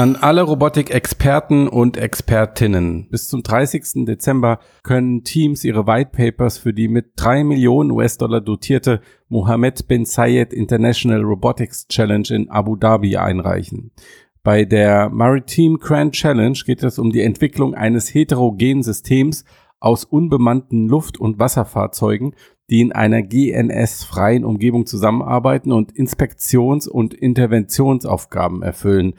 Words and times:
An 0.00 0.16
alle 0.16 0.40
Robotik-Experten 0.40 1.68
und 1.68 1.98
Expertinnen. 1.98 3.10
Bis 3.10 3.28
zum 3.28 3.42
30. 3.42 4.06
Dezember 4.06 4.58
können 4.82 5.24
Teams 5.24 5.62
ihre 5.62 5.86
White 5.86 6.12
Papers 6.16 6.56
für 6.56 6.72
die 6.72 6.88
mit 6.88 7.12
drei 7.16 7.44
Millionen 7.44 7.90
US-Dollar 7.90 8.40
dotierte 8.40 9.02
Mohammed 9.28 9.88
bin 9.88 10.06
Zayed 10.06 10.54
International 10.54 11.20
Robotics 11.20 11.86
Challenge 11.88 12.26
in 12.30 12.48
Abu 12.48 12.76
Dhabi 12.76 13.18
einreichen. 13.18 13.90
Bei 14.42 14.64
der 14.64 15.10
Maritime 15.10 15.76
Grand 15.76 16.14
Challenge 16.14 16.58
geht 16.64 16.82
es 16.82 16.98
um 16.98 17.12
die 17.12 17.20
Entwicklung 17.20 17.74
eines 17.74 18.14
heterogenen 18.14 18.82
Systems 18.82 19.44
aus 19.80 20.06
unbemannten 20.06 20.88
Luft- 20.88 21.20
und 21.20 21.38
Wasserfahrzeugen, 21.38 22.34
die 22.70 22.80
in 22.80 22.92
einer 22.92 23.20
GNS-freien 23.20 24.46
Umgebung 24.46 24.86
zusammenarbeiten 24.86 25.72
und 25.72 25.92
Inspektions- 25.92 26.88
und 26.88 27.12
Interventionsaufgaben 27.12 28.62
erfüllen. 28.62 29.12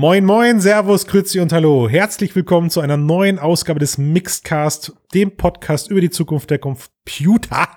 Moin, 0.00 0.24
moin, 0.24 0.60
Servus, 0.62 1.06
Grüezi 1.06 1.40
und 1.40 1.52
Hallo. 1.52 1.86
Herzlich 1.86 2.34
willkommen 2.34 2.70
zu 2.70 2.80
einer 2.80 2.96
neuen 2.96 3.38
Ausgabe 3.38 3.80
des 3.80 3.98
Mixedcast, 3.98 4.94
dem 5.12 5.36
Podcast 5.36 5.90
über 5.90 6.00
die 6.00 6.08
Zukunft 6.08 6.48
der 6.48 6.58
Computer. 6.58 7.68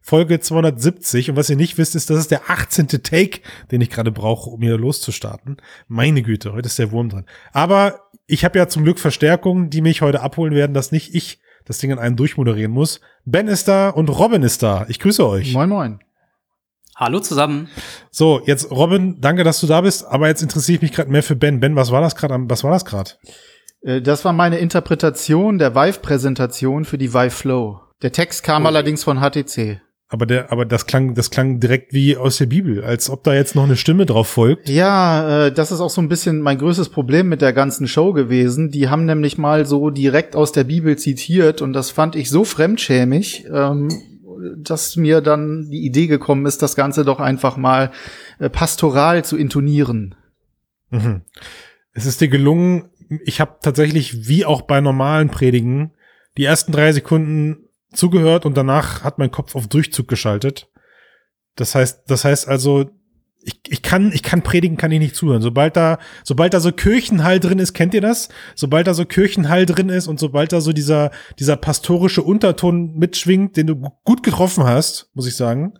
Folge 0.00 0.40
270. 0.40 1.30
Und 1.30 1.36
was 1.36 1.50
ihr 1.50 1.54
nicht 1.54 1.78
wisst, 1.78 1.94
ist, 1.94 2.10
das 2.10 2.18
ist 2.18 2.32
der 2.32 2.50
18. 2.50 2.88
Take, 2.88 3.42
den 3.70 3.80
ich 3.80 3.90
gerade 3.90 4.10
brauche, 4.10 4.50
um 4.50 4.60
hier 4.60 4.76
loszustarten. 4.76 5.58
Meine 5.86 6.22
Güte, 6.22 6.52
heute 6.52 6.66
ist 6.66 6.80
der 6.80 6.90
Wurm 6.90 7.10
drin. 7.10 7.26
Aber 7.52 8.08
ich 8.26 8.44
habe 8.44 8.58
ja 8.58 8.66
zum 8.66 8.82
Glück 8.82 8.98
Verstärkungen, 8.98 9.70
die 9.70 9.82
mich 9.82 10.02
heute 10.02 10.20
abholen 10.20 10.56
werden, 10.56 10.74
dass 10.74 10.90
nicht 10.90 11.14
ich 11.14 11.38
das 11.64 11.78
Ding 11.78 11.92
in 11.92 12.00
einem 12.00 12.16
durchmoderieren 12.16 12.72
muss. 12.72 13.00
Ben 13.24 13.46
ist 13.46 13.68
da 13.68 13.88
und 13.88 14.08
Robin 14.08 14.42
ist 14.42 14.64
da. 14.64 14.84
Ich 14.88 14.98
grüße 14.98 15.24
euch. 15.24 15.52
Moin, 15.52 15.68
moin. 15.68 16.00
Hallo 17.02 17.18
zusammen. 17.18 17.68
So, 18.12 18.40
jetzt 18.46 18.70
Robin, 18.70 19.16
danke, 19.20 19.42
dass 19.42 19.60
du 19.60 19.66
da 19.66 19.80
bist, 19.80 20.06
aber 20.06 20.28
jetzt 20.28 20.40
interessiere 20.40 20.76
ich 20.76 20.82
mich 20.82 20.92
gerade 20.92 21.10
mehr 21.10 21.24
für 21.24 21.34
Ben. 21.34 21.58
Ben, 21.58 21.74
was 21.74 21.90
war 21.90 22.00
das 22.00 22.14
gerade? 22.14 22.36
Was 22.46 22.62
war 22.62 22.70
das 22.70 22.84
gerade? 22.84 23.10
Äh, 23.82 24.00
Das 24.00 24.24
war 24.24 24.32
meine 24.32 24.58
Interpretation 24.58 25.58
der 25.58 25.74
Vive-Präsentation 25.74 26.84
für 26.84 26.98
die 26.98 27.12
Vive 27.12 27.30
Flow. 27.30 27.80
Der 28.02 28.12
Text 28.12 28.44
kam 28.44 28.66
allerdings 28.66 29.02
von 29.02 29.18
HTC. 29.18 29.80
Aber 30.08 30.26
der, 30.26 30.52
aber 30.52 30.64
das 30.64 30.86
klang, 30.86 31.14
das 31.14 31.30
klang 31.30 31.58
direkt 31.58 31.92
wie 31.92 32.16
aus 32.16 32.36
der 32.36 32.46
Bibel, 32.46 32.84
als 32.84 33.10
ob 33.10 33.24
da 33.24 33.34
jetzt 33.34 33.56
noch 33.56 33.64
eine 33.64 33.76
Stimme 33.76 34.06
drauf 34.06 34.28
folgt. 34.28 34.68
Ja, 34.68 35.46
äh, 35.46 35.52
das 35.52 35.72
ist 35.72 35.80
auch 35.80 35.90
so 35.90 36.02
ein 36.02 36.08
bisschen 36.08 36.40
mein 36.40 36.58
größtes 36.58 36.90
Problem 36.90 37.28
mit 37.28 37.40
der 37.42 37.52
ganzen 37.52 37.88
Show 37.88 38.12
gewesen. 38.12 38.70
Die 38.70 38.88
haben 38.90 39.06
nämlich 39.06 39.38
mal 39.38 39.66
so 39.66 39.90
direkt 39.90 40.36
aus 40.36 40.52
der 40.52 40.64
Bibel 40.64 40.96
zitiert 40.98 41.62
und 41.62 41.72
das 41.72 41.90
fand 41.90 42.14
ich 42.14 42.30
so 42.30 42.44
fremdschämig, 42.44 43.46
ähm, 43.52 43.88
dass 44.56 44.96
mir 44.96 45.20
dann 45.20 45.70
die 45.70 45.84
Idee 45.84 46.06
gekommen 46.06 46.46
ist, 46.46 46.62
das 46.62 46.76
Ganze 46.76 47.04
doch 47.04 47.20
einfach 47.20 47.56
mal 47.56 47.92
äh, 48.38 48.48
pastoral 48.48 49.24
zu 49.24 49.36
intonieren. 49.36 50.14
Mhm. 50.90 51.22
Es 51.92 52.06
ist 52.06 52.20
dir 52.20 52.28
gelungen, 52.28 52.90
ich 53.24 53.40
habe 53.40 53.58
tatsächlich, 53.60 54.28
wie 54.28 54.44
auch 54.44 54.62
bei 54.62 54.80
normalen 54.80 55.28
Predigen, 55.28 55.92
die 56.36 56.44
ersten 56.44 56.72
drei 56.72 56.92
Sekunden 56.92 57.68
zugehört 57.92 58.46
und 58.46 58.56
danach 58.56 59.04
hat 59.04 59.18
mein 59.18 59.30
Kopf 59.30 59.54
auf 59.54 59.68
Durchzug 59.68 60.08
geschaltet. 60.08 60.68
Das 61.56 61.74
heißt, 61.74 62.04
das 62.06 62.24
heißt 62.24 62.48
also, 62.48 62.90
ich, 63.44 63.60
ich 63.68 63.82
kann, 63.82 64.12
ich 64.12 64.22
kann 64.22 64.42
predigen, 64.42 64.76
kann 64.76 64.92
ich 64.92 64.98
nicht 64.98 65.16
zuhören. 65.16 65.42
Sobald 65.42 65.76
da, 65.76 65.98
sobald 66.24 66.54
da 66.54 66.60
so 66.60 66.72
Kirchenhall 66.72 67.40
drin 67.40 67.58
ist, 67.58 67.74
kennt 67.74 67.94
ihr 67.94 68.00
das? 68.00 68.28
Sobald 68.54 68.86
da 68.86 68.94
so 68.94 69.04
Kirchenhall 69.04 69.66
drin 69.66 69.88
ist 69.88 70.06
und 70.06 70.20
sobald 70.20 70.52
da 70.52 70.60
so 70.60 70.72
dieser, 70.72 71.10
dieser 71.38 71.56
pastorische 71.56 72.22
Unterton 72.22 72.94
mitschwingt, 72.94 73.56
den 73.56 73.66
du 73.66 73.76
gut 74.04 74.22
getroffen 74.22 74.64
hast, 74.64 75.10
muss 75.14 75.26
ich 75.26 75.36
sagen, 75.36 75.74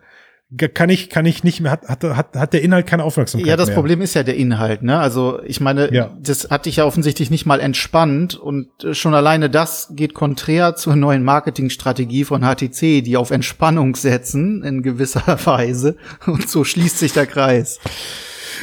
kann 0.74 0.90
ich, 0.90 1.08
kann 1.08 1.24
ich 1.26 1.44
nicht 1.44 1.60
mehr, 1.60 1.72
hat, 1.72 1.88
hat, 1.88 2.02
hat, 2.04 2.36
hat 2.36 2.52
der 2.52 2.62
Inhalt 2.62 2.86
keine 2.86 3.04
Aufmerksamkeit 3.04 3.48
Ja, 3.48 3.56
das 3.56 3.68
mehr. 3.68 3.76
Problem 3.76 4.02
ist 4.02 4.14
ja 4.14 4.22
der 4.22 4.36
Inhalt, 4.36 4.82
ne? 4.82 4.98
Also 4.98 5.40
ich 5.44 5.60
meine, 5.60 5.92
Ja. 5.94 6.10
das 6.20 6.50
hat 6.50 6.66
dich 6.66 6.76
ja 6.76 6.84
offensichtlich 6.84 7.30
nicht 7.30 7.46
mal 7.46 7.60
entspannt 7.60 8.34
und 8.34 8.68
äh, 8.84 8.94
schon 8.94 9.14
alleine 9.14 9.48
das 9.48 9.88
geht 9.96 10.14
konträr 10.14 10.76
zur 10.76 10.96
neuen 10.96 11.22
Marketingstrategie 11.24 12.24
von 12.24 12.42
HTC, 12.42 13.02
die 13.02 13.16
auf 13.16 13.30
Entspannung 13.30 13.96
setzen 13.96 14.62
in 14.62 14.82
gewisser 14.82 15.22
Weise 15.46 15.96
und 16.26 16.48
so 16.48 16.64
schließt 16.64 16.98
sich 16.98 17.12
der 17.12 17.26
Kreis. 17.26 17.78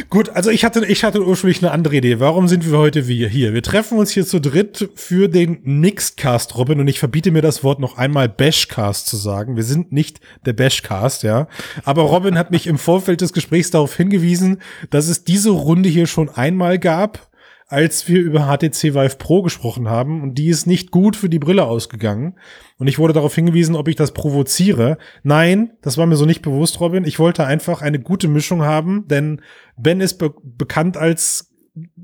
Gut, 0.09 0.29
also 0.29 0.49
ich 0.49 0.63
hatte, 0.63 0.85
ich 0.85 1.03
hatte 1.03 1.25
ursprünglich 1.25 1.61
eine 1.61 1.71
andere 1.71 1.97
Idee. 1.97 2.19
Warum 2.19 2.47
sind 2.47 2.69
wir 2.69 2.77
heute 2.77 3.07
wir 3.07 3.27
hier? 3.27 3.53
Wir 3.53 3.61
treffen 3.61 3.97
uns 3.97 4.11
hier 4.11 4.25
zu 4.25 4.39
dritt 4.39 4.89
für 4.95 5.27
den 5.27 5.59
Nixcast, 5.63 6.57
Robin, 6.57 6.79
und 6.79 6.87
ich 6.87 6.99
verbiete 6.99 7.31
mir 7.31 7.41
das 7.41 7.63
Wort 7.63 7.79
noch 7.79 7.97
einmal 7.97 8.29
Bashcast 8.29 9.07
zu 9.07 9.17
sagen. 9.17 9.55
Wir 9.55 9.63
sind 9.63 9.91
nicht 9.91 10.19
der 10.45 10.53
Bashcast, 10.53 11.23
ja. 11.23 11.47
Aber 11.83 12.03
Robin 12.03 12.37
hat 12.37 12.51
mich 12.51 12.67
im 12.67 12.77
Vorfeld 12.77 13.21
des 13.21 13.33
Gesprächs 13.33 13.71
darauf 13.71 13.95
hingewiesen, 13.95 14.61
dass 14.89 15.09
es 15.09 15.23
diese 15.23 15.51
Runde 15.51 15.89
hier 15.89 16.07
schon 16.07 16.29
einmal 16.29 16.79
gab, 16.79 17.28
als 17.69 18.07
wir 18.07 18.19
über 18.19 18.47
HTC 18.47 18.95
Vive 18.95 19.15
Pro 19.17 19.43
gesprochen 19.43 19.87
haben 19.87 20.23
und 20.23 20.39
die 20.39 20.49
ist 20.49 20.65
nicht 20.65 20.89
gut 20.89 21.15
für 21.15 21.29
die 21.29 21.37
Brille 21.37 21.65
ausgegangen. 21.65 22.39
Und 22.79 22.87
ich 22.87 22.97
wurde 22.97 23.13
darauf 23.13 23.35
hingewiesen, 23.35 23.75
ob 23.75 23.87
ich 23.87 23.95
das 23.95 24.11
provoziere. 24.11 24.97
Nein, 25.21 25.71
das 25.83 25.97
war 25.97 26.07
mir 26.07 26.15
so 26.15 26.25
nicht 26.25 26.41
bewusst, 26.41 26.79
Robin. 26.79 27.05
Ich 27.05 27.19
wollte 27.19 27.45
einfach 27.45 27.83
eine 27.83 27.99
gute 27.99 28.27
Mischung 28.27 28.63
haben, 28.63 29.07
denn 29.07 29.41
Ben 29.77 30.01
ist 30.01 30.17
be 30.17 30.33
bekannt 30.43 30.97
als 30.97 31.53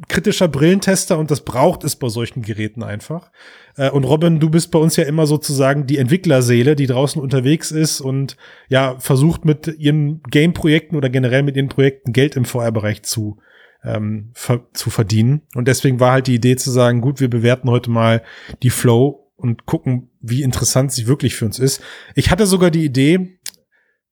kritischer 0.08 0.48
Brillentester 0.48 1.18
und 1.18 1.32
das 1.32 1.42
braucht 1.42 1.84
es 1.84 1.96
bei 1.96 2.10
solchen 2.10 2.44
Geräten 2.44 2.84
einfach. 2.84 3.32
Äh, 3.76 3.90
Und 3.90 4.04
Robin, 4.04 4.40
du 4.40 4.52
bist 4.52 4.70
bei 4.70 4.78
uns 4.80 4.96
ja 4.96 5.06
immer 5.06 5.26
sozusagen 5.26 5.88
die 5.88 5.98
Entwicklerseele, 5.98 6.76
die 6.76 6.86
draußen 6.86 7.20
unterwegs 7.20 7.72
ist 7.72 8.02
und 8.02 8.38
ja 8.70 8.98
versucht 9.00 9.46
mit 9.46 9.68
ihren 9.80 10.22
Game-Projekten 10.30 10.96
oder 10.96 11.10
generell 11.10 11.42
mit 11.42 11.58
ihren 11.58 11.70
Projekten 11.70 12.14
Geld 12.14 12.36
im 12.36 12.46
VR-Bereich 12.46 13.02
zu 13.02 13.40
ähm, 13.84 14.32
ver 14.34 14.68
zu 14.74 14.90
verdienen. 14.90 15.42
Und 15.56 15.68
deswegen 15.68 16.00
war 16.00 16.12
halt 16.12 16.28
die 16.28 16.36
Idee 16.36 16.56
zu 16.56 16.72
sagen, 16.72 17.02
gut, 17.02 17.20
wir 17.20 17.30
bewerten 17.30 17.70
heute 17.70 17.90
mal 17.90 18.24
die 18.64 18.70
Flow 18.70 19.32
und 19.36 19.66
gucken, 19.66 20.10
wie 20.22 20.44
interessant 20.44 20.92
sie 20.92 21.08
wirklich 21.08 21.36
für 21.36 21.46
uns 21.46 21.60
ist. 21.60 21.82
Ich 22.16 22.32
hatte 22.32 22.48
sogar 22.48 22.72
die 22.72 22.86
Idee, 22.86 23.40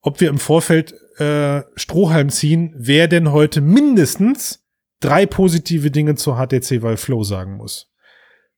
ob 0.02 0.20
wir 0.20 0.30
im 0.30 0.38
Vorfeld 0.38 0.94
äh, 1.18 1.62
Strohhalm 1.76 2.30
ziehen, 2.30 2.74
wer 2.78 3.08
denn 3.08 3.32
heute 3.32 3.62
mindestens 3.62 4.64
drei 5.00 5.26
positive 5.26 5.92
Dinge 5.92 6.16
zur 6.16 6.36
HTC 6.36 6.84
Vive 6.84 6.98
Flow 6.98 7.24
sagen 7.24 7.58
muss. 7.58 7.92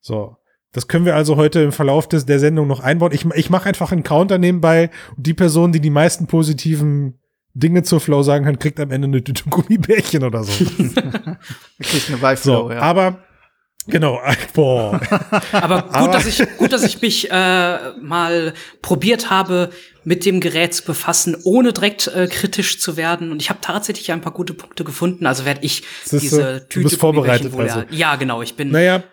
So. 0.02 0.38
Das 0.72 0.90
können 0.90 1.06
wir 1.06 1.16
also 1.16 1.38
heute 1.38 1.62
im 1.62 1.72
Verlauf 1.72 2.10
des, 2.10 2.26
der 2.26 2.38
Sendung 2.38 2.68
noch 2.68 2.82
einbauen. 2.82 3.14
Ich, 3.14 3.24
ich 3.24 3.50
mache 3.50 3.70
einfach 3.70 3.94
einen 3.94 4.04
Counter 4.04 4.38
nebenbei 4.38 4.90
die 5.16 5.34
Person, 5.34 5.72
die 5.72 5.80
die 5.80 5.90
meisten 5.90 6.28
positiven 6.28 7.22
Dinge 7.56 7.84
zur 7.84 8.00
Flow 8.02 8.22
sagen 8.22 8.46
kann, 8.46 8.60
kriegt 8.60 8.80
am 8.80 8.92
Ende 8.92 9.08
eine 9.08 9.24
Tüte 9.24 9.44
Gummibärchen 9.50 10.24
oder 10.24 10.44
so. 10.44 10.52
Wirklich 11.78 12.10
eine 12.10 12.22
Vive 12.22 12.38
So, 12.38 12.72
ja. 12.72 12.80
aber 12.80 13.20
Genau, 13.88 14.20
boah. 14.56 15.00
Aber 15.52 15.84
gut, 15.84 15.96
Aber- 15.96 16.12
dass 16.14 16.26
ich, 16.26 16.44
gut, 16.58 16.74
dass 16.74 16.84
ich 16.84 17.02
mich 17.02 17.30
äh, 17.30 17.92
mal 18.02 18.54
probiert 18.82 19.30
habe, 19.30 19.70
mit 20.04 20.26
dem 20.26 20.40
Gerät 20.40 20.74
zu 20.74 20.84
befassen, 20.86 21.38
ohne 21.44 21.72
direkt 21.72 22.08
äh, 22.08 22.28
kritisch 22.28 22.80
zu 22.80 22.98
werden. 22.98 23.32
Und 23.32 23.42
ich 23.42 23.50
habe 23.50 23.60
tatsächlich 23.62 24.12
ein 24.12 24.22
paar 24.22 24.34
gute 24.34 24.54
Punkte 24.54 24.84
gefunden. 24.84 25.26
Also 25.28 25.46
werde 25.46 25.62
ich 25.64 25.84
Siehst 26.04 26.14
du, 26.14 26.18
diese 26.20 26.54
du 26.62 26.68
Tüte 26.68 26.84
bist 26.90 27.00
vorbereitet 27.00 27.54
also. 27.58 27.84
Ja, 27.92 28.16
genau, 28.16 28.42
ich 28.42 28.56
bin 28.56 28.72
Naja. 28.72 29.04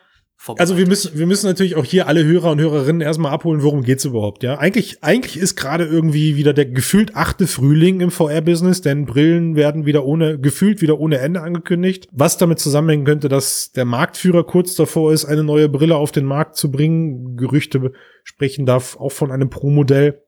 Also 0.58 0.76
wir 0.76 0.88
müssen, 0.88 1.16
wir 1.16 1.26
müssen 1.26 1.46
natürlich 1.46 1.76
auch 1.76 1.84
hier 1.84 2.08
alle 2.08 2.24
Hörer 2.24 2.50
und 2.50 2.60
Hörerinnen 2.60 3.00
erstmal 3.00 3.32
abholen, 3.32 3.62
worum 3.62 3.82
geht's 3.82 4.04
überhaupt, 4.04 4.42
ja? 4.42 4.58
Eigentlich, 4.58 5.02
eigentlich 5.02 5.36
ist 5.40 5.54
gerade 5.54 5.84
irgendwie 5.84 6.36
wieder 6.36 6.52
der 6.52 6.66
gefühlt 6.66 7.14
achte 7.14 7.46
Frühling 7.46 8.00
im 8.00 8.10
VR-Business, 8.10 8.80
denn 8.80 9.06
Brillen 9.06 9.54
werden 9.54 9.86
wieder 9.86 10.04
ohne, 10.04 10.40
gefühlt 10.40 10.80
wieder 10.80 10.98
ohne 10.98 11.18
Ende 11.18 11.42
angekündigt. 11.42 12.08
Was 12.10 12.38
damit 12.38 12.58
zusammenhängen 12.58 13.04
könnte, 13.04 13.28
dass 13.28 13.70
der 13.70 13.84
Marktführer 13.84 14.44
kurz 14.44 14.74
davor 14.74 15.12
ist, 15.12 15.26
eine 15.26 15.44
neue 15.44 15.68
Brille 15.68 15.94
auf 15.94 16.10
den 16.10 16.24
Markt 16.24 16.56
zu 16.56 16.72
bringen. 16.72 17.36
Gerüchte 17.36 17.92
sprechen 18.24 18.66
da 18.66 18.76
auch 18.76 19.12
von 19.12 19.30
einem 19.30 19.48
Pro-Modell. 19.48 20.22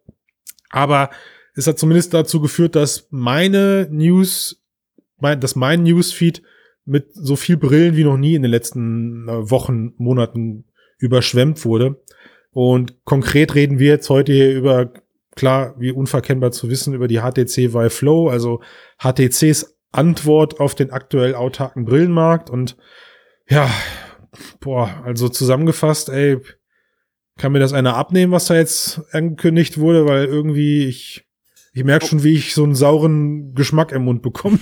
Aber 0.70 1.10
es 1.56 1.66
hat 1.66 1.78
zumindest 1.78 2.14
dazu 2.14 2.40
geführt, 2.40 2.76
dass 2.76 3.08
meine 3.10 3.88
News, 3.90 4.62
mein, 5.18 5.40
dass 5.40 5.56
mein 5.56 5.82
Newsfeed 5.82 6.42
mit 6.84 7.08
so 7.14 7.36
viel 7.36 7.56
Brillen 7.56 7.96
wie 7.96 8.04
noch 8.04 8.16
nie 8.16 8.34
in 8.34 8.42
den 8.42 8.50
letzten 8.50 9.28
äh, 9.28 9.50
Wochen, 9.50 9.94
Monaten 9.96 10.64
überschwemmt 10.98 11.64
wurde. 11.64 12.02
Und 12.50 13.04
konkret 13.04 13.54
reden 13.54 13.78
wir 13.78 13.88
jetzt 13.88 14.10
heute 14.10 14.32
hier 14.32 14.54
über, 14.54 14.92
klar, 15.34 15.74
wie 15.78 15.90
unverkennbar 15.90 16.52
zu 16.52 16.70
wissen, 16.70 16.94
über 16.94 17.08
die 17.08 17.18
HTC 17.18 17.74
Vive 17.74 17.90
Flow, 17.90 18.28
also 18.28 18.60
HTCs 18.98 19.76
Antwort 19.92 20.60
auf 20.60 20.74
den 20.74 20.90
aktuell 20.90 21.34
autarken 21.34 21.84
Brillenmarkt. 21.84 22.50
Und 22.50 22.76
ja, 23.48 23.70
boah, 24.60 25.02
also 25.04 25.28
zusammengefasst, 25.28 26.08
ey, 26.10 26.38
kann 27.36 27.52
mir 27.52 27.58
das 27.58 27.72
einer 27.72 27.96
abnehmen, 27.96 28.32
was 28.32 28.46
da 28.46 28.54
jetzt 28.54 29.02
angekündigt 29.12 29.78
wurde, 29.78 30.06
weil 30.06 30.26
irgendwie 30.26 30.86
ich, 30.86 31.26
ich 31.72 31.84
merke 31.84 32.06
schon, 32.06 32.22
wie 32.22 32.34
ich 32.34 32.54
so 32.54 32.62
einen 32.62 32.76
sauren 32.76 33.54
Geschmack 33.54 33.90
im 33.90 34.04
Mund 34.04 34.22
bekomme. 34.22 34.58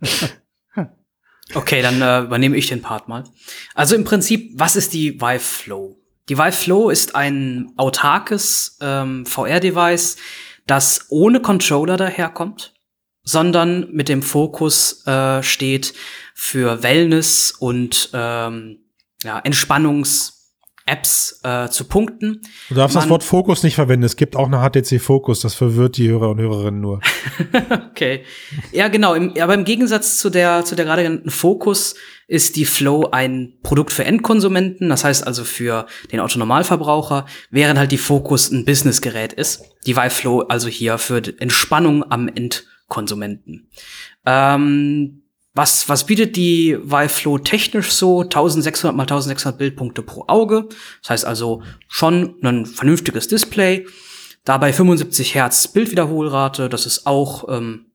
Okay, 1.54 1.82
dann 1.82 2.00
äh, 2.00 2.20
übernehme 2.20 2.56
ich 2.56 2.68
den 2.68 2.82
Part 2.82 3.08
mal. 3.08 3.24
Also 3.74 3.94
im 3.94 4.04
Prinzip, 4.04 4.52
was 4.54 4.76
ist 4.76 4.92
die 4.92 5.20
Vive 5.20 5.40
Flow? 5.40 5.98
Die 6.28 6.38
Vive 6.38 6.52
Flow 6.52 6.88
ist 6.88 7.14
ein 7.14 7.72
autarkes 7.76 8.78
ähm, 8.80 9.26
VR-Device, 9.26 10.16
das 10.66 11.06
ohne 11.10 11.40
Controller 11.40 11.96
daherkommt, 11.96 12.74
sondern 13.22 13.90
mit 13.92 14.08
dem 14.08 14.22
Fokus 14.22 15.06
äh, 15.06 15.42
steht 15.42 15.94
für 16.34 16.82
Wellness 16.82 17.52
und 17.52 18.10
ähm, 18.14 18.78
ja, 19.22 19.38
Entspannungs-Apps 20.86 21.40
äh, 21.42 21.68
zu 21.68 21.84
punkten. 21.84 22.40
Du 22.68 22.74
darfst 22.74 22.96
das 22.96 23.04
Man- 23.04 23.10
Wort 23.10 23.24
Fokus 23.24 23.62
nicht 23.62 23.74
verwenden. 23.74 24.04
Es 24.04 24.16
gibt 24.16 24.36
auch 24.36 24.46
eine 24.46 24.58
HTC 24.58 25.00
Fokus. 25.00 25.40
Das 25.40 25.54
verwirrt 25.54 25.96
die 25.96 26.08
Hörer 26.08 26.30
und 26.30 26.40
Hörerinnen 26.40 26.80
nur. 26.80 27.00
Okay. 27.92 28.24
Ja, 28.72 28.88
genau. 28.88 29.14
Im, 29.14 29.34
aber 29.40 29.54
im 29.54 29.64
Gegensatz 29.64 30.18
zu 30.18 30.28
der, 30.30 30.64
zu 30.64 30.74
der 30.74 30.84
gerade 30.86 31.02
genannten 31.02 31.30
Focus 31.30 31.94
ist 32.26 32.56
die 32.56 32.64
Flow 32.64 33.08
ein 33.12 33.54
Produkt 33.62 33.92
für 33.92 34.04
Endkonsumenten, 34.04 34.88
das 34.88 35.04
heißt 35.04 35.26
also 35.26 35.44
für 35.44 35.86
den 36.10 36.18
Autonormalverbraucher, 36.20 37.26
während 37.50 37.78
halt 37.78 37.92
die 37.92 37.98
Focus 37.98 38.50
ein 38.50 38.64
Businessgerät 38.64 39.32
ist. 39.34 39.62
Die 39.86 39.96
Vive 39.96 40.10
Flow 40.10 40.40
also 40.40 40.68
hier 40.68 40.98
für 40.98 41.22
Entspannung 41.38 42.02
am 42.10 42.28
Endkonsumenten. 42.28 43.68
Ähm, 44.26 45.21
was, 45.54 45.88
was 45.88 46.06
bietet 46.06 46.36
die 46.36 46.78
Vive 46.82 47.42
technisch 47.42 47.92
so? 47.92 48.22
1600 48.22 48.96
mal 48.96 49.02
1600 49.02 49.58
Bildpunkte 49.58 50.02
pro 50.02 50.24
Auge. 50.26 50.68
Das 51.02 51.10
heißt 51.10 51.24
also 51.26 51.62
schon 51.88 52.36
ein 52.42 52.64
vernünftiges 52.64 53.28
Display. 53.28 53.86
Dabei 54.44 54.72
75 54.72 55.34
Hertz 55.34 55.68
Bildwiederholrate, 55.68 56.68
das 56.68 56.86
ist 56.86 57.06
auch 57.06 57.48
ähm, 57.48 57.92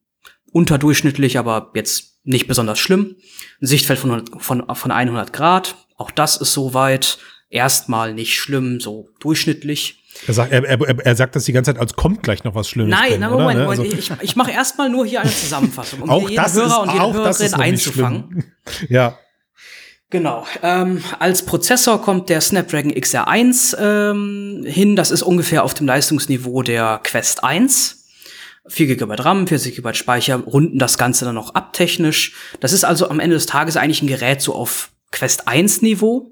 unterdurchschnittlich, 0.52 1.38
aber 1.38 1.72
jetzt 1.76 2.20
nicht 2.24 2.48
besonders 2.48 2.80
schlimm. 2.80 3.16
Ein 3.62 3.68
Sichtfeld 3.68 4.00
von, 4.00 4.12
100 4.12 4.42
von, 4.42 4.76
von 4.76 4.92
100 4.92 5.34
Grad, 5.34 5.76
auch 5.96 6.12
das 6.12 6.38
ist 6.38 6.54
soweit 6.54 7.18
erstmal 7.50 8.14
nicht 8.14 8.38
schlimm, 8.38 8.80
so 8.80 9.10
durchschnittlich. 9.20 10.04
Er 10.26 10.34
sagt, 10.34 10.52
er, 10.52 10.64
er, 10.64 11.06
er 11.06 11.16
sagt 11.16 11.36
das 11.36 11.46
die 11.46 11.54
ganze 11.54 11.74
Zeit, 11.74 11.80
als 11.82 11.94
kommt 11.94 12.24
gleich 12.24 12.44
noch 12.44 12.56
was 12.56 12.68
Schlimmes. 12.68 12.98
Nein, 12.98 13.18
oder? 13.18 13.30
Moment, 13.30 13.60
Ne? 13.60 13.66
Moment. 13.66 13.80
Also, 13.80 13.84
ich, 13.84 14.12
ich 14.22 14.36
mache 14.36 14.52
erstmal 14.52 14.90
nur 14.90 15.06
hier 15.06 15.22
eine 15.22 15.32
Zusammenfassung, 15.36 16.02
um 16.02 16.10
auch 16.10 16.30
jeden 16.30 16.36
das 16.42 16.56
Hörer 16.56 16.66
ist, 16.66 16.78
und 16.78 16.92
jede 16.94 17.04
auch 17.04 17.14
Hörerin 17.14 17.54
einzufangen. 17.54 18.44
Ja. 18.90 19.18
Genau. 20.10 20.46
Ähm, 20.64 21.04
als 21.20 21.46
Prozessor 21.46 22.02
kommt 22.02 22.30
der 22.30 22.40
Snapdragon 22.40 22.94
XR1 22.94 23.78
ähm, 23.78 24.64
hin. 24.66 24.96
Das 24.96 25.12
ist 25.12 25.22
ungefähr 25.22 25.64
auf 25.64 25.74
dem 25.74 25.86
Leistungsniveau 25.86 26.64
der 26.64 27.02
Quest 27.04 27.44
1. 27.44 28.06
4 28.70 28.96
GB 28.96 29.16
RAM, 29.20 29.48
40 29.48 29.76
GB 29.76 29.94
Speicher, 29.94 30.38
runden 30.38 30.80
das 30.80 30.98
Ganze 30.98 31.26
dann 31.26 31.36
noch 31.36 31.56
ab 31.56 31.74
technisch. 31.74 32.34
Das 32.60 32.74
ist 32.74 32.84
also 32.84 33.10
am 33.10 33.20
Ende 33.20 33.36
des 33.36 33.46
Tages 33.46 33.78
eigentlich 33.78 34.02
ein 34.02 34.08
Gerät 34.08 34.42
so 34.42 34.54
auf 34.56 34.92
Quest 35.12 35.48
1 35.48 35.82
Niveau. 35.82 36.32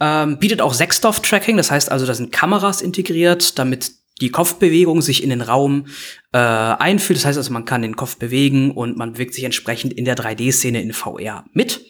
Ähm, 0.00 0.38
bietet 0.38 0.60
auch 0.60 0.74
Sexdorf-Tracking, 0.74 1.56
das 1.56 1.70
heißt 1.70 1.90
also, 1.90 2.06
da 2.06 2.14
sind 2.14 2.32
Kameras 2.32 2.82
integriert, 2.82 3.58
damit 3.58 3.92
die 4.20 4.30
Kopfbewegung 4.30 5.02
sich 5.02 5.22
in 5.22 5.30
den 5.30 5.42
Raum 5.42 5.86
äh, 6.32 6.38
einfühlt. 6.38 7.18
Das 7.18 7.24
heißt 7.24 7.38
also, 7.38 7.52
man 7.52 7.64
kann 7.64 7.82
den 7.82 7.96
Kopf 7.96 8.16
bewegen 8.16 8.72
und 8.72 8.96
man 8.96 9.12
bewegt 9.12 9.34
sich 9.34 9.44
entsprechend 9.44 9.92
in 9.92 10.04
der 10.04 10.16
3D-Szene 10.16 10.82
in 10.82 10.92
VR 10.92 11.44
mit. 11.52 11.80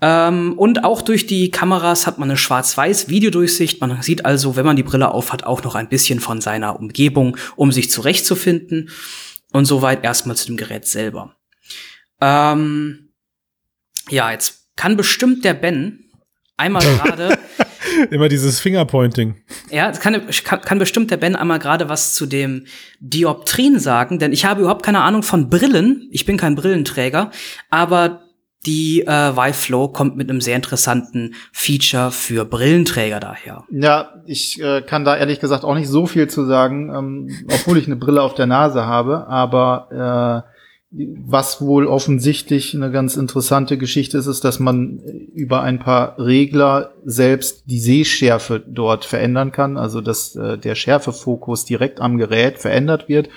Ähm, 0.00 0.54
und 0.58 0.84
auch 0.84 1.02
durch 1.02 1.26
die 1.26 1.50
Kameras 1.50 2.06
hat 2.06 2.18
man 2.18 2.28
eine 2.28 2.36
Schwarz-Weiß-Videodurchsicht. 2.36 3.80
Man 3.80 4.02
sieht 4.02 4.24
also, 4.24 4.56
wenn 4.56 4.66
man 4.66 4.76
die 4.76 4.82
Brille 4.82 5.10
aufhat, 5.12 5.44
auch 5.44 5.62
noch 5.62 5.74
ein 5.74 5.88
bisschen 5.88 6.20
von 6.20 6.40
seiner 6.40 6.78
Umgebung, 6.78 7.36
um 7.56 7.72
sich 7.72 7.90
zurechtzufinden. 7.90 8.90
Und 9.52 9.66
soweit 9.66 10.02
erstmal 10.02 10.36
zu 10.36 10.46
dem 10.46 10.56
Gerät 10.56 10.86
selber. 10.86 11.36
Ähm, 12.20 13.10
ja, 14.08 14.32
jetzt 14.32 14.70
kann 14.76 14.96
bestimmt 14.96 15.44
der 15.44 15.54
Ben 15.54 16.01
einmal 16.62 16.82
gerade, 17.02 17.38
Immer 18.10 18.28
dieses 18.28 18.60
Fingerpointing. 18.60 19.34
ja, 19.70 19.92
kann, 19.92 20.22
kann, 20.44 20.60
kann 20.62 20.78
bestimmt 20.78 21.10
der 21.10 21.16
Ben 21.18 21.36
einmal 21.36 21.58
gerade 21.58 21.88
was 21.88 22.14
zu 22.14 22.26
dem 22.26 22.66
Dioptrien 23.00 23.78
sagen, 23.78 24.18
denn 24.18 24.32
ich 24.32 24.44
habe 24.44 24.60
überhaupt 24.60 24.84
keine 24.84 25.02
Ahnung 25.02 25.22
von 25.22 25.50
Brillen. 25.50 26.08
Ich 26.10 26.24
bin 26.24 26.36
kein 26.36 26.54
Brillenträger, 26.54 27.30
aber 27.70 28.22
die 28.64 29.02
äh, 29.02 29.36
Vive 29.36 29.54
Flow 29.54 29.88
kommt 29.88 30.16
mit 30.16 30.30
einem 30.30 30.40
sehr 30.40 30.56
interessanten 30.56 31.34
Feature 31.52 32.12
für 32.12 32.44
Brillenträger 32.44 33.18
daher. 33.18 33.64
Ja, 33.70 34.22
ich 34.24 34.62
äh, 34.62 34.82
kann 34.82 35.04
da 35.04 35.16
ehrlich 35.16 35.40
gesagt 35.40 35.64
auch 35.64 35.74
nicht 35.74 35.88
so 35.88 36.06
viel 36.06 36.28
zu 36.28 36.44
sagen, 36.46 36.92
ähm, 36.94 37.46
obwohl 37.52 37.76
ich 37.76 37.86
eine 37.86 37.96
Brille 37.96 38.22
auf 38.22 38.34
der 38.34 38.46
Nase 38.46 38.86
habe. 38.86 39.26
Aber 39.26 40.44
äh, 40.46 40.51
was 40.94 41.62
wohl 41.62 41.86
offensichtlich 41.86 42.74
eine 42.74 42.90
ganz 42.90 43.16
interessante 43.16 43.78
Geschichte 43.78 44.18
ist, 44.18 44.26
ist, 44.26 44.44
dass 44.44 44.60
man 44.60 44.98
über 45.32 45.62
ein 45.62 45.78
paar 45.78 46.18
Regler 46.18 46.92
selbst 47.04 47.64
die 47.66 47.80
Sehschärfe 47.80 48.60
dort 48.60 49.06
verändern 49.06 49.52
kann. 49.52 49.78
Also 49.78 50.02
dass 50.02 50.36
äh, 50.36 50.58
der 50.58 50.74
Schärfefokus 50.74 51.64
direkt 51.64 52.00
am 52.00 52.18
Gerät 52.18 52.58
verändert 52.58 53.08
wird, 53.08 53.30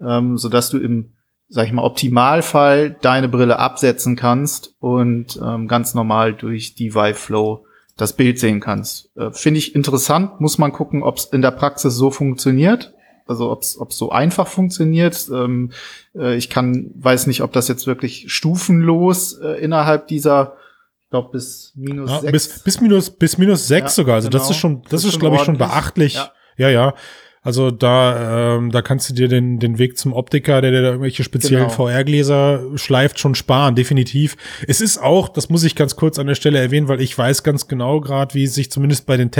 ähm, 0.00 0.36
so 0.36 0.48
dass 0.48 0.70
du 0.70 0.78
im 0.78 1.12
sag 1.50 1.66
ich 1.66 1.72
mal, 1.72 1.82
Optimalfall 1.82 2.96
deine 3.02 3.28
Brille 3.28 3.58
absetzen 3.58 4.14
kannst 4.14 4.74
und 4.78 5.38
ähm, 5.44 5.66
ganz 5.66 5.94
normal 5.94 6.32
durch 6.32 6.76
die 6.76 6.94
Vive 6.94 7.14
Flow 7.14 7.64
das 7.96 8.14
Bild 8.14 8.38
sehen 8.38 8.60
kannst. 8.60 9.10
Äh, 9.16 9.32
Finde 9.32 9.58
ich 9.58 9.74
interessant, 9.74 10.40
muss 10.40 10.58
man 10.58 10.72
gucken, 10.72 11.02
ob 11.02 11.16
es 11.16 11.24
in 11.26 11.42
der 11.42 11.50
Praxis 11.50 11.94
so 11.96 12.10
funktioniert. 12.10 12.94
Also 13.30 13.50
ob 13.50 13.62
es 13.62 13.78
so 13.96 14.10
einfach 14.10 14.46
funktioniert. 14.48 15.28
Ähm, 15.32 15.70
äh, 16.14 16.34
ich 16.36 16.50
kann, 16.50 16.90
weiß 16.96 17.26
nicht, 17.28 17.42
ob 17.42 17.52
das 17.52 17.68
jetzt 17.68 17.86
wirklich 17.86 18.24
stufenlos 18.32 19.34
äh, 19.40 19.62
innerhalb 19.62 20.08
dieser, 20.08 20.56
ich 21.04 21.10
glaube, 21.10 21.30
bis 21.32 21.72
minus 21.76 22.10
Ja, 22.10 22.20
sechs. 22.20 22.32
bis, 22.32 22.58
bis 22.64 22.80
minus, 22.80 23.10
bis 23.10 23.38
minus 23.38 23.68
sechs 23.68 23.96
Ja, 23.96 24.02
sogar. 24.02 24.14
Also 24.16 24.28
das 24.28 24.42
genau. 24.42 24.50
ist 24.50 24.56
schon, 24.56 24.82
das, 24.82 24.90
Das 24.90 25.04
ist 25.04 25.14
ist, 25.14 25.20
glaube 25.20 25.36
ich, 25.36 25.42
schon 25.42 25.58
beachtlich. 25.58 26.14
Ja. 26.14 26.32
Ja, 26.56 26.68
ja. 26.68 26.94
Also 27.42 27.70
da, 27.70 28.56
ähm, 28.56 28.70
da 28.70 28.82
kannst 28.82 29.08
du 29.08 29.14
dir 29.14 29.26
den, 29.26 29.58
den 29.58 29.78
Weg 29.78 29.96
zum 29.96 30.12
Optiker, 30.12 30.60
der 30.60 30.72
dir 30.72 30.82
da 30.82 30.88
irgendwelche 30.88 31.24
speziellen 31.24 31.68
Genau. 31.68 31.74
VR-Gläser 31.86 32.60
schleift, 32.74 33.18
schon 33.18 33.34
sparen, 33.34 33.74
definitiv. 33.74 34.36
Es 34.68 34.82
ist 34.82 34.98
auch, 34.98 35.30
das 35.30 35.48
muss 35.48 35.64
ich 35.64 35.74
ganz 35.74 35.96
kurz 35.96 36.18
an 36.18 36.26
der 36.26 36.34
Stelle 36.34 36.58
erwähnen, 36.58 36.88
weil 36.88 37.00
ich 37.00 37.16
weiß 37.16 37.42
ganz 37.42 37.66
genau 37.66 38.00
gerade, 38.02 38.34
wie 38.34 38.44
es 38.44 38.54
sich 38.54 38.70
zumindest 38.70 39.06
bei 39.06 39.16
den 39.16 39.30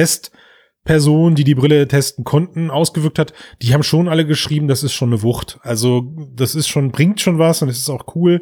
Testpersonen, 0.84 1.34
die 1.34 1.44
die 1.44 1.54
Brille 1.54 1.86
testen 1.86 2.24
konnten, 2.24 2.70
ausgewirkt 2.70 3.18
hat. 3.18 3.32
Die 3.62 3.74
haben 3.74 3.82
schon 3.82 4.08
alle 4.08 4.26
geschrieben, 4.26 4.68
das 4.68 4.82
ist 4.82 4.92
schon 4.92 5.10
eine 5.10 5.22
Wucht. 5.22 5.58
Also 5.62 6.12
das 6.34 6.54
ist 6.54 6.68
schon, 6.68 6.90
bringt 6.90 7.20
schon 7.20 7.38
was 7.38 7.62
und 7.62 7.68
es 7.68 7.78
ist 7.78 7.90
auch 7.90 8.14
cool. 8.14 8.40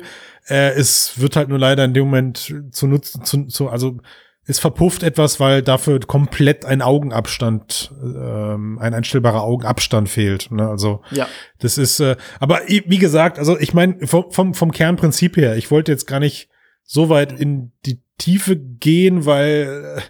Äh, 0.49 0.71
es 0.73 1.21
wird 1.21 1.37
halt 1.37 1.49
nur 1.49 1.59
leider 1.59 1.85
in 1.85 1.95
dem 1.95 2.04
Moment 2.04 2.54
zu 2.71 2.87
nutzen, 2.87 3.25
zu, 3.25 3.47
zu, 3.47 3.68
also 3.68 3.99
es 4.45 4.59
verpufft 4.59 5.02
etwas, 5.02 5.40
weil 5.40 5.62
dafür 5.62 6.00
komplett 6.00 6.64
ein 6.64 6.80
Augenabstand, 6.80 7.92
ähm, 8.02 8.78
ein 8.80 8.95
einstellbarer 8.95 9.42
Augenabstand 9.42 10.09
fehlt. 10.09 10.50
Ne? 10.50 10.66
Also 10.68 11.02
Ja. 11.11 11.26
das 11.59 11.76
ist, 11.76 12.00
äh, 12.00 12.16
aber 12.40 12.61
wie 12.66 12.99
gesagt, 12.99 13.38
also 13.38 13.59
ich 13.59 13.75
meine 13.75 14.07
vom, 14.07 14.30
vom, 14.30 14.54
vom 14.54 14.73
Kernprinzip 14.73 15.37
her, 15.37 15.57
ich 15.57 15.71
wollte 15.71 15.92
jetzt 15.92 16.07
gar 16.07 16.21
nicht 16.21 16.49
so 16.83 17.11
weit 17.11 17.38
in 17.38 17.73
die 17.85 18.00
Tiefe 18.16 18.57
gehen, 18.57 19.26
weil 19.26 19.99
äh, 19.99 20.00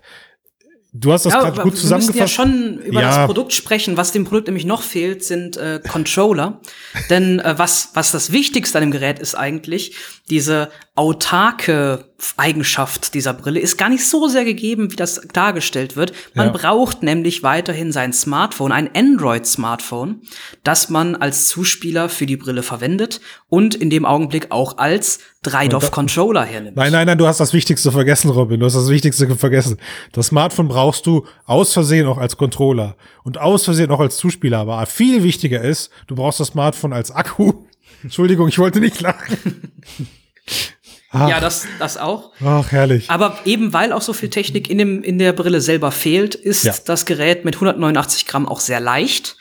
Du 1.01 1.13
hast 1.13 1.27
das 1.27 1.33
ja, 1.33 1.41
gerade 1.41 1.63
gut 1.63 1.77
zusammengefasst. 1.77 2.39
Wir 2.39 2.47
müssen 2.47 2.79
ja 2.79 2.79
schon 2.79 2.79
über 2.79 3.03
ja. 3.03 3.09
das 3.09 3.27
Produkt 3.27 3.53
sprechen. 3.53 3.97
Was 3.97 4.13
dem 4.13 4.25
Produkt 4.25 4.49
nämlich 4.49 4.65
noch 4.65 4.83
fehlt, 4.83 5.25
sind 5.25 5.57
äh, 5.57 5.81
Controller. 5.87 6.61
Denn 7.11 7.39
äh, 7.41 7.55
was, 7.57 7.91
was 7.95 8.11
das 8.11 8.33
Wichtigste 8.33 8.79
an 8.79 8.83
dem 8.83 8.91
Gerät 8.91 9.19
ist 9.19 9.35
eigentlich, 9.35 9.95
diese 10.29 10.71
autarke 10.95 12.07
Eigenschaft 12.37 13.15
dieser 13.15 13.33
Brille 13.33 13.61
ist 13.61 13.77
gar 13.77 13.89
nicht 13.89 14.05
so 14.05 14.27
sehr 14.27 14.45
gegeben, 14.45 14.91
wie 14.91 14.97
das 14.97 15.21
dargestellt 15.33 15.95
wird. 15.95 16.13
Man 16.35 16.49
ja. 16.49 16.53
braucht 16.53 17.05
nämlich 17.05 17.45
weiterhin 17.45 17.93
sein 17.93 18.13
Smartphone, 18.13 18.73
ein 18.73 18.91
Android-Smartphone, 18.93 20.23
das 20.65 20.89
man 20.89 21.15
als 21.15 21.47
Zuspieler 21.47 22.09
für 22.09 22.27
die 22.27 22.37
Brille 22.37 22.65
verwendet 22.65 23.21
und 23.49 23.77
in 23.77 23.91
dem 23.91 24.05
Augenblick 24.05 24.51
auch 24.51 24.79
als 24.79 25.21
Drei-Dorf-Controller 25.43 26.45
hernimmt. 26.45 26.77
Nein, 26.77 26.91
nein, 26.91 27.07
nein, 27.07 27.17
du 27.17 27.27
hast 27.27 27.39
das 27.39 27.53
Wichtigste 27.53 27.93
vergessen, 27.93 28.31
Robin. 28.31 28.59
Du 28.59 28.67
hast 28.67 28.75
das 28.75 28.89
Wichtigste 28.89 29.37
vergessen. 29.37 29.79
Das 30.13 30.29
Smartphone 30.29 30.67
brauchst 30.67 31.07
du 31.07 31.27
aus 31.47 31.73
Versehen 31.73 32.07
auch 32.07 32.19
als 32.19 32.37
Controller 32.37 32.97
und 33.23 33.39
aus 33.39 33.65
Versehen 33.65 33.91
auch 33.93 34.01
als 34.01 34.17
Zuspieler. 34.17 34.59
Aber 34.59 34.85
viel 34.87 35.23
wichtiger 35.23 35.63
ist, 35.63 35.91
du 36.09 36.17
brauchst 36.17 36.41
das 36.41 36.49
Smartphone 36.49 36.93
als 36.93 37.13
Akku. 37.13 37.53
Entschuldigung, 38.03 38.49
ich 38.49 38.59
wollte 38.59 38.81
nicht 38.81 39.01
lachen. 39.01 39.73
Ach. 41.11 41.29
Ja, 41.29 41.41
das, 41.41 41.67
das 41.79 41.97
auch. 41.97 42.33
Ach, 42.45 42.71
herrlich. 42.71 43.09
Aber 43.09 43.39
eben 43.47 43.73
weil 43.73 43.93
auch 43.93 44.03
so 44.03 44.13
viel 44.13 44.29
Technik 44.29 44.69
in, 44.69 44.77
dem, 44.77 45.03
in 45.03 45.19
der 45.19 45.33
Brille 45.33 45.63
selber 45.63 45.91
fehlt, 45.91 46.35
ist 46.35 46.65
ja. 46.65 46.75
das 46.85 47.07
Gerät 47.07 47.47
mit 47.47 47.55
189 47.55 48.27
Gramm 48.27 48.47
auch 48.47 48.61
sehr 48.61 48.81
leicht. 48.81 49.38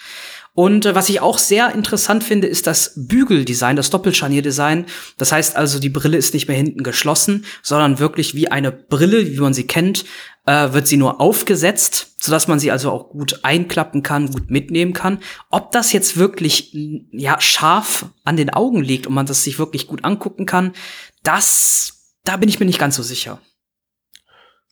Und 0.57 0.87
äh, 0.87 0.95
was 0.95 1.07
ich 1.07 1.21
auch 1.21 1.37
sehr 1.37 1.75
interessant 1.75 2.23
finde, 2.23 2.47
ist 2.47 2.65
das 2.65 2.93
Bügeldesign, 2.95 3.75
das 3.75 3.91
Doppelscharnierdesign. 3.91 4.87
Das 5.19 5.31
heißt 5.31 5.55
also, 5.55 5.77
die 5.77 5.89
Brille 5.89 6.17
ist 6.17 6.33
nicht 6.33 6.47
mehr 6.47 6.57
hinten 6.57 6.81
geschlossen, 6.81 7.45
sondern 7.61 7.99
wirklich 7.99 8.33
wie 8.33 8.47
eine 8.47 8.71
Brille, 8.71 9.27
wie 9.27 9.39
man 9.39 9.53
sie 9.53 9.67
kennt, 9.67 10.05
äh, 10.47 10.73
wird 10.73 10.87
sie 10.87 10.97
nur 10.97 11.21
aufgesetzt, 11.21 12.15
sodass 12.19 12.47
man 12.47 12.57
sie 12.57 12.71
also 12.71 12.89
auch 12.89 13.09
gut 13.09 13.41
einklappen 13.43 14.01
kann, 14.01 14.31
gut 14.31 14.49
mitnehmen 14.49 14.93
kann. 14.93 15.19
Ob 15.51 15.69
das 15.73 15.93
jetzt 15.93 16.17
wirklich 16.17 16.71
ja 17.11 17.39
scharf 17.39 18.07
an 18.23 18.35
den 18.35 18.49
Augen 18.49 18.81
liegt 18.81 19.05
und 19.05 19.13
man 19.13 19.27
das 19.27 19.43
sich 19.43 19.59
wirklich 19.59 19.85
gut 19.85 20.05
angucken 20.05 20.47
kann, 20.47 20.73
das, 21.21 22.15
da 22.23 22.35
bin 22.35 22.49
ich 22.49 22.59
mir 22.59 22.65
nicht 22.65 22.79
ganz 22.79 22.95
so 22.95 23.03
sicher. 23.03 23.39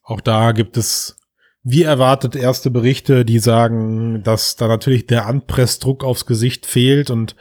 Auch 0.01 0.22
da 0.22 0.51
gibt 0.51 0.77
es, 0.77 1.15
wie 1.67 1.81
erwartet, 1.81 2.36
erste 2.36 2.69
Berichte, 2.69 3.25
die 3.25 3.39
sagen, 3.39 4.22
dass 4.24 4.55
da 4.55 4.67
natürlich 4.67 5.07
der 5.07 5.25
Anpressdruck 5.25 6.03
aufs 6.03 6.27
Gesicht 6.27 6.67
fehlt? 6.67 7.10
Und 7.10 7.36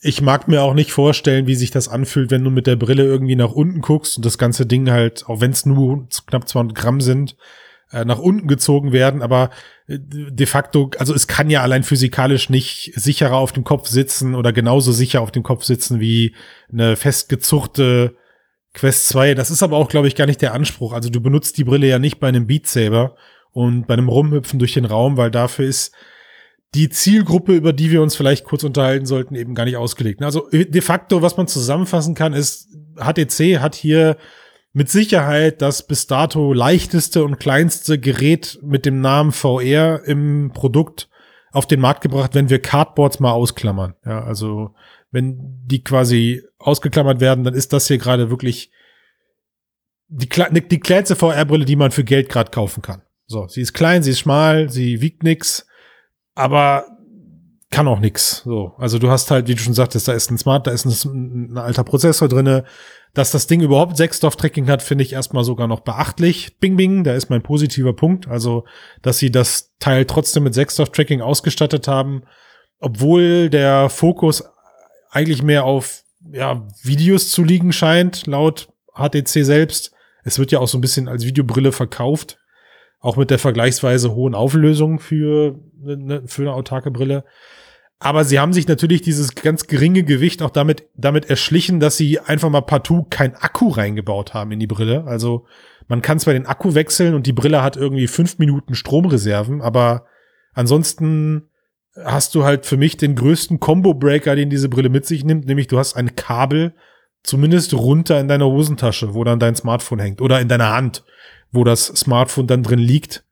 ich 0.00 0.22
mag 0.22 0.46
mir 0.46 0.62
auch 0.62 0.72
nicht 0.72 0.92
vorstellen, 0.92 1.48
wie 1.48 1.56
sich 1.56 1.72
das 1.72 1.88
anfühlt, 1.88 2.30
wenn 2.30 2.44
du 2.44 2.50
mit 2.50 2.68
der 2.68 2.76
Brille 2.76 3.02
irgendwie 3.02 3.34
nach 3.34 3.50
unten 3.50 3.80
guckst 3.80 4.16
und 4.16 4.24
das 4.24 4.38
ganze 4.38 4.66
Ding 4.66 4.88
halt, 4.88 5.26
auch 5.26 5.40
wenn 5.40 5.50
es 5.50 5.66
nur 5.66 6.06
knapp 6.28 6.48
200 6.48 6.76
Gramm 6.76 7.00
sind, 7.00 7.36
äh, 7.90 8.04
nach 8.04 8.20
unten 8.20 8.46
gezogen 8.46 8.92
werden, 8.92 9.20
aber 9.20 9.50
äh, 9.88 9.98
de 9.98 10.46
facto, 10.46 10.92
also 10.98 11.12
es 11.12 11.26
kann 11.26 11.50
ja 11.50 11.62
allein 11.62 11.82
physikalisch 11.82 12.48
nicht 12.50 12.92
sicherer 12.94 13.36
auf 13.36 13.52
dem 13.52 13.64
Kopf 13.64 13.88
sitzen 13.88 14.36
oder 14.36 14.52
genauso 14.52 14.92
sicher 14.92 15.22
auf 15.22 15.32
dem 15.32 15.42
Kopf 15.42 15.64
sitzen 15.64 15.98
wie 15.98 16.36
eine 16.70 16.94
festgezuchte 16.94 18.14
Quest 18.74 19.08
2, 19.08 19.34
das 19.34 19.50
ist 19.50 19.64
aber 19.64 19.76
auch, 19.76 19.88
glaube 19.88 20.06
ich, 20.06 20.14
gar 20.14 20.26
nicht 20.26 20.42
der 20.42 20.54
Anspruch. 20.54 20.92
Also 20.92 21.10
du 21.10 21.20
benutzt 21.20 21.58
die 21.58 21.64
Brille 21.64 21.88
ja 21.88 21.98
nicht 21.98 22.20
bei 22.20 22.28
einem 22.28 22.46
Beat 22.46 22.68
Saber 22.68 23.16
und 23.56 23.86
bei 23.86 23.94
einem 23.94 24.10
Rumhüpfen 24.10 24.58
durch 24.58 24.74
den 24.74 24.84
Raum, 24.84 25.16
weil 25.16 25.30
dafür 25.30 25.66
ist 25.66 25.94
die 26.74 26.90
Zielgruppe, 26.90 27.54
über 27.54 27.72
die 27.72 27.90
wir 27.90 28.02
uns 28.02 28.14
vielleicht 28.14 28.44
kurz 28.44 28.64
unterhalten 28.64 29.06
sollten, 29.06 29.34
eben 29.34 29.54
gar 29.54 29.64
nicht 29.64 29.78
ausgelegt. 29.78 30.22
Also 30.22 30.46
de 30.52 30.80
facto, 30.82 31.22
was 31.22 31.38
man 31.38 31.48
zusammenfassen 31.48 32.14
kann, 32.14 32.34
ist, 32.34 32.68
HTC 32.96 33.60
hat 33.60 33.74
hier 33.74 34.18
mit 34.74 34.90
Sicherheit 34.90 35.62
das 35.62 35.86
bis 35.86 36.06
dato 36.06 36.52
leichteste 36.52 37.24
und 37.24 37.38
kleinste 37.38 37.98
Gerät 37.98 38.58
mit 38.62 38.84
dem 38.84 39.00
Namen 39.00 39.32
VR 39.32 40.04
im 40.04 40.50
Produkt 40.52 41.08
auf 41.50 41.66
den 41.66 41.80
Markt 41.80 42.02
gebracht, 42.02 42.34
wenn 42.34 42.50
wir 42.50 42.60
Cardboards 42.60 43.20
mal 43.20 43.32
ausklammern. 43.32 43.94
Ja, 44.04 44.22
also 44.22 44.74
wenn 45.10 45.62
die 45.64 45.82
quasi 45.82 46.42
ausgeklammert 46.58 47.20
werden, 47.20 47.42
dann 47.42 47.54
ist 47.54 47.72
das 47.72 47.88
hier 47.88 47.96
gerade 47.96 48.28
wirklich 48.28 48.70
die, 50.08 50.28
die 50.28 50.80
kleinste 50.80 51.16
VR-Brille, 51.16 51.64
die 51.64 51.76
man 51.76 51.90
für 51.90 52.04
Geld 52.04 52.28
gerade 52.28 52.50
kaufen 52.50 52.82
kann. 52.82 53.00
So, 53.26 53.48
sie 53.48 53.62
ist 53.62 53.72
klein, 53.72 54.02
sie 54.02 54.12
ist 54.12 54.20
schmal, 54.20 54.70
sie 54.70 55.00
wiegt 55.00 55.22
nix, 55.22 55.66
aber 56.34 56.86
kann 57.70 57.88
auch 57.88 57.98
nix. 57.98 58.42
So, 58.44 58.74
also 58.78 58.98
du 58.98 59.10
hast 59.10 59.30
halt, 59.30 59.48
wie 59.48 59.54
du 59.54 59.60
schon 59.60 59.74
sagtest, 59.74 60.06
da 60.08 60.12
ist 60.12 60.30
ein 60.30 60.38
Smart, 60.38 60.66
da 60.66 60.70
ist 60.70 60.84
ein, 60.84 61.52
ein 61.52 61.58
alter 61.58 61.84
Prozessor 61.84 62.28
drinne. 62.28 62.64
Dass 63.12 63.30
das 63.30 63.46
Ding 63.46 63.62
überhaupt 63.62 63.96
Sechsdorf-Tracking 63.96 64.68
hat, 64.68 64.82
finde 64.82 65.02
ich 65.02 65.14
erstmal 65.14 65.42
sogar 65.42 65.66
noch 65.66 65.80
beachtlich. 65.80 66.58
Bing, 66.58 66.76
bing, 66.76 67.02
da 67.02 67.14
ist 67.14 67.30
mein 67.30 67.42
positiver 67.42 67.94
Punkt. 67.94 68.28
Also, 68.28 68.64
dass 69.00 69.18
sie 69.18 69.30
das 69.30 69.72
Teil 69.78 70.04
trotzdem 70.04 70.42
mit 70.42 70.54
Sechsdorf-Tracking 70.54 71.22
ausgestattet 71.22 71.88
haben, 71.88 72.24
obwohl 72.78 73.48
der 73.48 73.88
Fokus 73.88 74.44
eigentlich 75.10 75.42
mehr 75.42 75.64
auf 75.64 76.02
ja, 76.30 76.66
Videos 76.82 77.30
zu 77.30 77.42
liegen 77.42 77.72
scheint, 77.72 78.26
laut 78.26 78.68
HTC 78.94 79.44
selbst. 79.44 79.92
Es 80.24 80.38
wird 80.38 80.52
ja 80.52 80.58
auch 80.58 80.68
so 80.68 80.76
ein 80.76 80.82
bisschen 80.82 81.08
als 81.08 81.24
Videobrille 81.24 81.72
verkauft, 81.72 82.38
auch 83.00 83.16
mit 83.16 83.30
der 83.30 83.38
vergleichsweise 83.38 84.14
hohen 84.14 84.34
Auflösung 84.34 84.98
für, 84.98 85.58
ne, 85.80 86.22
für 86.26 86.42
eine 86.42 86.52
autarke 86.52 86.90
Brille. 86.90 87.24
Aber 87.98 88.24
sie 88.24 88.38
haben 88.38 88.52
sich 88.52 88.68
natürlich 88.68 89.00
dieses 89.00 89.34
ganz 89.34 89.66
geringe 89.66 90.02
Gewicht 90.02 90.42
auch 90.42 90.50
damit, 90.50 90.86
damit 90.96 91.30
erschlichen, 91.30 91.80
dass 91.80 91.96
sie 91.96 92.20
einfach 92.20 92.50
mal 92.50 92.60
partout 92.60 93.06
kein 93.08 93.34
Akku 93.36 93.68
reingebaut 93.68 94.34
haben 94.34 94.52
in 94.52 94.60
die 94.60 94.66
Brille. 94.66 95.04
Also 95.04 95.46
man 95.88 96.02
kann 96.02 96.18
zwar 96.18 96.34
den 96.34 96.46
Akku 96.46 96.74
wechseln 96.74 97.14
und 97.14 97.26
die 97.26 97.32
Brille 97.32 97.62
hat 97.62 97.76
irgendwie 97.76 98.06
fünf 98.06 98.38
Minuten 98.38 98.74
Stromreserven, 98.74 99.62
aber 99.62 100.06
ansonsten 100.52 101.48
hast 102.04 102.34
du 102.34 102.44
halt 102.44 102.66
für 102.66 102.76
mich 102.76 102.96
den 102.98 103.14
größten 103.14 103.60
Combo-Breaker, 103.60 104.36
den 104.36 104.50
diese 104.50 104.68
Brille 104.68 104.90
mit 104.90 105.06
sich 105.06 105.24
nimmt, 105.24 105.46
nämlich 105.46 105.66
du 105.66 105.78
hast 105.78 105.96
ein 105.96 106.16
Kabel 106.16 106.74
zumindest 107.22 107.72
runter 107.74 108.20
in 108.20 108.28
deiner 108.28 108.46
Hosentasche, 108.46 109.14
wo 109.14 109.24
dann 109.24 109.38
dein 109.38 109.56
Smartphone 109.56 110.00
hängt 110.00 110.20
oder 110.20 110.40
in 110.40 110.48
deiner 110.48 110.74
Hand, 110.74 111.04
wo 111.56 111.64
das 111.64 111.86
Smartphone 111.86 112.46
dann 112.46 112.62
drin 112.62 112.78
liegt, 112.78 113.24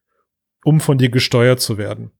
um 0.65 0.81
von 0.81 0.99
dir 0.99 1.11
gesteuert 1.11 1.61
zu 1.61 1.79
werden. 1.79 2.11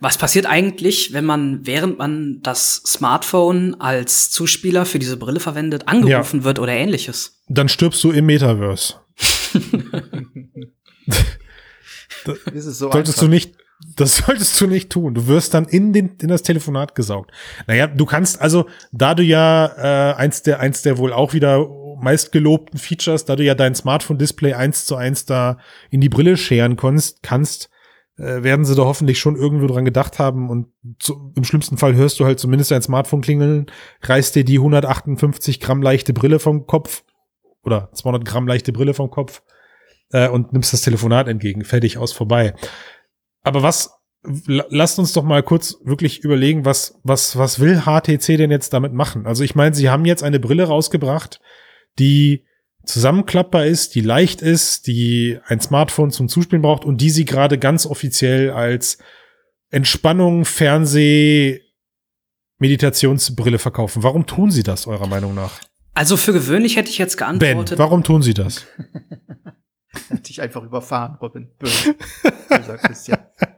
Was 0.00 0.18
passiert 0.18 0.46
eigentlich, 0.46 1.12
wenn 1.12 1.24
man, 1.24 1.66
während 1.66 1.98
man 1.98 2.40
das 2.42 2.76
Smartphone 2.86 3.80
als 3.80 4.30
Zuspieler 4.30 4.86
für 4.86 4.98
diese 5.00 5.16
Brille 5.16 5.40
verwendet, 5.40 5.88
angerufen 5.88 6.40
ja. 6.40 6.44
wird 6.44 6.58
oder 6.58 6.72
ähnliches? 6.72 7.40
Dann 7.48 7.68
stirbst 7.68 8.04
du 8.04 8.12
im 8.12 8.26
Metaverse. 8.26 8.94
so 12.24 12.34
solltest 12.70 13.14
einfach. 13.14 13.20
du 13.20 13.28
nicht 13.28 13.54
das 13.96 14.16
solltest 14.16 14.60
du 14.60 14.66
nicht 14.66 14.90
tun. 14.90 15.14
Du 15.14 15.26
wirst 15.26 15.54
dann 15.54 15.66
in, 15.66 15.92
den, 15.92 16.16
in 16.20 16.28
das 16.28 16.42
Telefonat 16.42 16.94
gesaugt. 16.94 17.30
Naja, 17.66 17.86
du 17.86 18.06
kannst 18.06 18.40
also, 18.40 18.66
da 18.92 19.14
du 19.14 19.22
ja 19.22 19.66
äh, 19.66 20.14
eins 20.14 20.42
der 20.42 20.60
eins 20.60 20.82
der 20.82 20.98
wohl 20.98 21.12
auch 21.12 21.32
wieder 21.32 21.68
meistgelobten 22.00 22.78
Features, 22.78 23.24
da 23.24 23.36
du 23.36 23.44
ja 23.44 23.54
dein 23.54 23.74
Smartphone-Display 23.74 24.54
eins 24.54 24.86
zu 24.86 24.96
eins 24.96 25.26
da 25.26 25.58
in 25.90 26.00
die 26.00 26.08
Brille 26.08 26.36
scheren 26.36 26.76
kannst, 26.76 27.22
kannst 27.22 27.70
äh, 28.16 28.42
werden 28.42 28.64
sie 28.64 28.74
da 28.74 28.84
hoffentlich 28.84 29.18
schon 29.18 29.36
irgendwo 29.36 29.66
dran 29.66 29.84
gedacht 29.84 30.18
haben 30.18 30.48
und 30.50 30.68
zu, 30.98 31.32
im 31.34 31.44
schlimmsten 31.44 31.78
Fall 31.78 31.94
hörst 31.94 32.20
du 32.20 32.24
halt 32.24 32.38
zumindest 32.38 32.70
dein 32.70 32.82
Smartphone 32.82 33.22
klingeln, 33.22 33.66
reißt 34.02 34.34
dir 34.34 34.44
die 34.44 34.58
158 34.58 35.60
Gramm 35.60 35.82
leichte 35.82 36.12
Brille 36.12 36.38
vom 36.38 36.66
Kopf 36.66 37.04
oder 37.64 37.90
200 37.92 38.24
Gramm 38.24 38.46
leichte 38.46 38.72
Brille 38.72 38.94
vom 38.94 39.10
Kopf 39.10 39.42
äh, 40.12 40.28
und 40.28 40.52
nimmst 40.52 40.72
das 40.72 40.82
Telefonat 40.82 41.28
entgegen. 41.28 41.64
Fertig, 41.64 41.98
aus, 41.98 42.12
vorbei. 42.12 42.54
Aber 43.42 43.62
was, 43.62 43.90
lasst 44.46 44.98
uns 44.98 45.12
doch 45.12 45.22
mal 45.22 45.42
kurz 45.42 45.78
wirklich 45.84 46.20
überlegen, 46.20 46.64
was, 46.64 47.00
was, 47.02 47.36
was 47.36 47.60
will 47.60 47.82
HTC 47.82 48.38
denn 48.38 48.50
jetzt 48.50 48.72
damit 48.72 48.92
machen? 48.92 49.26
Also 49.26 49.44
ich 49.44 49.54
meine, 49.54 49.74
sie 49.74 49.90
haben 49.90 50.04
jetzt 50.04 50.22
eine 50.22 50.40
Brille 50.40 50.64
rausgebracht, 50.64 51.40
die 51.98 52.44
zusammenklappbar 52.84 53.66
ist, 53.66 53.94
die 53.94 54.00
leicht 54.00 54.42
ist, 54.42 54.86
die 54.86 55.38
ein 55.46 55.60
Smartphone 55.60 56.10
zum 56.10 56.28
Zuspielen 56.28 56.62
braucht 56.62 56.84
und 56.84 57.00
die 57.00 57.10
sie 57.10 57.24
gerade 57.24 57.58
ganz 57.58 57.86
offiziell 57.86 58.50
als 58.50 58.98
Entspannung, 59.70 60.44
Fernseh, 60.44 61.60
Meditationsbrille 62.58 63.58
verkaufen. 63.58 64.02
Warum 64.02 64.26
tun 64.26 64.50
sie 64.50 64.62
das, 64.62 64.86
eurer 64.86 65.06
Meinung 65.06 65.34
nach? 65.34 65.60
Also 65.94 66.16
für 66.16 66.32
gewöhnlich 66.32 66.76
hätte 66.76 66.90
ich 66.90 66.98
jetzt 66.98 67.16
geantwortet. 67.16 67.70
Ben, 67.70 67.78
warum 67.78 68.02
tun 68.02 68.22
sie 68.22 68.34
das? 68.34 68.66
Hätte 70.08 70.30
ich 70.30 70.42
einfach 70.42 70.64
überfahren, 70.64 71.16
Robin. 71.20 71.52
Böse. 71.56 71.94
Böser 72.48 72.78
Christian. 72.78 73.18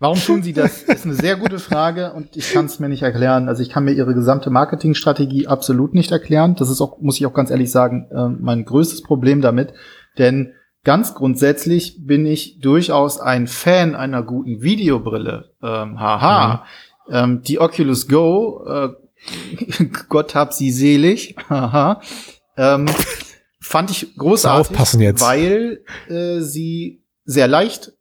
Warum 0.00 0.18
tun 0.18 0.42
sie 0.42 0.52
das? 0.54 0.82
Ist 0.82 1.04
eine 1.04 1.14
sehr 1.14 1.36
gute 1.36 1.58
Frage 1.58 2.12
und 2.14 2.36
ich 2.36 2.52
kann 2.52 2.64
es 2.66 2.80
mir 2.80 2.88
nicht 2.88 3.02
erklären. 3.02 3.48
Also 3.48 3.62
ich 3.62 3.68
kann 3.68 3.84
mir 3.84 3.92
ihre 3.92 4.14
gesamte 4.14 4.50
Marketingstrategie 4.50 5.46
absolut 5.46 5.94
nicht 5.94 6.10
erklären. 6.10 6.56
Das 6.56 6.70
ist 6.70 6.80
auch, 6.80 6.98
muss 7.00 7.20
ich 7.20 7.26
auch 7.26 7.34
ganz 7.34 7.50
ehrlich 7.50 7.70
sagen, 7.70 8.08
äh, 8.10 8.28
mein 8.28 8.64
größtes 8.64 9.02
Problem 9.02 9.42
damit. 9.42 9.74
Denn 10.18 10.54
ganz 10.84 11.14
grundsätzlich 11.14 12.06
bin 12.06 12.26
ich 12.26 12.60
durchaus 12.60 13.20
ein 13.20 13.46
Fan 13.46 13.94
einer 13.94 14.22
guten 14.22 14.62
Videobrille. 14.62 15.52
Ähm, 15.62 16.00
haha. 16.00 16.64
Mhm. 17.06 17.14
Ähm, 17.14 17.42
die 17.42 17.60
Oculus 17.60 18.08
Go, 18.08 18.64
äh, 18.66 18.88
Gott 20.08 20.34
hab 20.34 20.54
sie 20.54 20.70
selig. 20.70 21.36
Haha. 21.50 22.00
Ähm, 22.56 22.86
fand 23.60 23.90
ich 23.90 24.16
großartig, 24.16 24.70
Aufpassen 24.70 25.02
jetzt. 25.02 25.20
weil 25.20 25.84
äh, 26.08 26.40
sie 26.40 27.04
sehr 27.24 27.46
leicht 27.48 27.92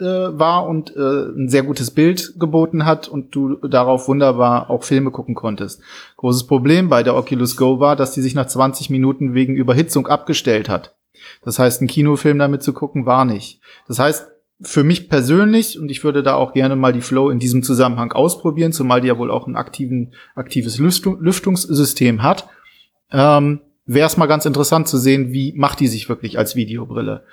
äh, 0.00 0.04
war 0.04 0.66
und 0.66 0.94
äh, 0.96 1.28
ein 1.28 1.48
sehr 1.48 1.62
gutes 1.62 1.90
Bild 1.90 2.34
geboten 2.38 2.84
hat 2.84 3.08
und 3.08 3.34
du 3.34 3.56
darauf 3.56 4.08
wunderbar 4.08 4.70
auch 4.70 4.84
Filme 4.84 5.10
gucken 5.10 5.34
konntest. 5.34 5.80
Großes 6.16 6.46
Problem 6.46 6.88
bei 6.88 7.02
der 7.02 7.16
Oculus 7.16 7.56
Go 7.56 7.80
war, 7.80 7.96
dass 7.96 8.12
die 8.12 8.22
sich 8.22 8.34
nach 8.34 8.46
20 8.46 8.90
Minuten 8.90 9.34
wegen 9.34 9.56
Überhitzung 9.56 10.06
abgestellt 10.06 10.68
hat. 10.68 10.94
Das 11.42 11.58
heißt, 11.58 11.82
ein 11.82 11.88
Kinofilm 11.88 12.38
damit 12.38 12.62
zu 12.62 12.72
gucken 12.72 13.06
war 13.06 13.24
nicht. 13.24 13.60
Das 13.86 13.98
heißt, 13.98 14.28
für 14.60 14.82
mich 14.82 15.08
persönlich, 15.08 15.78
und 15.78 15.90
ich 15.90 16.02
würde 16.02 16.22
da 16.22 16.34
auch 16.34 16.52
gerne 16.52 16.74
mal 16.74 16.92
die 16.92 17.00
Flow 17.00 17.30
in 17.30 17.38
diesem 17.38 17.62
Zusammenhang 17.62 18.12
ausprobieren, 18.12 18.72
zumal 18.72 19.00
die 19.00 19.08
ja 19.08 19.18
wohl 19.18 19.30
auch 19.30 19.46
ein 19.46 19.56
aktiven, 19.56 20.14
aktives 20.34 20.78
Lüftung, 20.78 21.20
Lüftungssystem 21.20 22.22
hat, 22.22 22.48
ähm, 23.12 23.60
wäre 23.86 24.06
es 24.06 24.16
mal 24.16 24.26
ganz 24.26 24.44
interessant 24.46 24.88
zu 24.88 24.98
sehen, 24.98 25.32
wie 25.32 25.52
macht 25.54 25.80
die 25.80 25.86
sich 25.86 26.08
wirklich 26.08 26.38
als 26.38 26.56
Videobrille. 26.56 27.24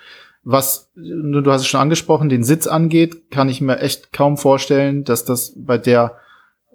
Was, 0.47 0.91
du 0.95 1.43
hast 1.51 1.61
es 1.61 1.67
schon 1.67 1.81
angesprochen, 1.81 2.29
den 2.29 2.43
Sitz 2.43 2.67
angeht, 2.67 3.31
kann 3.31 3.49
ich 3.49 3.61
mir 3.61 3.79
echt 3.79 4.13
kaum 4.13 4.37
vorstellen, 4.37 5.03
dass 5.03 5.25
das 5.25 5.53
bei 5.57 5.77
der, 5.79 6.17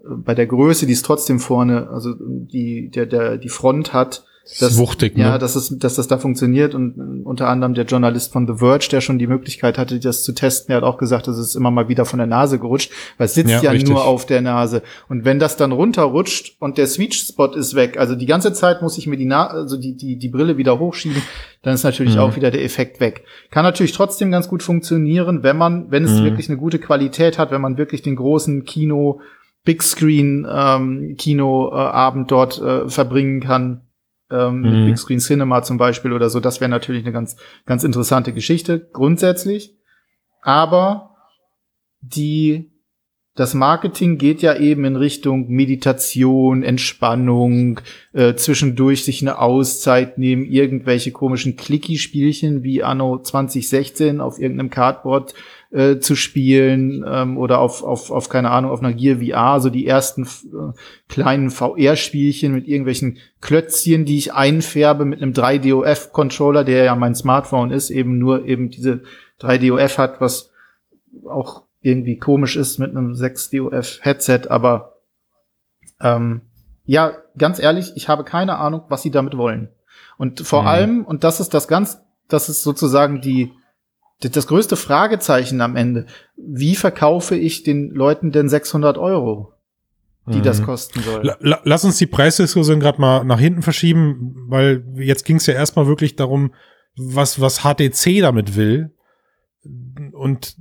bei 0.05 0.35
der 0.35 0.47
Größe, 0.47 0.87
die 0.87 0.93
es 0.93 1.03
trotzdem 1.03 1.39
vorne, 1.39 1.89
also 1.89 2.15
die, 2.19 2.91
der, 2.91 3.07
der, 3.07 3.39
die 3.39 3.49
Front 3.49 3.93
hat, 3.93 4.25
Das 4.59 4.73
ist 4.73 4.79
wuchtig, 4.79 5.17
ja, 5.17 5.33
ne? 5.33 5.39
dass, 5.39 5.55
es, 5.55 5.79
dass 5.79 5.95
das 5.95 6.09
da 6.09 6.19
funktioniert 6.19 6.75
und 6.75 6.95
unter 7.31 7.49
anderem 7.49 7.75
der 7.75 7.85
Journalist 7.85 8.33
von 8.33 8.47
The 8.47 8.55
Verge, 8.57 8.89
der 8.91 9.01
schon 9.01 9.19
die 9.21 9.29
Möglichkeit 9.29 9.79
hatte, 9.79 10.01
das 10.01 10.25
zu 10.25 10.33
testen, 10.33 10.67
der 10.69 10.79
hat 10.79 10.85
auch 10.85 10.99
gesagt, 10.99 11.29
das 11.29 11.39
ist 11.39 11.55
immer 11.55 11.71
mal 11.71 11.89
wieder 11.89 12.05
von 12.05 12.19
der 12.19 12.27
Nase 12.27 12.59
gerutscht, 12.59 12.91
weil 13.19 13.27
es 13.27 13.35
sitzt 13.35 13.63
Ja, 13.63 13.73
ja, 13.73 13.83
nur 13.85 14.05
auf 14.05 14.27
der 14.27 14.41
Nase. 14.43 14.83
Und 15.09 15.25
wenn 15.25 15.39
das 15.39 15.57
dann 15.57 15.71
runterrutscht 15.73 16.57
und 16.59 16.77
der 16.77 16.89
Sweet-Spot 16.89 17.53
ist 17.55 17.75
weg, 17.75 17.97
also 17.99 18.17
die 18.17 18.27
ganze 18.27 18.53
Zeit 18.53 18.83
muss 18.83 18.99
ich 18.99 19.07
mir 19.07 19.17
die, 19.17 19.27
Na 19.27 19.47
also 19.47 19.77
die, 19.77 19.97
die, 19.97 20.17
die 20.19 20.29
Brille 20.29 20.57
wieder 20.57 20.79
hochschieben, 20.79 21.23
dann 21.63 21.73
ist 21.75 21.85
natürlich 21.85 22.17
Mhm. 22.17 22.21
auch 22.21 22.37
wieder 22.37 22.51
der 22.51 22.65
Effekt 22.65 22.99
weg. 23.01 23.25
Kann 23.51 23.65
natürlich 23.65 23.93
trotzdem 23.93 24.31
ganz 24.33 24.49
gut 24.49 24.63
funktionieren, 24.63 25.43
wenn 25.45 25.57
man, 25.57 25.91
wenn 25.91 26.05
es 26.05 26.21
Mhm. 26.21 26.25
wirklich 26.25 26.49
eine 26.49 26.59
gute 26.59 26.81
Qualität 26.81 27.39
hat, 27.39 27.51
wenn 27.53 27.61
man 27.61 27.79
wirklich 27.79 28.03
den 28.03 28.17
großen 28.17 28.65
Kino, 28.65 29.21
Big 29.65 29.83
Screen 29.83 30.47
ähm, 30.51 31.17
Kinoabend 31.19 32.31
dort 32.31 32.61
äh, 32.61 32.89
verbringen 32.89 33.41
kann 33.41 33.83
ähm, 34.31 34.61
Mhm. 34.61 34.63
mit 34.63 34.87
Big 34.87 34.99
Screen 34.99 35.19
Cinema 35.21 35.63
zum 35.63 35.79
Beispiel 35.79 36.13
oder 36.13 36.31
so. 36.31 36.41
Das 36.41 36.61
wäre 36.61 36.71
natürlich 36.71 37.05
eine 37.05 37.13
ganz, 37.13 37.37
ganz 37.67 37.85
interessante 37.85 38.33
Geschichte 38.33 38.89
grundsätzlich. 38.93 39.75
Aber 40.43 41.11
die, 42.01 42.71
das 43.35 43.55
Marketing 43.55 44.19
geht 44.19 44.43
ja 44.43 44.57
eben 44.57 44.85
in 44.85 44.97
Richtung 44.97 45.49
Meditation, 45.49 46.63
Entspannung, 46.63 47.81
äh, 48.13 48.35
zwischendurch 48.35 49.05
sich 49.05 49.23
eine 49.23 49.39
Auszeit 49.39 50.19
nehmen, 50.19 50.45
irgendwelche 50.45 51.13
komischen 51.13 51.57
Clicky-Spielchen 51.57 52.63
wie 52.63 52.83
Anno 52.83 53.19
2016 53.19 54.21
auf 54.21 54.39
irgendeinem 54.39 54.71
Cardboard 54.71 55.35
äh, 55.73 55.99
zu 55.99 56.17
spielen 56.17 57.05
ähm, 57.07 57.39
oder 57.39 57.61
auf, 57.61 57.83
auf, 57.85 58.11
auf, 58.11 58.29
keine 58.29 58.51
Ahnung, 58.51 58.71
auf 58.73 58.81
einer 58.81 58.93
Gear 58.93 59.19
VR, 59.19 59.61
so 59.61 59.71
die 59.71 59.87
ersten 59.87 60.25
äh, 60.25 60.73
kleinen 61.09 61.51
VR-Spielchen 61.51 62.53
mit 62.53 62.67
irgendwelchen 62.67 63.19
Klötzchen, 63.41 64.05
die 64.05 64.19
ich 64.19 64.33
einfärbe 64.35 65.05
mit 65.05 65.23
einem 65.23 65.33
3DOF-Controller, 65.33 66.65
der 66.65 66.85
ja 66.85 66.97
mein 66.97 67.15
Smartphone 67.15 67.71
ist, 67.71 67.91
eben 67.91 68.19
nur 68.19 68.45
eben 68.47 68.71
diese 68.71 69.03
3DOF 69.41 69.97
hat, 69.99 70.21
was 70.21 70.51
auch 71.25 71.63
irgendwie 71.83 72.19
komisch 72.19 72.57
ist 72.57 72.79
mit 72.79 72.91
einem 72.91 73.13
6DOF-Headset, 73.13 74.49
aber 74.49 74.97
ähm, 76.01 76.43
ja, 76.85 77.13
ganz 77.39 77.59
ehrlich, 77.61 77.93
ich 77.95 78.09
habe 78.09 78.25
keine 78.25 78.59
Ahnung, 78.59 78.83
was 78.89 79.03
sie 79.03 79.11
damit 79.11 79.37
wollen. 79.37 79.69
Und 80.19 80.41
vor 80.41 80.63
Mhm. 80.63 80.69
allem, 80.69 81.05
und 81.05 81.25
das 81.25 81.41
ist 81.41 81.55
das 81.55 81.69
ganz, 81.69 82.01
das 82.29 82.49
ist 82.49 82.63
sozusagen 82.63 83.21
die, 83.21 83.47
die- 83.47 83.53
das 84.21 84.47
größte 84.47 84.77
Fragezeichen 84.77 85.61
am 85.61 85.77
Ende. 85.77 86.07
Wie 86.37 86.77
verkaufe 86.77 87.37
ich 87.37 87.63
den 87.63 87.91
Leuten 87.91 88.33
denn 88.33 88.49
600 88.49 88.99
Euro, 88.99 89.53
die 90.27 90.43
das 90.43 90.61
Mhm. 90.61 90.65
kosten 90.67 91.01
soll? 91.01 91.23
La- 91.25 91.39
la- 91.41 91.61
Lass 91.65 91.85
uns 91.85 91.97
die 91.99 92.07
Preisdiskussion 92.07 92.81
gerade 92.81 93.01
mal 93.01 93.25
nach 93.25 93.41
hinten 93.41 93.63
verschieben, 93.63 94.35
weil 94.49 94.85
jetzt 94.97 95.25
ging 95.25 95.37
es 95.37 95.47
ja 95.47 95.55
erstmal 95.55 95.87
wirklich 95.87 96.17
darum, 96.17 96.53
was, 96.97 97.41
was 97.41 97.61
HTC 97.65 98.21
damit 98.21 98.57
will. 98.57 98.91
Und 100.13 100.57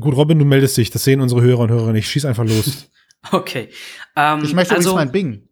gut, 0.00 0.16
Robin, 0.16 0.38
du 0.38 0.44
meldest 0.44 0.76
dich, 0.76 0.90
das 0.90 1.04
sehen 1.04 1.20
unsere 1.20 1.42
Hörer 1.42 1.60
und 1.60 1.70
Hörerinnen 1.70 1.94
nicht. 1.94 2.08
Schieß 2.08 2.24
einfach 2.24 2.44
los. 2.44 2.88
Okay. 3.30 3.68
Ähm, 4.16 4.40
Ich 4.42 4.52
möchte 4.52 4.74
also, 4.74 4.90
übrigens 4.90 5.04
mein 5.06 5.12
Bing. 5.12 5.48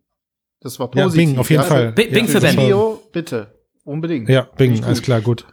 Das 0.61 0.81
war 0.81 0.91
Ja, 0.93 1.05
positiv. 1.05 1.29
Bing, 1.29 1.39
auf 1.39 1.51
jeden 1.51 1.63
Ja, 1.63 1.69
Fall. 1.69 1.93
Bing- 1.93 2.11
Bing 2.11 2.25
ja, 2.27 2.33
für 2.33 2.41
das 2.41 2.57
Ben. 2.57 2.65
Video, 2.65 3.01
bitte. 3.13 3.55
Unbedingt. 3.85 4.29
Ja, 4.29 4.43
Bing, 4.57 4.83
alles 4.83 5.01
klar, 5.03 5.21
gut. 5.21 5.47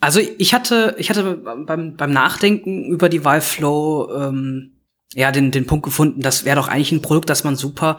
Also 0.00 0.20
ich 0.38 0.54
hatte, 0.54 0.94
ich 0.98 1.10
hatte 1.10 1.34
beim, 1.34 1.96
beim 1.96 2.12
Nachdenken 2.12 2.84
über 2.84 3.08
die 3.08 3.24
Vive 3.24 3.40
Flow 3.40 4.10
ähm, 4.14 4.72
ja 5.14 5.32
den, 5.32 5.50
den 5.50 5.66
Punkt 5.66 5.84
gefunden, 5.84 6.20
das 6.20 6.44
wäre 6.44 6.56
doch 6.56 6.68
eigentlich 6.68 6.92
ein 6.92 7.02
Produkt, 7.02 7.30
das 7.30 7.44
man 7.44 7.56
super 7.56 7.98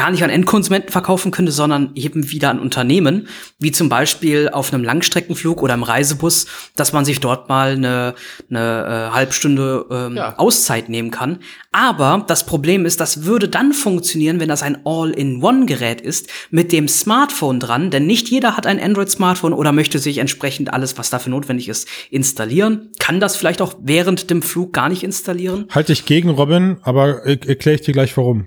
gar 0.00 0.10
nicht 0.10 0.24
an 0.24 0.30
Endkonsumenten 0.30 0.90
verkaufen 0.90 1.30
könnte, 1.30 1.52
sondern 1.52 1.90
eben 1.94 2.30
wieder 2.30 2.48
an 2.48 2.58
Unternehmen, 2.58 3.28
wie 3.58 3.70
zum 3.70 3.90
Beispiel 3.90 4.48
auf 4.48 4.72
einem 4.72 4.82
Langstreckenflug 4.82 5.62
oder 5.62 5.74
im 5.74 5.82
Reisebus, 5.82 6.46
dass 6.74 6.94
man 6.94 7.04
sich 7.04 7.20
dort 7.20 7.50
mal 7.50 7.72
eine, 7.72 8.14
eine 8.48 9.08
äh, 9.10 9.14
Halbstunde 9.14 9.84
ähm, 9.90 10.16
Ja. 10.16 10.38
Auszeit 10.38 10.88
nehmen 10.88 11.10
kann. 11.10 11.40
Aber 11.70 12.24
das 12.26 12.46
Problem 12.46 12.86
ist, 12.86 12.98
das 12.98 13.24
würde 13.24 13.50
dann 13.50 13.74
funktionieren, 13.74 14.40
wenn 14.40 14.48
das 14.48 14.62
ein 14.62 14.78
All-in-One-Gerät 14.86 16.00
ist 16.00 16.30
mit 16.50 16.72
dem 16.72 16.88
Smartphone 16.88 17.60
dran, 17.60 17.90
denn 17.90 18.06
nicht 18.06 18.30
jeder 18.30 18.56
hat 18.56 18.66
ein 18.66 18.80
Android-Smartphone 18.80 19.52
oder 19.52 19.72
möchte 19.72 19.98
sich 19.98 20.16
entsprechend 20.16 20.72
alles, 20.72 20.96
was 20.96 21.10
dafür 21.10 21.30
notwendig 21.32 21.68
ist, 21.68 21.86
installieren. 22.10 22.88
Kann 22.98 23.20
das 23.20 23.36
vielleicht 23.36 23.60
auch 23.60 23.74
während 23.82 24.30
dem 24.30 24.40
Flug 24.40 24.72
gar 24.72 24.88
nicht 24.88 25.02
installieren. 25.02 25.66
Halte 25.74 25.92
ich 25.92 26.06
gegen 26.06 26.30
Robin, 26.30 26.78
aber 26.84 27.22
er- 27.26 27.46
erkläre 27.46 27.74
ich 27.74 27.82
dir 27.82 27.92
gleich 27.92 28.16
warum. 28.16 28.46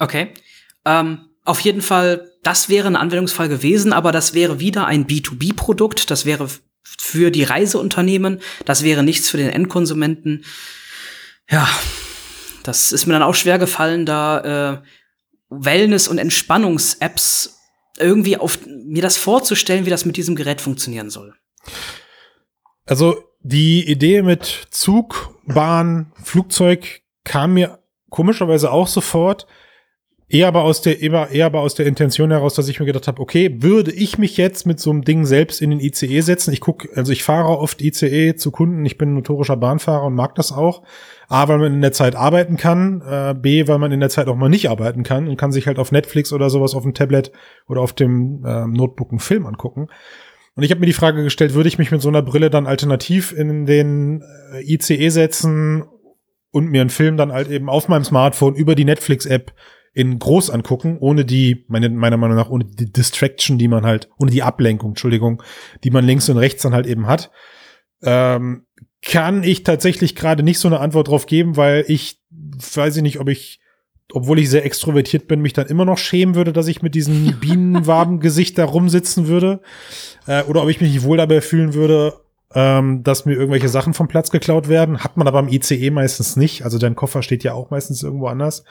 Okay. 0.00 0.30
Ähm, 0.84 1.26
auf 1.44 1.60
jeden 1.60 1.82
Fall, 1.82 2.30
das 2.42 2.68
wäre 2.68 2.86
ein 2.86 2.96
Anwendungsfall 2.96 3.48
gewesen, 3.48 3.92
aber 3.92 4.12
das 4.12 4.34
wäre 4.34 4.60
wieder 4.60 4.86
ein 4.86 5.06
B2B-Produkt. 5.06 6.10
Das 6.10 6.24
wäre 6.24 6.48
für 6.82 7.30
die 7.30 7.44
Reiseunternehmen. 7.44 8.40
Das 8.64 8.84
wäre 8.84 9.02
nichts 9.02 9.30
für 9.30 9.36
den 9.36 9.50
Endkonsumenten. 9.50 10.44
Ja, 11.48 11.68
das 12.62 12.92
ist 12.92 13.06
mir 13.06 13.14
dann 13.14 13.22
auch 13.22 13.34
schwer 13.34 13.58
gefallen, 13.58 14.06
da 14.06 14.74
äh, 14.74 14.82
Wellness- 15.48 16.08
und 16.08 16.18
Entspannungs-Apps 16.18 17.58
irgendwie 17.98 18.36
auf 18.36 18.60
mir 18.66 19.02
das 19.02 19.16
vorzustellen, 19.16 19.84
wie 19.86 19.90
das 19.90 20.04
mit 20.04 20.16
diesem 20.16 20.36
Gerät 20.36 20.60
funktionieren 20.60 21.10
soll. 21.10 21.34
Also 22.86 23.24
die 23.40 23.86
Idee 23.88 24.22
mit 24.22 24.68
Zug, 24.70 25.34
Bahn, 25.46 26.12
Flugzeug 26.22 27.02
kam 27.24 27.54
mir 27.54 27.82
komischerweise 28.10 28.70
auch 28.70 28.88
sofort. 28.88 29.46
Eher 30.32 30.46
aber 30.46 30.62
aus 30.62 30.80
der 30.80 31.02
eher, 31.02 31.28
eher 31.32 31.46
aber 31.46 31.60
aus 31.60 31.74
der 31.74 31.86
Intention 31.86 32.30
heraus, 32.30 32.54
dass 32.54 32.68
ich 32.68 32.78
mir 32.78 32.86
gedacht 32.86 33.08
habe, 33.08 33.20
okay, 33.20 33.56
würde 33.62 33.90
ich 33.90 34.16
mich 34.16 34.36
jetzt 34.36 34.64
mit 34.64 34.78
so 34.78 34.90
einem 34.90 35.02
Ding 35.02 35.26
selbst 35.26 35.60
in 35.60 35.70
den 35.70 35.80
ICE 35.80 36.20
setzen? 36.20 36.52
Ich 36.52 36.60
gucke, 36.60 36.88
also 36.94 37.10
ich 37.10 37.24
fahre 37.24 37.58
oft 37.58 37.82
ICE 37.82 38.36
zu 38.36 38.52
Kunden. 38.52 38.86
Ich 38.86 38.96
bin 38.96 39.10
ein 39.10 39.14
notorischer 39.14 39.56
Bahnfahrer 39.56 40.04
und 40.04 40.14
mag 40.14 40.36
das 40.36 40.52
auch. 40.52 40.84
A, 41.26 41.48
weil 41.48 41.58
man 41.58 41.74
in 41.74 41.80
der 41.80 41.90
Zeit 41.90 42.14
arbeiten 42.14 42.56
kann. 42.56 43.02
Äh, 43.04 43.34
B, 43.34 43.66
weil 43.66 43.78
man 43.78 43.90
in 43.90 43.98
der 43.98 44.08
Zeit 44.08 44.28
auch 44.28 44.36
mal 44.36 44.48
nicht 44.48 44.70
arbeiten 44.70 45.02
kann 45.02 45.26
und 45.26 45.36
kann 45.36 45.50
sich 45.50 45.66
halt 45.66 45.80
auf 45.80 45.90
Netflix 45.90 46.32
oder 46.32 46.48
sowas 46.48 46.76
auf 46.76 46.84
dem 46.84 46.94
Tablet 46.94 47.32
oder 47.66 47.80
auf 47.80 47.92
dem 47.92 48.44
ähm, 48.46 48.72
Notebook 48.72 49.10
einen 49.10 49.18
Film 49.18 49.46
angucken. 49.46 49.88
Und 50.54 50.62
ich 50.62 50.70
habe 50.70 50.78
mir 50.78 50.86
die 50.86 50.92
Frage 50.92 51.24
gestellt, 51.24 51.54
würde 51.54 51.68
ich 51.68 51.78
mich 51.78 51.90
mit 51.90 52.02
so 52.02 52.08
einer 52.08 52.22
Brille 52.22 52.50
dann 52.50 52.68
alternativ 52.68 53.32
in 53.32 53.66
den 53.66 54.22
äh, 54.54 54.74
ICE 54.74 55.08
setzen 55.08 55.82
und 56.52 56.70
mir 56.70 56.82
einen 56.82 56.90
Film 56.90 57.16
dann 57.16 57.32
halt 57.32 57.50
eben 57.50 57.68
auf 57.68 57.88
meinem 57.88 58.04
Smartphone 58.04 58.54
über 58.54 58.76
die 58.76 58.84
Netflix-App 58.84 59.52
in 59.92 60.18
groß 60.18 60.50
angucken, 60.50 60.98
ohne 61.00 61.24
die, 61.24 61.64
meine, 61.68 61.88
meiner 61.88 62.16
Meinung 62.16 62.36
nach, 62.36 62.50
ohne 62.50 62.64
die 62.64 62.92
Distraction, 62.92 63.58
die 63.58 63.68
man 63.68 63.84
halt, 63.84 64.08
ohne 64.18 64.30
die 64.30 64.42
Ablenkung, 64.42 64.90
Entschuldigung, 64.90 65.42
die 65.82 65.90
man 65.90 66.04
links 66.04 66.28
und 66.28 66.38
rechts 66.38 66.62
dann 66.62 66.74
halt 66.74 66.86
eben 66.86 67.06
hat, 67.06 67.30
ähm, 68.02 68.66
kann 69.02 69.42
ich 69.42 69.62
tatsächlich 69.62 70.14
gerade 70.14 70.42
nicht 70.42 70.58
so 70.58 70.68
eine 70.68 70.80
Antwort 70.80 71.08
drauf 71.08 71.26
geben, 71.26 71.56
weil 71.56 71.84
ich 71.88 72.20
weiß 72.30 72.96
ich 72.96 73.02
nicht, 73.02 73.18
ob 73.18 73.28
ich, 73.28 73.60
obwohl 74.12 74.38
ich 74.38 74.50
sehr 74.50 74.64
extrovertiert 74.64 75.26
bin, 75.26 75.40
mich 75.40 75.52
dann 75.52 75.66
immer 75.66 75.84
noch 75.84 75.98
schämen 75.98 76.34
würde, 76.34 76.52
dass 76.52 76.68
ich 76.68 76.82
mit 76.82 76.94
diesem 76.94 77.34
Bienenwabengesicht 77.40 78.58
da 78.58 78.64
rumsitzen 78.64 79.26
würde. 79.26 79.60
Äh, 80.26 80.42
oder 80.44 80.62
ob 80.62 80.68
ich 80.68 80.80
mich 80.80 80.92
nicht 80.92 81.02
wohl 81.02 81.16
dabei 81.16 81.40
fühlen 81.40 81.74
würde, 81.74 82.20
ähm, 82.54 83.04
dass 83.04 83.26
mir 83.26 83.34
irgendwelche 83.34 83.68
Sachen 83.68 83.94
vom 83.94 84.08
Platz 84.08 84.30
geklaut 84.30 84.68
werden. 84.68 85.04
Hat 85.04 85.16
man 85.16 85.28
aber 85.28 85.38
im 85.38 85.48
ICE 85.48 85.90
meistens 85.90 86.36
nicht. 86.36 86.64
Also 86.64 86.78
dein 86.78 86.96
Koffer 86.96 87.22
steht 87.22 87.44
ja 87.44 87.54
auch 87.54 87.70
meistens 87.70 88.02
irgendwo 88.02 88.26
anders. 88.26 88.64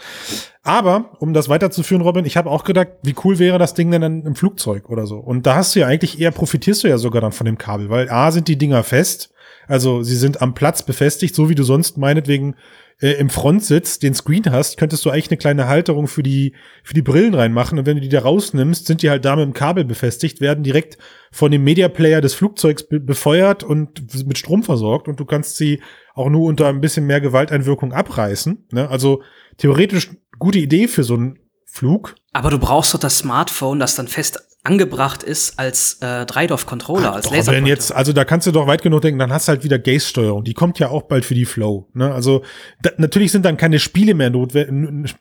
Aber, 0.63 1.11
um 1.19 1.33
das 1.33 1.47
weiterzuführen, 1.47 2.01
Robin, 2.01 2.25
ich 2.25 2.35
habe 2.35 2.49
auch 2.49 2.65
gedacht, 2.65 2.89
wie 3.03 3.15
cool 3.23 3.39
wäre 3.39 3.57
das 3.57 3.73
Ding 3.73 3.89
denn 3.91 4.03
im 4.03 4.35
Flugzeug 4.35 4.89
oder 4.89 5.07
so. 5.07 5.17
Und 5.17 5.45
da 5.45 5.55
hast 5.55 5.75
du 5.75 5.79
ja 5.79 5.87
eigentlich 5.87 6.19
eher, 6.19 6.31
profitierst 6.31 6.83
du 6.83 6.89
ja 6.89 6.97
sogar 6.97 7.21
dann 7.21 7.31
von 7.31 7.45
dem 7.45 7.57
Kabel, 7.57 7.89
weil 7.89 8.09
A 8.09 8.31
sind 8.31 8.49
die 8.49 8.57
Dinger 8.57 8.83
fest. 8.83 9.31
Also 9.67 10.03
sie 10.03 10.17
sind 10.17 10.41
am 10.41 10.55
Platz 10.55 10.83
befestigt, 10.83 11.35
so 11.35 11.47
wie 11.47 11.55
du 11.55 11.63
sonst 11.63 11.97
meinetwegen 11.97 12.55
äh, 13.01 13.11
im 13.11 13.29
Frontsitz 13.29 13.99
den 13.99 14.13
Screen 14.13 14.51
hast, 14.51 14.77
könntest 14.77 15.05
du 15.05 15.09
eigentlich 15.09 15.29
eine 15.29 15.37
kleine 15.37 15.67
Halterung 15.67 16.07
für 16.07 16.23
die, 16.23 16.53
für 16.83 16.93
die 16.93 17.01
Brillen 17.01 17.33
reinmachen. 17.33 17.79
Und 17.79 17.85
wenn 17.85 17.95
du 17.95 18.01
die 18.01 18.09
da 18.09 18.21
rausnimmst, 18.21 18.87
sind 18.87 19.03
die 19.03 19.09
halt 19.09 19.23
da 19.23 19.35
mit 19.37 19.45
dem 19.45 19.53
Kabel 19.53 19.85
befestigt, 19.85 20.41
werden 20.41 20.63
direkt 20.63 20.97
von 21.31 21.51
dem 21.51 21.63
Media 21.63 21.87
Player 21.89 22.21
des 22.21 22.33
Flugzeugs 22.33 22.87
be 22.87 22.99
befeuert 22.99 23.63
und 23.63 24.25
mit 24.25 24.37
Strom 24.37 24.63
versorgt. 24.63 25.07
Und 25.07 25.19
du 25.19 25.25
kannst 25.25 25.57
sie 25.57 25.81
auch 26.13 26.29
nur 26.29 26.47
unter 26.47 26.67
ein 26.67 26.81
bisschen 26.81 27.05
mehr 27.05 27.21
Gewalteinwirkung 27.21 27.93
abreißen. 27.93 28.67
Ne? 28.71 28.89
Also 28.89 29.21
theoretisch 29.57 30.11
gute 30.37 30.59
Idee 30.59 30.87
für 30.87 31.03
so 31.03 31.15
einen 31.15 31.39
Flug. 31.65 32.15
Aber 32.33 32.49
du 32.49 32.57
brauchst 32.57 32.93
doch 32.93 32.99
das 32.99 33.19
Smartphone, 33.19 33.79
das 33.79 33.95
dann 33.95 34.07
fest 34.07 34.48
angebracht 34.63 35.23
ist 35.23 35.57
als 35.57 35.99
äh, 36.01 36.25
Dreidorf-Controller, 36.25 37.13
als 37.13 37.31
Laser. 37.31 37.53
Wenn 37.53 37.65
jetzt, 37.65 37.93
also 37.93 38.11
da 38.11 38.25
kannst 38.25 38.45
du 38.45 38.51
doch 38.51 38.67
weit 38.67 38.81
genug 38.81 39.01
denken, 39.01 39.17
dann 39.17 39.31
hast 39.31 39.47
du 39.47 39.51
halt 39.51 39.63
wieder 39.63 39.79
Gaze-Steuerung. 39.79 40.43
Die 40.43 40.53
kommt 40.53 40.79
ja 40.79 40.89
auch 40.89 41.03
bald 41.03 41.23
für 41.23 41.33
die 41.33 41.45
Flow. 41.45 41.89
Ne? 41.93 42.13
Also 42.13 42.43
da, 42.81 42.91
natürlich 42.97 43.31
sind 43.31 43.45
dann 43.45 43.55
keine 43.55 43.79
Spiele 43.79 44.13
mehr 44.13 44.29
notwendig 44.29 45.15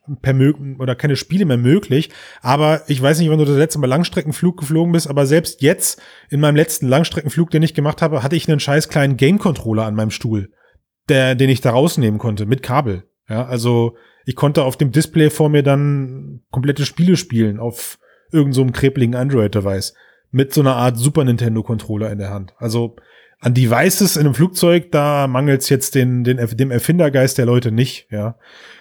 oder 0.79 0.97
keine 0.97 1.15
Spiele 1.15 1.45
mehr 1.45 1.57
möglich. 1.57 2.11
Aber 2.43 2.83
ich 2.89 3.01
weiß 3.01 3.21
nicht, 3.21 3.31
wann 3.31 3.39
du 3.39 3.45
das 3.45 3.57
letzte 3.57 3.79
Mal 3.79 3.87
Langstreckenflug 3.87 4.59
geflogen 4.59 4.93
bist, 4.93 5.09
aber 5.09 5.25
selbst 5.25 5.63
jetzt 5.63 6.03
in 6.31 6.41
meinem 6.41 6.57
letzten 6.57 6.89
Langstreckenflug, 6.89 7.51
den 7.51 7.63
ich 7.63 7.75
gemacht 7.75 8.03
habe, 8.03 8.25
hatte 8.25 8.35
ich 8.35 8.49
einen 8.49 8.61
scheiß 8.61 8.89
kleinen 8.89 9.17
Game-Controller 9.17 9.85
an 9.85 9.95
meinem 9.95 10.11
Stuhl, 10.11 10.51
der, 11.09 11.37
den 11.37 11.49
ich 11.49 11.61
da 11.61 11.71
rausnehmen 11.71 12.19
konnte 12.19 12.45
mit 12.45 12.65
Kabel. 12.65 13.05
Ja, 13.29 13.47
also 13.47 13.97
ich 14.25 14.35
konnte 14.35 14.65
auf 14.65 14.77
dem 14.77 14.91
Display 14.91 15.31
vor 15.31 15.49
mir 15.49 15.63
dann 15.63 16.41
komplette 16.51 16.85
Spiele 16.85 17.17
spielen 17.17 17.61
auf 17.61 17.99
irgend 18.33 18.55
so 18.55 18.63
einem 18.63 18.73
krebligen 18.73 19.15
Android-Device 19.15 19.95
mit 20.31 20.53
so 20.53 20.61
einer 20.61 20.77
Art 20.77 20.97
Super 20.97 21.25
Nintendo-Controller 21.25 22.11
in 22.11 22.19
der 22.19 22.31
Hand. 22.31 22.55
Also 22.59 22.97
an 23.41 23.55
Devices 23.55 24.17
in 24.17 24.27
einem 24.27 24.35
Flugzeug, 24.35 24.91
da 24.91 25.27
mangelt 25.27 25.63
es 25.63 25.69
jetzt 25.69 25.95
den, 25.95 26.25
den, 26.25 26.39
dem 26.57 26.71
Erfindergeist 26.71 27.39
der 27.39 27.47
Leute 27.47 27.71
nicht, 27.71 28.09
ja. 28.11 28.37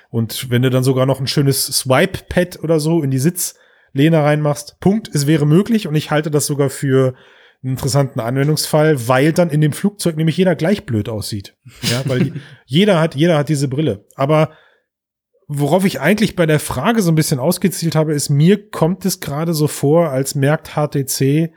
Und 0.09 0.49
wenn 0.49 0.61
du 0.61 0.69
dann 0.69 0.83
sogar 0.83 1.05
noch 1.05 1.19
ein 1.19 1.27
schönes 1.27 1.65
Swipe-Pad 1.65 2.63
oder 2.63 2.79
so 2.79 3.03
in 3.03 3.11
die 3.11 3.19
Sitzlehne 3.19 4.23
reinmachst, 4.23 4.79
Punkt, 4.79 5.13
es 5.13 5.27
wäre 5.27 5.45
möglich 5.45 5.87
und 5.87 5.95
ich 5.95 6.11
halte 6.11 6.31
das 6.31 6.45
sogar 6.45 6.69
für 6.69 7.13
einen 7.63 7.73
interessanten 7.73 8.19
Anwendungsfall, 8.19 9.07
weil 9.07 9.33
dann 9.33 9.49
in 9.49 9.61
dem 9.61 9.73
Flugzeug 9.73 10.15
nämlich 10.15 10.37
jeder 10.37 10.55
gleich 10.55 10.85
blöd 10.85 11.09
aussieht. 11.09 11.55
Ja, 11.83 12.01
weil 12.05 12.33
jeder 12.65 12.99
hat, 13.01 13.15
jeder 13.15 13.37
hat 13.37 13.49
diese 13.49 13.67
Brille. 13.67 14.05
Aber 14.15 14.51
worauf 15.47 15.85
ich 15.85 16.01
eigentlich 16.01 16.35
bei 16.35 16.45
der 16.45 16.59
Frage 16.59 17.01
so 17.01 17.11
ein 17.11 17.15
bisschen 17.15 17.39
ausgezielt 17.39 17.95
habe, 17.95 18.13
ist, 18.13 18.29
mir 18.29 18.69
kommt 18.69 19.05
es 19.05 19.19
gerade 19.19 19.53
so 19.53 19.67
vor, 19.67 20.09
als 20.09 20.35
merkt 20.35 20.75
HTC, 20.75 21.53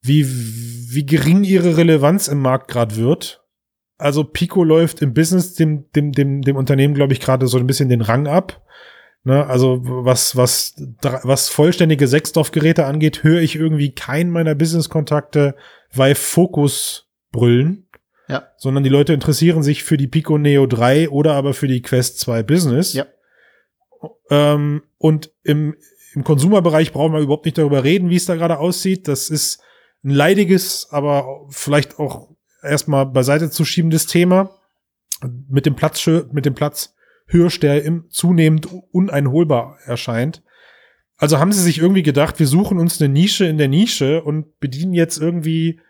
wie, 0.00 0.26
wie 0.26 1.06
gering 1.06 1.44
ihre 1.44 1.76
Relevanz 1.76 2.28
im 2.28 2.40
Markt 2.40 2.68
gerade 2.68 2.96
wird. 2.96 3.42
Also 3.98 4.24
Pico 4.24 4.64
läuft 4.64 5.02
im 5.02 5.14
Business 5.14 5.54
dem, 5.54 5.90
dem, 5.92 6.12
dem, 6.12 6.42
dem 6.42 6.56
Unternehmen, 6.56 6.94
glaube 6.94 7.12
ich, 7.12 7.20
gerade 7.20 7.46
so 7.46 7.58
ein 7.58 7.66
bisschen 7.66 7.88
den 7.88 8.02
Rang 8.02 8.26
ab. 8.26 8.62
Ne, 9.26 9.46
also 9.46 9.80
was, 9.82 10.36
was, 10.36 10.74
was 11.00 11.48
vollständige 11.48 12.06
Sechsdorf-Geräte 12.06 12.84
angeht, 12.84 13.22
höre 13.22 13.40
ich 13.40 13.56
irgendwie 13.56 13.94
keinen 13.94 14.30
meiner 14.30 14.54
Business-Kontakte 14.54 15.56
bei 15.96 16.14
Focus 16.14 17.08
brüllen. 17.32 17.88
Ja. 18.28 18.48
Sondern 18.58 18.84
die 18.84 18.90
Leute 18.90 19.14
interessieren 19.14 19.62
sich 19.62 19.82
für 19.82 19.96
die 19.96 20.08
Pico 20.08 20.36
Neo 20.36 20.66
3 20.66 21.08
oder 21.08 21.34
aber 21.34 21.54
für 21.54 21.68
die 21.68 21.80
Quest 21.80 22.20
2 22.20 22.42
Business. 22.42 22.92
Ja. 22.92 23.06
Ähm, 24.30 24.82
und 24.98 25.32
im, 25.42 25.76
im 26.14 26.24
Konsumerbereich 26.24 26.92
brauchen 26.92 27.12
wir 27.12 27.20
überhaupt 27.20 27.44
nicht 27.44 27.58
darüber 27.58 27.84
reden, 27.84 28.10
wie 28.10 28.16
es 28.16 28.26
da 28.26 28.36
gerade 28.36 28.58
aussieht. 28.58 29.08
Das 29.08 29.30
ist 29.30 29.60
ein 30.04 30.10
leidiges, 30.10 30.88
aber 30.90 31.46
vielleicht 31.50 31.98
auch 31.98 32.28
erstmal 32.62 33.06
beiseite 33.06 33.50
zu 33.50 33.64
schiebendes 33.64 34.06
Thema 34.06 34.50
mit 35.48 35.66
dem 35.66 35.76
Platz, 35.76 36.06
mit 36.32 36.46
dem 36.46 36.54
Platz 36.54 36.94
Hirsch, 37.26 37.60
der 37.60 37.84
im 37.84 38.10
zunehmend 38.10 38.68
uneinholbar 38.92 39.78
erscheint. 39.84 40.42
Also 41.16 41.38
haben 41.38 41.52
sie 41.52 41.62
sich 41.62 41.78
irgendwie 41.78 42.02
gedacht, 42.02 42.38
wir 42.38 42.46
suchen 42.46 42.78
uns 42.78 43.00
eine 43.00 43.12
Nische 43.12 43.46
in 43.46 43.56
der 43.56 43.68
Nische 43.68 44.22
und 44.22 44.58
bedienen 44.60 44.92
jetzt 44.92 45.18
irgendwie 45.18 45.80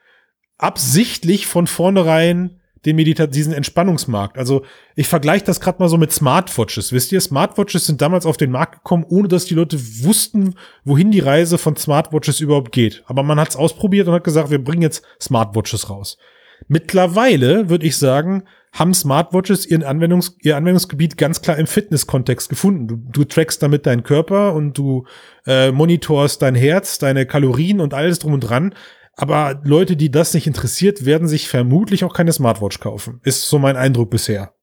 absichtlich 0.58 1.46
von 1.46 1.66
vornherein 1.66 2.60
den 2.84 2.96
Medita 2.96 3.26
diesen 3.26 3.52
Entspannungsmarkt. 3.52 4.38
Also 4.38 4.64
ich 4.94 5.08
vergleiche 5.08 5.44
das 5.44 5.60
gerade 5.60 5.78
mal 5.80 5.88
so 5.88 5.96
mit 5.96 6.12
Smartwatches. 6.12 6.92
Wisst 6.92 7.12
ihr, 7.12 7.20
Smartwatches 7.20 7.86
sind 7.86 8.00
damals 8.00 8.26
auf 8.26 8.36
den 8.36 8.50
Markt 8.50 8.76
gekommen, 8.76 9.04
ohne 9.08 9.28
dass 9.28 9.46
die 9.46 9.54
Leute 9.54 9.78
wussten, 10.04 10.54
wohin 10.84 11.10
die 11.10 11.20
Reise 11.20 11.58
von 11.58 11.76
Smartwatches 11.76 12.40
überhaupt 12.40 12.72
geht. 12.72 13.02
Aber 13.06 13.22
man 13.22 13.40
hat 13.40 13.50
es 13.50 13.56
ausprobiert 13.56 14.08
und 14.08 14.14
hat 14.14 14.24
gesagt, 14.24 14.50
wir 14.50 14.62
bringen 14.62 14.82
jetzt 14.82 15.04
Smartwatches 15.20 15.90
raus. 15.90 16.18
Mittlerweile 16.68 17.68
würde 17.68 17.86
ich 17.86 17.96
sagen, 17.96 18.44
haben 18.72 18.92
Smartwatches 18.92 19.66
ihren 19.66 19.84
Anwendungs 19.84 20.36
ihr 20.42 20.56
Anwendungsgebiet 20.56 21.16
ganz 21.16 21.40
klar 21.40 21.56
im 21.58 21.66
Fitness-Kontext 21.66 22.48
gefunden. 22.48 22.88
Du, 22.88 22.96
du 22.96 23.24
trackst 23.24 23.62
damit 23.62 23.86
deinen 23.86 24.02
Körper 24.02 24.52
und 24.54 24.76
du 24.76 25.06
äh, 25.46 25.70
monitorst 25.70 26.42
dein 26.42 26.56
Herz, 26.56 26.98
deine 26.98 27.24
Kalorien 27.24 27.80
und 27.80 27.94
alles 27.94 28.18
drum 28.18 28.32
und 28.32 28.40
dran. 28.40 28.74
Aber 29.16 29.60
Leute, 29.64 29.96
die 29.96 30.10
das 30.10 30.34
nicht 30.34 30.46
interessiert, 30.46 31.04
werden 31.04 31.28
sich 31.28 31.48
vermutlich 31.48 32.04
auch 32.04 32.14
keine 32.14 32.32
Smartwatch 32.32 32.80
kaufen. 32.80 33.20
Ist 33.22 33.48
so 33.48 33.58
mein 33.58 33.76
Eindruck 33.76 34.10
bisher. 34.10 34.54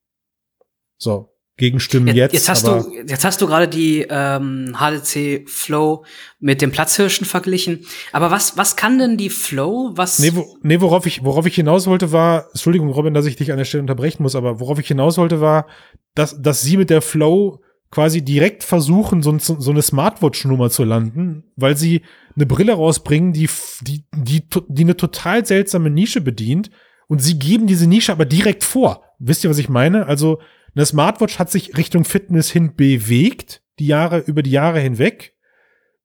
So. 0.97 1.31
Gegenstimmen 1.57 2.15
jetzt. 2.15 2.33
Jetzt 2.33 2.49
hast 2.49 2.65
du, 2.65 2.91
jetzt 3.05 3.23
hast 3.23 3.39
du 3.39 3.45
gerade 3.45 3.67
die 3.67 4.07
ähm, 4.09 4.75
HDC 4.75 5.47
Flow 5.47 6.03
mit 6.39 6.59
dem 6.61 6.71
Platzhirschen 6.71 7.27
verglichen. 7.27 7.85
Aber 8.13 8.31
was, 8.31 8.57
was 8.57 8.75
kann 8.75 8.97
denn 8.97 9.15
die 9.15 9.29
Flow? 9.29 9.91
Was? 9.93 10.17
Nee, 10.17 10.31
wo, 10.33 10.57
nee, 10.63 10.81
worauf 10.81 11.05
ich, 11.05 11.23
worauf 11.23 11.45
ich 11.45 11.53
hinaus 11.53 11.85
wollte, 11.85 12.11
war, 12.11 12.47
Entschuldigung, 12.51 12.89
Robin, 12.89 13.13
dass 13.13 13.27
ich 13.27 13.35
dich 13.35 13.51
an 13.51 13.59
der 13.59 13.65
Stelle 13.65 13.81
unterbrechen 13.81 14.23
muss, 14.23 14.35
aber 14.35 14.59
worauf 14.59 14.79
ich 14.79 14.87
hinaus 14.87 15.17
wollte, 15.19 15.39
war, 15.39 15.67
dass, 16.15 16.41
dass 16.41 16.61
sie 16.61 16.77
mit 16.77 16.89
der 16.89 17.03
Flow 17.03 17.61
quasi 17.91 18.23
direkt 18.23 18.63
versuchen, 18.63 19.21
so, 19.21 19.37
so 19.37 19.71
eine 19.71 19.81
Smartwatch-Nummer 19.81 20.69
zu 20.69 20.83
landen, 20.83 21.43
weil 21.57 21.75
sie 21.75 22.01
eine 22.35 22.45
Brille 22.45 22.73
rausbringen, 22.73 23.33
die, 23.33 23.49
die, 23.81 24.05
die, 24.15 24.43
die 24.67 24.83
eine 24.83 24.95
total 24.95 25.45
seltsame 25.45 25.89
Nische 25.89 26.21
bedient 26.21 26.71
und 27.07 27.21
sie 27.21 27.37
geben 27.37 27.67
diese 27.67 27.87
Nische 27.87 28.13
aber 28.13 28.25
direkt 28.25 28.63
vor. 28.63 29.03
Wisst 29.19 29.43
ihr, 29.43 29.49
was 29.49 29.57
ich 29.57 29.67
meine? 29.67 30.07
Also 30.07 30.39
eine 30.73 30.85
Smartwatch 30.85 31.37
hat 31.37 31.51
sich 31.51 31.77
Richtung 31.77 32.05
Fitness 32.05 32.49
hin 32.49 32.75
bewegt, 32.75 33.61
die 33.79 33.87
Jahre, 33.87 34.19
über 34.19 34.41
die 34.41 34.51
Jahre 34.51 34.79
hinweg. 34.79 35.35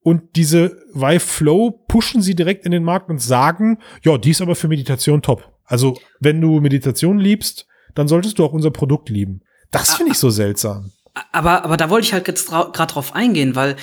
Und 0.01 0.37
diese 0.37 0.83
Vive 0.92 1.20
Flow 1.20 1.70
pushen 1.88 2.22
sie 2.22 2.35
direkt 2.35 2.64
in 2.64 2.72
den 2.72 2.85
Markt 2.85 3.11
und 3.11 3.20
sagen, 3.20 3.79
ja, 4.03 4.18
die 4.18 4.31
ist 4.31 4.40
aber 4.40 4.55
für 4.55 4.68
Meditation 4.68 5.22
top. 5.22 5.53
Also, 5.64 5.99
wenn 6.20 6.40
du 6.40 6.61
Meditation 6.61 7.18
liebst, 7.18 7.66
dann 7.94 8.07
solltest 8.07 8.38
du 8.38 8.44
auch 8.44 8.53
unser 8.53 8.70
Produkt 8.70 9.09
lieben. 9.09 9.42
Das 9.70 9.96
finde 9.96 10.12
ich 10.12 10.18
so 10.18 10.31
seltsam. 10.31 10.92
Aber, 11.33 11.64
aber 11.64 11.76
da 11.76 11.90
wollte 11.90 12.07
ich 12.07 12.12
halt 12.12 12.29
jetzt 12.29 12.48
gerade 12.48 12.92
drauf 12.92 13.14
eingehen, 13.14 13.55
weil 13.55 13.76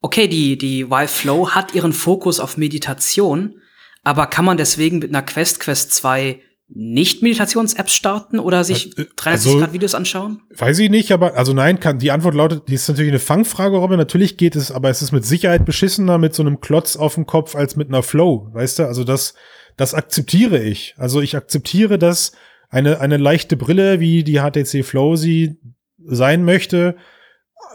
okay, 0.00 0.28
die, 0.28 0.56
die 0.56 0.90
Vive 0.90 1.08
Flow 1.08 1.50
hat 1.50 1.74
ihren 1.74 1.92
Fokus 1.92 2.40
auf 2.40 2.56
Meditation, 2.56 3.60
aber 4.04 4.26
kann 4.26 4.44
man 4.44 4.56
deswegen 4.56 5.00
mit 5.00 5.10
einer 5.10 5.22
Quest, 5.22 5.60
Quest 5.60 5.92
2 5.92 6.40
nicht 6.70 7.22
Meditations-Apps 7.22 7.94
starten 7.94 8.38
oder 8.38 8.62
sich 8.62 8.90
360 8.90 9.16
äh, 9.16 9.30
also, 9.30 9.58
Grad 9.58 9.72
Videos 9.72 9.94
anschauen? 9.94 10.42
Weiß 10.54 10.78
ich 10.78 10.90
nicht, 10.90 11.12
aber 11.12 11.34
also 11.34 11.54
nein, 11.54 11.80
kann 11.80 11.98
die 11.98 12.10
Antwort 12.10 12.34
lautet, 12.34 12.68
die 12.68 12.74
ist 12.74 12.86
natürlich 12.88 13.10
eine 13.10 13.18
Fangfrage, 13.18 13.78
Robin. 13.78 13.96
Natürlich 13.96 14.36
geht 14.36 14.54
es, 14.54 14.70
aber 14.70 14.90
es 14.90 15.00
ist 15.00 15.12
mit 15.12 15.24
Sicherheit 15.24 15.64
beschissener 15.64 16.18
mit 16.18 16.34
so 16.34 16.42
einem 16.42 16.60
Klotz 16.60 16.96
auf 16.96 17.14
dem 17.14 17.24
Kopf 17.26 17.54
als 17.56 17.76
mit 17.76 17.88
einer 17.88 18.02
Flow, 18.02 18.50
weißt 18.52 18.80
du? 18.80 18.86
Also 18.86 19.04
das 19.04 19.34
das 19.78 19.94
akzeptiere 19.94 20.62
ich. 20.62 20.94
Also 20.98 21.22
ich 21.22 21.36
akzeptiere, 21.36 21.98
dass 21.98 22.32
eine 22.68 23.00
eine 23.00 23.16
leichte 23.16 23.56
Brille 23.56 23.98
wie 23.98 24.22
die 24.22 24.40
HTC 24.40 24.84
Flow 24.84 25.16
sie 25.16 25.56
sein 25.98 26.44
möchte, 26.44 26.96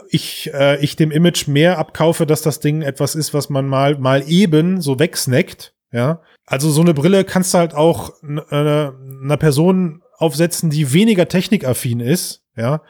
ich, 0.08 0.50
äh, 0.52 0.82
ich 0.82 0.96
dem 0.96 1.10
Image 1.10 1.46
mehr 1.46 1.78
abkaufe, 1.78 2.26
dass 2.26 2.42
das 2.42 2.60
Ding 2.60 2.82
etwas 2.82 3.14
ist, 3.14 3.34
was 3.34 3.50
man 3.50 3.66
mal, 3.66 3.98
mal 3.98 4.24
eben 4.28 4.80
so 4.80 4.98
wegsnackt, 4.98 5.74
ja. 5.92 6.20
Also 6.46 6.70
so 6.70 6.82
eine 6.82 6.94
Brille 6.94 7.24
kannst 7.24 7.54
du 7.54 7.58
halt 7.58 7.74
auch 7.74 8.12
äh, 8.22 8.50
einer 8.50 9.36
Person 9.38 10.02
aufsetzen, 10.16 10.70
die 10.70 10.92
weniger 10.92 11.28
technikaffin 11.28 12.00
ist, 12.00 12.42
ja, 12.56 12.82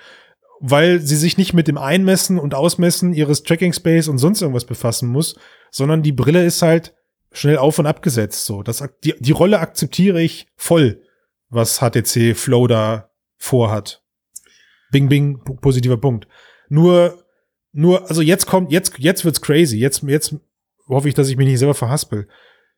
weil 0.61 1.01
sie 1.01 1.17
sich 1.17 1.37
nicht 1.37 1.53
mit 1.53 1.69
dem 1.69 1.79
Einmessen 1.79 2.39
und 2.39 2.55
Ausmessen 2.55 3.13
ihres 3.13 3.43
Tracking 3.43 3.73
Space 3.73 4.09
und 4.09 4.19
sonst 4.19 4.41
irgendwas 4.41 4.65
befassen 4.65 5.09
muss, 5.09 5.37
sondern 5.71 6.03
die 6.03 6.13
Brille 6.13 6.45
ist 6.45 6.63
halt 6.63 6.95
schnell 7.33 7.59
auf 7.59 7.79
und 7.79 7.87
abgesetzt, 7.87 8.47
so. 8.47 8.63
Das, 8.63 8.83
die, 9.03 9.15
die 9.19 9.33
Rolle 9.33 9.61
akzeptiere 9.61 10.23
ich 10.23 10.47
voll, 10.57 11.03
was 11.51 11.81
HTC 11.81 12.37
Flow 12.37 12.67
da 12.67 13.11
vorhat. 13.37 14.04
Bing, 14.95 15.09
bing, 15.09 15.41
positiver 15.61 15.97
Punkt. 15.97 16.29
Nur, 16.69 17.25
nur, 17.73 18.09
also 18.09 18.23
jetzt 18.23 18.47
kommt, 18.47 18.71
jetzt, 18.71 18.97
jetzt 18.99 19.25
wird's 19.25 19.41
crazy. 19.41 19.77
Jetzt, 19.77 20.05
jetzt 20.05 20.37
hoffe 20.87 21.09
ich, 21.09 21.15
dass 21.15 21.29
ich 21.29 21.37
mich 21.37 21.49
nicht 21.49 21.59
selber 21.59 21.75
verhaspel. 21.75 22.29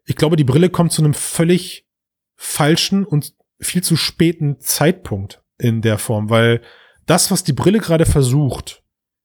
Ich 0.06 0.16
glaube, 0.16 0.36
die 0.36 0.44
Brille 0.44 0.70
kommt 0.70 0.92
zu 0.92 1.02
einem 1.02 1.12
völlig 1.12 1.86
falschen 2.34 3.04
und 3.04 3.34
viel 3.60 3.82
zu 3.82 3.96
späten 3.96 4.58
Zeitpunkt 4.60 5.42
in 5.58 5.82
der 5.82 5.98
Form, 5.98 6.30
weil 6.30 6.62
das, 7.04 7.30
was 7.30 7.44
die 7.44 7.52
Brille 7.52 7.80
gerade 7.80 8.06
versucht, 8.06 8.82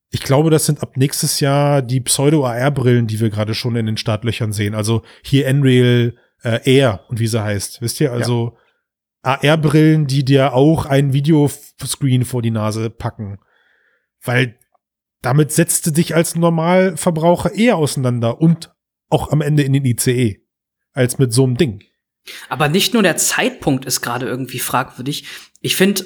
ich 0.10 0.21
glaube, 0.21 0.49
das 0.49 0.65
sind 0.65 0.84
ab 0.84 0.97
nächstes 0.97 1.39
Jahr 1.39 1.82
die 1.82 2.01
Pseudo-AR-Brillen, 2.01 3.08
die 3.08 3.21
wir 3.21 3.30
gerade 3.30 3.54
schon 3.54 3.77
in 3.77 3.86
den 3.86 3.95
Startlöchern 3.95 4.51
sehen. 4.51 4.75
Also 4.75 5.01
hier 5.23 5.51
Nreal 5.54 6.13
äh, 6.43 6.60
Air 6.65 7.06
und 7.08 7.21
wie 7.21 7.27
sie 7.27 7.41
heißt. 7.41 7.82
Wisst 7.82 8.01
ihr? 8.01 8.12
Also 8.12 8.58
AR-Brillen, 9.24 10.08
die 10.08 10.26
dir 10.26 10.54
auch 10.54 10.86
ein 10.86 11.14
Videoscreen 11.14 12.26
vor 12.26 12.42
die 12.42 12.52
Nase 12.52 12.90
packen. 12.90 13.40
Weil 14.24 14.58
damit 15.22 15.52
setzt 15.52 15.86
du 15.86 15.92
dich 15.92 16.16
als 16.16 16.36
Normalverbraucher 16.36 17.54
eher 17.54 17.78
auseinander 17.78 18.42
und 18.42 18.74
auch 19.10 19.32
am 19.32 19.42
Ende 19.42 19.64
in 19.64 19.74
den 19.74 19.86
ICE 19.86 20.42
als 20.94 21.20
mit 21.20 21.34
so 21.34 21.44
einem 21.44 21.58
Ding. 21.58 21.84
Aber 22.50 22.70
nicht 22.70 22.94
nur 22.94 23.04
der 23.04 23.18
Zeitpunkt 23.18 23.86
ist 23.86 24.02
gerade 24.02 24.26
irgendwie 24.28 24.60
fragwürdig. 24.60 25.26
Ich 25.60 25.76
finde, 25.76 26.06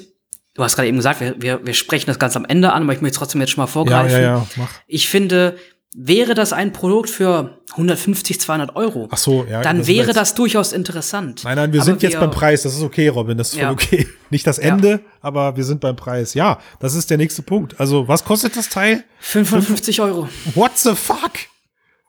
du 0.54 0.62
hast 0.62 0.76
gerade 0.76 0.88
eben 0.88 0.96
gesagt, 0.96 1.20
wir, 1.20 1.40
wir, 1.40 1.66
wir 1.66 1.74
sprechen 1.74 2.06
das 2.06 2.18
ganz 2.18 2.36
am 2.36 2.44
Ende 2.44 2.72
an, 2.72 2.84
aber 2.84 2.92
ich 2.92 3.00
möchte 3.00 3.18
trotzdem 3.18 3.40
jetzt 3.40 3.50
schon 3.50 3.62
mal 3.62 3.66
vorgreifen. 3.66 4.12
Ja, 4.12 4.20
ja, 4.20 4.36
ja, 4.38 4.46
mach. 4.56 4.70
Ich 4.86 5.08
finde, 5.08 5.56
wäre 5.98 6.34
das 6.34 6.52
ein 6.52 6.72
Produkt 6.74 7.08
für 7.08 7.58
150, 7.72 8.38
200 8.38 8.76
Euro, 8.76 9.08
Ach 9.10 9.16
so, 9.16 9.44
ja. 9.48 9.62
dann 9.62 9.78
das 9.78 9.86
wäre 9.86 10.08
jetzt- 10.08 10.16
das 10.16 10.34
durchaus 10.34 10.72
interessant. 10.72 11.42
Nein, 11.44 11.56
nein, 11.56 11.72
wir 11.72 11.80
Aber 11.80 11.86
sind 11.86 12.02
jetzt 12.02 12.12
wir- 12.12 12.20
beim 12.20 12.30
Preis. 12.30 12.62
Das 12.62 12.74
ist 12.74 12.82
okay, 12.82 13.08
Robin. 13.08 13.38
Das 13.38 13.48
ist 13.48 13.54
voll 13.54 13.62
Ja. 13.62 13.70
okay. 13.72 14.06
Nicht 14.30 14.46
das 14.46 14.58
Ja. 14.58 14.64
Ende, 14.64 15.00
aber 15.22 15.56
wir 15.56 15.64
sind 15.64 15.80
beim 15.80 15.96
Preis. 15.96 16.34
Ja, 16.34 16.58
das 16.80 16.94
ist 16.94 17.08
der 17.10 17.16
nächste 17.16 17.40
Punkt. 17.42 17.80
Also, 17.80 18.06
was 18.08 18.24
kostet 18.24 18.56
das 18.56 18.68
Teil? 18.68 19.04
550 19.20 20.00
Euro. 20.02 20.28
What 20.54 20.72
the 20.78 20.94
fuck? 20.94 21.32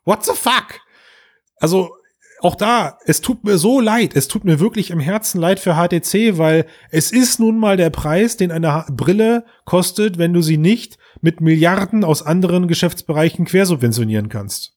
What 0.03 0.25
the 0.25 0.33
fuck? 0.35 0.81
Also, 1.59 1.91
auch 2.41 2.55
da, 2.55 2.99
es 3.05 3.21
tut 3.21 3.43
mir 3.43 3.57
so 3.57 3.79
leid. 3.79 4.15
Es 4.15 4.27
tut 4.27 4.43
mir 4.45 4.59
wirklich 4.59 4.91
im 4.91 4.99
Herzen 4.99 5.39
leid 5.41 5.59
für 5.59 5.75
HTC, 5.75 6.37
weil 6.37 6.67
es 6.91 7.11
ist 7.11 7.39
nun 7.39 7.57
mal 7.57 7.77
der 7.77 7.89
Preis, 7.89 8.37
den 8.37 8.51
eine 8.51 8.85
Brille 8.91 9.43
kostet, 9.65 10.17
wenn 10.17 10.33
du 10.33 10.41
sie 10.41 10.57
nicht 10.57 10.97
mit 11.21 11.41
Milliarden 11.41 12.03
aus 12.03 12.23
anderen 12.23 12.67
Geschäftsbereichen 12.67 13.45
quersubventionieren 13.45 14.29
kannst. 14.29 14.73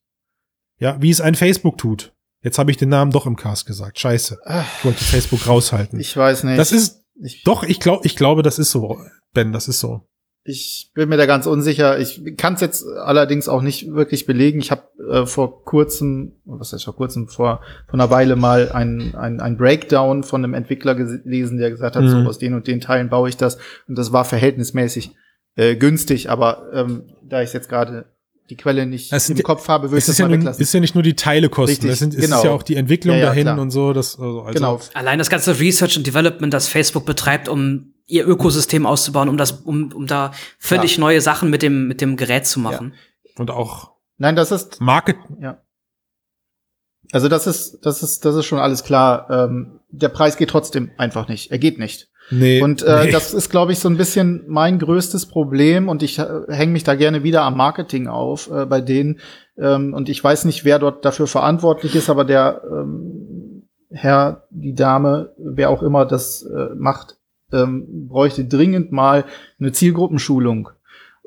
Ja, 0.78 1.00
wie 1.00 1.10
es 1.10 1.20
ein 1.20 1.34
Facebook 1.34 1.78
tut. 1.78 2.12
Jetzt 2.42 2.58
habe 2.58 2.70
ich 2.70 2.76
den 2.78 2.88
Namen 2.88 3.10
doch 3.12 3.26
im 3.26 3.36
Cast 3.36 3.66
gesagt. 3.66 3.98
Scheiße. 3.98 4.38
Ich 4.78 4.84
wollte 4.84 5.04
Facebook 5.04 5.46
raushalten. 5.46 6.00
Ich 6.00 6.16
weiß 6.16 6.44
nicht. 6.44 6.58
das 6.58 6.72
ist, 6.72 7.04
ich, 7.22 7.42
doch, 7.42 7.64
ich 7.64 7.80
glaube, 7.80 8.06
ich 8.06 8.16
glaube, 8.16 8.42
das 8.42 8.58
ist 8.58 8.70
so, 8.70 8.98
Ben, 9.34 9.52
das 9.52 9.68
ist 9.68 9.80
so. 9.80 10.06
Ich 10.42 10.90
bin 10.94 11.10
mir 11.10 11.18
da 11.18 11.26
ganz 11.26 11.46
unsicher. 11.46 11.98
Ich 11.98 12.22
kann 12.38 12.54
es 12.54 12.62
jetzt 12.62 12.86
allerdings 12.86 13.46
auch 13.46 13.60
nicht 13.60 13.92
wirklich 13.92 14.24
belegen. 14.24 14.58
Ich 14.60 14.70
habe 14.70 14.84
äh, 15.10 15.26
vor 15.26 15.64
kurzem, 15.66 16.40
was 16.46 16.72
heißt 16.72 16.84
vor 16.86 16.96
kurzem, 16.96 17.28
vor, 17.28 17.60
vor 17.86 17.94
einer 17.94 18.08
Weile 18.08 18.36
mal 18.36 18.72
ein, 18.72 19.14
ein, 19.14 19.38
ein 19.40 19.58
Breakdown 19.58 20.22
von 20.22 20.42
einem 20.42 20.54
Entwickler 20.54 20.94
gelesen, 20.94 21.58
der 21.58 21.68
gesagt 21.70 21.94
hat, 21.94 22.02
Mhm. 22.04 22.08
so 22.08 22.16
aus 22.26 22.38
den 22.38 22.54
und 22.54 22.66
den 22.66 22.80
Teilen 22.80 23.10
baue 23.10 23.28
ich 23.28 23.36
das. 23.36 23.58
Und 23.86 23.98
das 23.98 24.12
war 24.14 24.24
verhältnismäßig 24.24 25.14
äh, 25.56 25.76
günstig. 25.76 26.30
Aber 26.30 26.70
ähm, 26.72 27.04
da 27.22 27.42
ich 27.42 27.52
jetzt 27.52 27.68
gerade 27.68 28.06
die 28.50 28.56
Quelle 28.56 28.84
nicht 28.86 29.12
Es 29.12 29.26
sind 29.26 29.36
im 29.36 29.42
ja- 29.42 29.46
Kopf 29.46 29.68
habe, 29.68 29.90
würde 29.90 29.98
ich 29.98 30.02
Es 30.02 30.06
das 30.06 30.14
ist 30.14 30.18
ja, 30.18 30.24
mal 30.26 30.30
nun, 30.30 30.40
weglassen. 30.40 30.62
ist 30.62 30.74
ja 30.74 30.80
nicht 30.80 30.94
nur 30.94 31.02
die 31.04 31.14
Teilekosten, 31.14 31.70
Richtig, 31.88 31.90
es, 31.90 31.98
sind, 32.00 32.16
genau. 32.16 32.38
ist 32.38 32.44
ja 32.44 32.50
auch 32.50 32.62
die 32.64 32.76
Entwicklung 32.76 33.14
Ja, 33.16 33.20
ja, 33.20 33.26
dahin 33.26 33.44
klar. 33.44 33.58
und 33.60 33.70
so. 33.70 33.92
Das, 33.92 34.18
also, 34.18 34.42
also, 34.42 34.52
genau. 34.54 34.80
Allein 34.94 35.18
das 35.18 35.30
ganze 35.30 35.58
Research 35.60 35.96
and 35.96 36.06
Development, 36.06 36.52
das 36.52 36.66
Facebook 36.66 37.06
betreibt, 37.06 37.48
um 37.48 37.94
ihr 38.06 38.26
Ökosystem 38.26 38.86
auszubauen, 38.86 39.28
um 39.28 39.36
das, 39.36 39.52
um, 39.52 39.92
um 39.92 40.06
da 40.08 40.32
völlig 40.58 40.98
neue 40.98 41.20
Sachen 41.20 41.48
mit 41.48 41.62
dem, 41.62 41.86
mit 41.86 42.00
dem 42.00 42.16
Gerät 42.16 42.46
zu 42.46 42.58
machen. 42.58 42.94
Und 43.36 43.50
auch 43.52 43.92
Nein, 44.18 44.36
das 44.36 44.50
ist 44.52 44.80
Market. 44.80 45.16
Ja. 45.40 45.62
Also 47.12 47.28
das 47.28 47.46
ist, 47.46 47.78
das 47.82 48.02
ist, 48.02 48.24
das 48.24 48.34
ist 48.36 48.44
schon 48.46 48.58
alles 48.58 48.84
klar. 48.84 49.28
Ähm, 49.30 49.80
der 49.88 50.10
Preis 50.10 50.36
geht 50.36 50.50
trotzdem 50.50 50.90
einfach 50.98 51.28
nicht. 51.28 51.50
Er 51.50 51.58
geht 51.58 51.78
nicht. 51.78 52.10
Nee, 52.30 52.62
Und 52.62 52.82
äh, 52.82 53.06
nee. 53.06 53.10
das 53.10 53.34
ist, 53.34 53.50
glaube 53.50 53.72
ich, 53.72 53.80
so 53.80 53.88
ein 53.88 53.96
bisschen 53.96 54.44
mein 54.46 54.78
größtes 54.78 55.26
Problem. 55.26 55.88
Und 55.88 56.02
ich 56.02 56.18
äh, 56.18 56.26
hänge 56.48 56.72
mich 56.72 56.84
da 56.84 56.94
gerne 56.94 57.22
wieder 57.22 57.42
am 57.42 57.56
Marketing 57.56 58.06
auf 58.06 58.50
äh, 58.50 58.66
bei 58.66 58.80
denen. 58.80 59.20
Ähm, 59.58 59.94
und 59.94 60.08
ich 60.08 60.22
weiß 60.22 60.44
nicht, 60.44 60.64
wer 60.64 60.78
dort 60.78 61.04
dafür 61.04 61.26
verantwortlich 61.26 61.94
ist, 61.94 62.08
aber 62.08 62.24
der 62.24 62.62
ähm, 62.70 63.66
Herr, 63.90 64.44
die 64.50 64.74
Dame, 64.74 65.34
wer 65.36 65.70
auch 65.70 65.82
immer 65.82 66.06
das 66.06 66.42
äh, 66.42 66.74
macht, 66.76 67.16
ähm, 67.52 68.06
bräuchte 68.08 68.44
dringend 68.44 68.92
mal 68.92 69.24
eine 69.58 69.72
Zielgruppenschulung, 69.72 70.68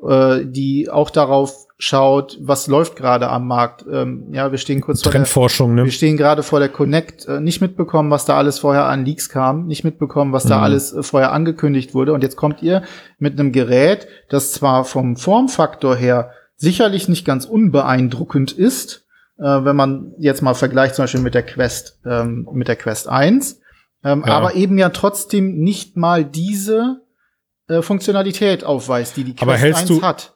äh, 0.02 0.46
die 0.46 0.88
auch 0.90 1.10
darauf 1.10 1.66
schaut, 1.84 2.38
was 2.40 2.66
läuft 2.66 2.96
gerade 2.96 3.28
am 3.28 3.46
Markt. 3.46 3.84
Ähm, 3.90 4.28
ja, 4.32 4.50
wir 4.50 4.58
stehen 4.58 4.80
kurz 4.80 5.02
vor 5.02 5.12
der 5.12 5.20
Trendforschung, 5.20 5.74
ne? 5.74 5.84
wir 5.84 5.92
stehen 5.92 6.16
gerade 6.16 6.42
vor 6.42 6.58
der 6.58 6.68
Connect, 6.68 7.26
äh, 7.26 7.40
nicht 7.40 7.60
mitbekommen, 7.60 8.10
was 8.10 8.24
da 8.24 8.36
alles 8.36 8.58
vorher 8.58 8.86
an 8.86 9.04
Leaks 9.04 9.28
kam, 9.28 9.66
nicht 9.66 9.84
mitbekommen, 9.84 10.32
was 10.32 10.44
da 10.44 10.58
Mhm. 10.58 10.62
alles 10.64 10.92
äh, 10.92 11.02
vorher 11.02 11.32
angekündigt 11.32 11.94
wurde. 11.94 12.12
Und 12.12 12.22
jetzt 12.22 12.36
kommt 12.36 12.62
ihr 12.62 12.82
mit 13.18 13.38
einem 13.38 13.52
Gerät, 13.52 14.06
das 14.30 14.52
zwar 14.52 14.84
vom 14.84 15.16
Formfaktor 15.16 15.94
her 15.96 16.30
sicherlich 16.56 17.08
nicht 17.08 17.24
ganz 17.24 17.44
unbeeindruckend 17.44 18.52
ist, 18.52 19.04
äh, 19.38 19.42
wenn 19.42 19.76
man 19.76 20.12
jetzt 20.18 20.42
mal 20.42 20.54
vergleicht 20.54 20.94
zum 20.94 21.02
Beispiel 21.04 21.20
mit 21.20 21.34
der 21.34 21.42
Quest, 21.42 22.00
ähm, 22.06 22.48
mit 22.52 22.68
der 22.68 22.76
Quest 22.76 23.08
1, 23.08 23.60
ähm, 24.04 24.22
Ja. 24.26 24.34
aber 24.34 24.54
eben 24.54 24.78
ja 24.78 24.88
trotzdem 24.90 25.58
nicht 25.58 25.96
mal 25.96 26.24
diese 26.24 27.00
äh, 27.68 27.80
Funktionalität 27.80 28.62
aufweist, 28.62 29.16
die 29.16 29.24
die 29.24 29.32
Quest 29.32 29.42
Aber 29.42 29.56
hältst 29.56 29.80
1 29.82 29.88
du- 29.88 30.02
hat. 30.02 30.33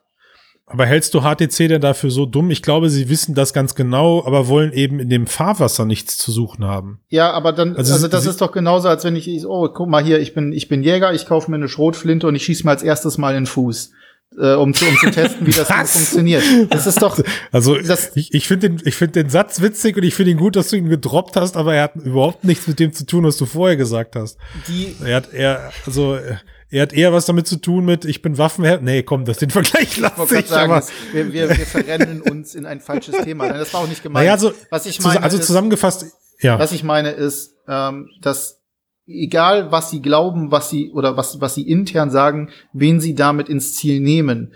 Aber 0.71 0.87
hältst 0.87 1.15
du 1.15 1.21
HTC 1.23 1.69
denn 1.69 1.81
dafür 1.81 2.11
so 2.11 2.27
dumm? 2.27 2.51
Ich 2.51 2.63
glaube, 2.63 2.91
sie 2.91 3.09
wissen 3.09 3.35
das 3.35 3.53
ganz 3.53 3.75
genau, 3.75 4.25
aber 4.27 4.49
wollen 4.49 4.73
eben 4.73 5.01
in 5.01 5.09
dem 5.09 5.27
Fahrwasser 5.27 5.85
nichts 5.85 6.19
zu 6.19 6.31
suchen 6.31 6.65
haben. 6.65 7.01
Ja, 7.09 7.33
aber 7.33 7.53
dann, 7.53 7.77
Also 7.77 7.95
also, 7.95 8.09
das 8.09 8.27
ist 8.27 8.41
doch 8.41 8.53
genauso, 8.53 8.89
als 8.89 9.05
wenn 9.05 9.17
ich, 9.17 9.29
oh, 9.47 9.69
guck 9.69 9.89
mal 9.89 10.03
hier, 10.05 10.21
ich 10.21 10.35
bin, 10.35 10.53
ich 10.53 10.69
bin 10.69 10.83
Jäger, 10.83 11.13
ich 11.15 11.27
kaufe 11.27 11.51
mir 11.51 11.57
eine 11.57 11.69
Schrotflinte 11.69 12.27
und 12.27 12.35
ich 12.35 12.45
schieße 12.45 12.65
mir 12.65 12.71
als 12.71 12.83
erstes 12.83 13.17
mal 13.19 13.31
in 13.31 13.45
den 13.45 13.47
Fuß, 13.47 13.93
äh, 14.39 14.55
um, 14.55 14.75
zu, 14.75 14.85
um 14.85 14.97
zu 14.99 15.11
testen, 15.11 15.47
wie 15.47 15.51
das 15.53 15.71
Was? 15.71 15.93
funktioniert. 15.93 16.43
Das 16.71 16.87
ist 16.87 17.01
doch, 17.01 17.19
Also 17.53 17.77
Das- 17.77 18.15
ich, 18.15 18.35
ich 18.35 18.47
finde 18.47 18.69
den, 18.71 18.83
ich 18.85 18.95
find 18.95 19.17
den 19.17 19.31
Satz 19.31 19.63
witzig 19.63 19.97
und 19.97 20.03
ich 20.03 20.15
finde 20.15 20.33
ihn 20.33 20.37
gut, 20.39 20.55
dass 20.55 20.69
du 20.69 20.77
ihn 20.77 20.89
gedroppt 20.91 21.37
hast, 21.37 21.57
aber 21.57 21.75
er 21.75 21.85
hat 21.85 21.97
überhaupt 21.97 22.45
nichts 22.45 22.67
mit 22.67 22.79
dem 22.79 22.93
zu 22.93 23.07
tun, 23.07 23.25
was 23.25 23.37
du 23.39 23.47
vorher 23.47 23.77
gesagt 23.77 24.17
hast. 24.17 24.37
die, 24.69 24.95
Er 25.05 25.17
hat 25.17 25.33
eher, 25.33 25.71
also 25.87 26.17
äh, 26.17 26.35
er 26.71 26.83
hat 26.83 26.93
eher 26.93 27.13
was 27.13 27.27
damit 27.27 27.47
zu 27.47 27.57
tun 27.57 27.85
mit, 27.85 28.05
ich 28.05 28.21
bin 28.21 28.37
Waffenherr. 28.37 28.81
Nee, 28.81 29.03
komm, 29.03 29.25
das 29.25 29.39
den 29.39 29.51
Vergleich 29.51 29.97
ich 29.97 30.03
wollte 30.03 30.17
lasse 30.19 30.27
gerade 30.35 30.41
ich, 30.41 30.49
sagen, 30.49 30.73
aber. 30.73 30.87
wir, 31.13 31.33
wir, 31.33 31.49
wir 31.57 31.67
verrennen 31.67 32.21
uns 32.21 32.55
in 32.55 32.67
ein 32.67 32.81
falsches 32.81 33.17
Thema. 33.25 33.49
Nein, 33.49 33.59
das 33.59 33.73
war 33.73 33.81
auch 33.81 33.89
nicht 33.89 34.03
gemeint. 34.03 34.25
Naja, 34.25 34.33
also, 34.33 34.53
was 34.71 34.87
ich 34.87 35.01
meine, 35.01 35.23
also 35.23 35.39
ist, 35.39 35.47
zusammengefasst, 35.47 36.07
ja. 36.41 36.59
was 36.59 36.73
ich 36.73 36.85
meine 36.85 37.11
ist, 37.11 37.55
ähm, 37.67 38.11
dass 38.21 38.61
egal 39.07 39.73
was 39.73 39.91
sie 39.91 40.03
glauben, 40.03 40.51
was 40.51 40.69
sie 40.69 40.91
oder 40.93 41.17
was 41.17 41.41
was 41.41 41.55
sie 41.55 41.63
intern 41.69 42.11
sagen, 42.11 42.51
wen 42.73 43.01
sie 43.01 43.15
damit 43.15 43.49
ins 43.49 43.75
Ziel 43.75 44.01
nehmen, 44.01 44.53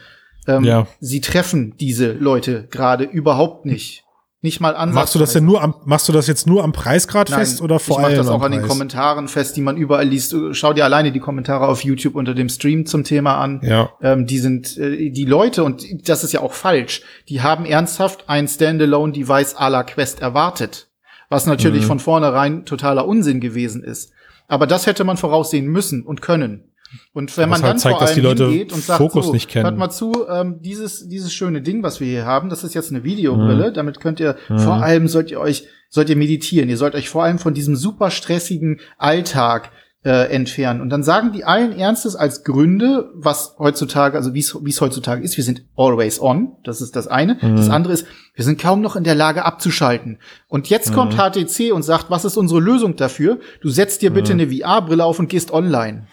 ähm, 0.46 0.64
Ja. 0.64 0.86
sie 1.00 1.20
treffen 1.22 1.74
diese 1.80 2.12
Leute 2.12 2.66
gerade 2.70 3.04
überhaupt 3.04 3.64
nicht. 3.64 4.04
Nicht 4.44 4.60
mal 4.60 4.74
ansatzweise. 4.74 4.94
Machst 4.94 5.14
du 5.14 5.18
das 5.20 5.32
denn 5.34 5.44
nur 5.44 5.62
am, 5.62 5.74
machst 5.84 6.08
du 6.08 6.12
das 6.12 6.26
jetzt 6.26 6.48
nur 6.48 6.64
am 6.64 6.72
Preisgrad 6.72 7.30
fest 7.30 7.62
oder 7.62 7.78
vor 7.78 7.98
ich 7.98 8.02
mach 8.02 8.08
allem 8.08 8.18
das 8.18 8.26
auch 8.26 8.42
an 8.42 8.50
den 8.50 8.60
Preis? 8.62 8.70
Kommentaren 8.70 9.28
fest, 9.28 9.56
die 9.56 9.60
man 9.60 9.76
überall 9.76 10.04
liest. 10.06 10.34
Schau 10.50 10.72
dir 10.72 10.84
alleine 10.84 11.12
die 11.12 11.20
Kommentare 11.20 11.68
auf 11.68 11.84
YouTube 11.84 12.16
unter 12.16 12.34
dem 12.34 12.48
Stream 12.48 12.84
zum 12.84 13.04
Thema 13.04 13.36
an. 13.38 13.60
Ja. 13.62 13.90
Ähm, 14.02 14.26
die 14.26 14.38
sind 14.38 14.76
äh, 14.78 15.10
die 15.10 15.24
Leute 15.26 15.62
und 15.62 15.84
das 16.08 16.24
ist 16.24 16.32
ja 16.32 16.40
auch 16.40 16.54
falsch. 16.54 17.02
Die 17.28 17.40
haben 17.40 17.64
ernsthaft 17.64 18.24
ein 18.28 18.48
Standalone-Device 18.48 19.56
à 19.56 19.68
la 19.68 19.84
Quest 19.84 20.20
erwartet, 20.20 20.88
was 21.28 21.46
natürlich 21.46 21.82
Mhm. 21.84 21.86
von 21.86 21.98
vornherein 22.00 22.64
totaler 22.64 23.06
Unsinn 23.06 23.38
gewesen 23.40 23.84
ist. 23.84 24.10
Aber 24.48 24.66
das 24.66 24.86
hätte 24.86 25.04
man 25.04 25.16
voraussehen 25.16 25.66
müssen 25.66 26.02
und 26.02 26.20
können. 26.20 26.64
Und 27.12 27.36
wenn 27.36 27.50
Was 27.50 27.60
man 27.60 27.62
halt 27.62 27.72
dann 27.74 27.78
zeigt, 27.78 27.92
vor 27.94 28.00
dass 28.00 28.10
allem 28.10 28.16
die 28.20 28.26
Leute 28.26 28.48
hingeht 28.48 28.72
und 28.72 28.82
sagt, 28.82 28.98
Fokus 28.98 29.26
so, 29.26 29.32
nicht 29.32 29.48
kennen. 29.48 29.64
hört 29.64 29.78
mal 29.78 29.90
zu, 29.90 30.26
ähm, 30.28 30.60
dieses, 30.60 31.08
dieses 31.08 31.32
schöne 31.32 31.62
Ding, 31.62 31.82
was 31.82 32.00
wir 32.00 32.06
hier 32.06 32.24
haben, 32.26 32.48
das 32.48 32.64
ist 32.64 32.74
jetzt 32.74 32.90
eine 32.90 33.04
Videobrille, 33.04 33.70
Mhm. 33.70 33.74
damit 33.74 34.00
könnt 34.00 34.20
ihr, 34.20 34.36
vor 34.48 34.82
allem 34.82 35.08
sollt 35.08 35.30
ihr 35.30 35.40
euch, 35.40 35.66
sollt 35.88 36.08
ihr 36.10 36.16
meditieren, 36.16 36.68
ihr 36.68 36.76
sollt 36.76 36.94
euch 36.94 37.08
vor 37.08 37.24
allem 37.24 37.38
von 37.38 37.54
diesem 37.54 37.76
super 37.76 38.10
stressigen 38.10 38.80
Alltag 38.98 39.70
äh, 40.04 40.32
entfernen. 40.34 40.80
Und 40.80 40.90
dann 40.90 41.04
sagen 41.04 41.30
die 41.32 41.44
allen 41.44 41.72
Ernstes 41.78 42.16
als 42.16 42.42
Gründe, 42.42 43.10
was 43.14 43.54
heutzutage, 43.58 44.16
also 44.16 44.34
wie 44.34 44.40
es 44.40 44.80
heutzutage 44.80 45.22
ist, 45.22 45.36
wir 45.36 45.44
sind 45.44 45.64
always 45.76 46.20
on, 46.20 46.56
das 46.64 46.80
ist 46.80 46.96
das 46.96 47.06
eine. 47.06 47.38
Mhm. 47.40 47.54
Das 47.56 47.70
andere 47.70 47.92
ist, 47.92 48.06
wir 48.34 48.44
sind 48.44 48.60
kaum 48.60 48.80
noch 48.80 48.96
in 48.96 49.04
der 49.04 49.14
Lage 49.14 49.44
abzuschalten. 49.44 50.18
Und 50.48 50.68
jetzt 50.68 50.90
Mhm. 50.90 50.94
kommt 50.94 51.14
HTC 51.16 51.70
und 51.72 51.82
sagt, 51.84 52.10
was 52.10 52.24
ist 52.24 52.36
unsere 52.36 52.58
Lösung 52.60 52.96
dafür? 52.96 53.38
Du 53.60 53.68
setzt 53.68 54.02
dir 54.02 54.10
Mhm. 54.10 54.14
bitte 54.14 54.32
eine 54.32 54.48
VR-Brille 54.48 55.04
auf 55.04 55.20
und 55.20 55.28
gehst 55.28 55.52
online. 55.52 56.06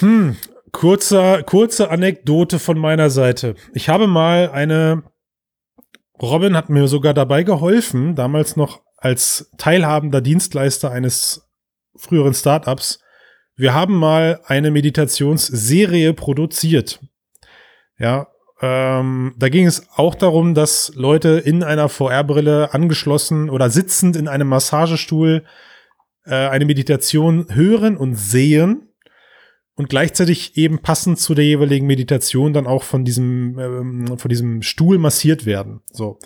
Hm, 0.00 0.36
kurzer, 0.72 1.42
kurze 1.44 1.90
Anekdote 1.90 2.58
von 2.58 2.78
meiner 2.78 3.08
Seite. 3.10 3.54
Ich 3.72 3.88
habe 3.88 4.06
mal 4.06 4.50
eine, 4.50 5.04
Robin 6.20 6.54
hat 6.56 6.68
mir 6.68 6.86
sogar 6.88 7.14
dabei 7.14 7.44
geholfen, 7.44 8.14
damals 8.14 8.56
noch 8.56 8.82
als 8.98 9.50
teilhabender 9.56 10.20
Dienstleister 10.20 10.90
eines 10.90 11.47
früheren 11.98 12.34
Startups. 12.34 13.00
Wir 13.56 13.74
haben 13.74 13.96
mal 13.96 14.40
eine 14.46 14.70
Meditationsserie 14.70 16.14
produziert. 16.14 17.00
Ja, 17.98 18.28
ähm, 18.60 19.34
da 19.36 19.48
ging 19.48 19.66
es 19.66 19.88
auch 19.94 20.14
darum, 20.14 20.54
dass 20.54 20.92
Leute 20.94 21.42
in 21.44 21.62
einer 21.62 21.88
VR-Brille 21.88 22.72
angeschlossen 22.72 23.50
oder 23.50 23.70
sitzend 23.70 24.16
in 24.16 24.28
einem 24.28 24.48
Massagestuhl 24.48 25.44
äh, 26.24 26.34
eine 26.34 26.64
Meditation 26.64 27.46
hören 27.50 27.96
und 27.96 28.16
sehen 28.16 28.88
und 29.74 29.88
gleichzeitig 29.88 30.56
eben 30.56 30.80
passend 30.80 31.20
zu 31.20 31.34
der 31.34 31.44
jeweiligen 31.44 31.86
Meditation 31.86 32.52
dann 32.52 32.66
auch 32.66 32.82
von 32.82 33.04
diesem, 33.04 33.58
ähm, 33.58 34.18
von 34.18 34.28
diesem 34.28 34.62
Stuhl 34.62 34.98
massiert 34.98 35.46
werden. 35.46 35.80
So. 35.92 36.18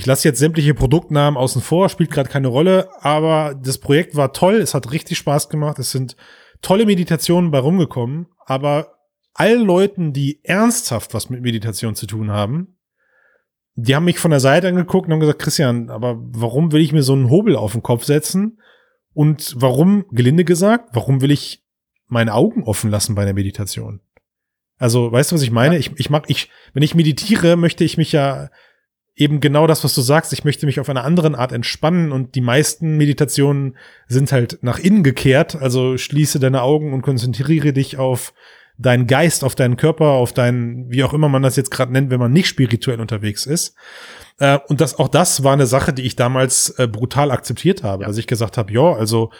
Ich 0.00 0.06
lasse 0.06 0.26
jetzt 0.26 0.38
sämtliche 0.38 0.72
Produktnamen 0.72 1.36
außen 1.36 1.60
vor, 1.60 1.90
spielt 1.90 2.10
gerade 2.10 2.30
keine 2.30 2.48
Rolle, 2.48 2.88
aber 3.02 3.54
das 3.54 3.76
Projekt 3.76 4.16
war 4.16 4.32
toll, 4.32 4.54
es 4.54 4.72
hat 4.72 4.92
richtig 4.92 5.18
Spaß 5.18 5.50
gemacht, 5.50 5.78
es 5.78 5.90
sind 5.90 6.16
tolle 6.62 6.86
Meditationen 6.86 7.50
bei 7.50 7.58
rumgekommen, 7.58 8.28
aber 8.46 8.94
allen 9.34 9.60
Leuten, 9.60 10.14
die 10.14 10.40
ernsthaft 10.42 11.12
was 11.12 11.28
mit 11.28 11.42
Meditation 11.42 11.96
zu 11.96 12.06
tun 12.06 12.30
haben, 12.30 12.78
die 13.74 13.94
haben 13.94 14.06
mich 14.06 14.18
von 14.18 14.30
der 14.30 14.40
Seite 14.40 14.68
angeguckt 14.68 15.06
und 15.06 15.12
haben 15.12 15.20
gesagt, 15.20 15.42
Christian, 15.42 15.90
aber 15.90 16.16
warum 16.18 16.72
will 16.72 16.80
ich 16.80 16.94
mir 16.94 17.02
so 17.02 17.12
einen 17.12 17.28
Hobel 17.28 17.54
auf 17.54 17.72
den 17.72 17.82
Kopf 17.82 18.04
setzen? 18.04 18.58
Und 19.12 19.52
warum, 19.58 20.06
gelinde 20.12 20.46
gesagt, 20.46 20.88
warum 20.94 21.20
will 21.20 21.30
ich 21.30 21.62
meine 22.06 22.32
Augen 22.32 22.62
offen 22.62 22.90
lassen 22.90 23.14
bei 23.14 23.26
der 23.26 23.34
Meditation? 23.34 24.00
Also, 24.78 25.12
weißt 25.12 25.30
du, 25.30 25.34
was 25.34 25.42
ich 25.42 25.50
meine? 25.50 25.74
Ja. 25.74 25.80
Ich, 25.80 25.92
ich 26.00 26.08
mag, 26.08 26.24
ich, 26.28 26.48
wenn 26.72 26.82
ich 26.82 26.94
meditiere, 26.94 27.56
möchte 27.56 27.84
ich 27.84 27.98
mich 27.98 28.12
ja 28.12 28.48
eben 29.20 29.40
genau 29.40 29.66
das, 29.66 29.84
was 29.84 29.94
du 29.94 30.00
sagst. 30.00 30.32
Ich 30.32 30.44
möchte 30.44 30.64
mich 30.64 30.80
auf 30.80 30.88
einer 30.88 31.04
anderen 31.04 31.34
Art 31.34 31.52
entspannen 31.52 32.10
und 32.10 32.34
die 32.34 32.40
meisten 32.40 32.96
Meditationen 32.96 33.76
sind 34.08 34.32
halt 34.32 34.58
nach 34.62 34.78
innen 34.78 35.02
gekehrt. 35.02 35.54
Also 35.56 35.98
schließe 35.98 36.40
deine 36.40 36.62
Augen 36.62 36.94
und 36.94 37.02
konzentriere 37.02 37.74
dich 37.74 37.98
auf 37.98 38.32
deinen 38.78 39.06
Geist, 39.06 39.44
auf 39.44 39.54
deinen 39.54 39.76
Körper, 39.76 40.06
auf 40.06 40.32
deinen, 40.32 40.90
wie 40.90 41.04
auch 41.04 41.12
immer 41.12 41.28
man 41.28 41.42
das 41.42 41.56
jetzt 41.56 41.70
gerade 41.70 41.92
nennt, 41.92 42.10
wenn 42.10 42.18
man 42.18 42.32
nicht 42.32 42.48
spirituell 42.48 42.98
unterwegs 42.98 43.44
ist. 43.44 43.74
Äh, 44.38 44.58
und 44.68 44.80
das, 44.80 44.98
auch 44.98 45.08
das 45.08 45.44
war 45.44 45.52
eine 45.52 45.66
Sache, 45.66 45.92
die 45.92 46.02
ich 46.02 46.16
damals 46.16 46.70
äh, 46.78 46.88
brutal 46.88 47.30
akzeptiert 47.30 47.82
habe. 47.82 48.04
Ja. 48.04 48.06
Also 48.08 48.20
ich 48.20 48.26
gesagt 48.26 48.56
habe, 48.56 48.72
ja, 48.72 48.94
also 48.94 49.30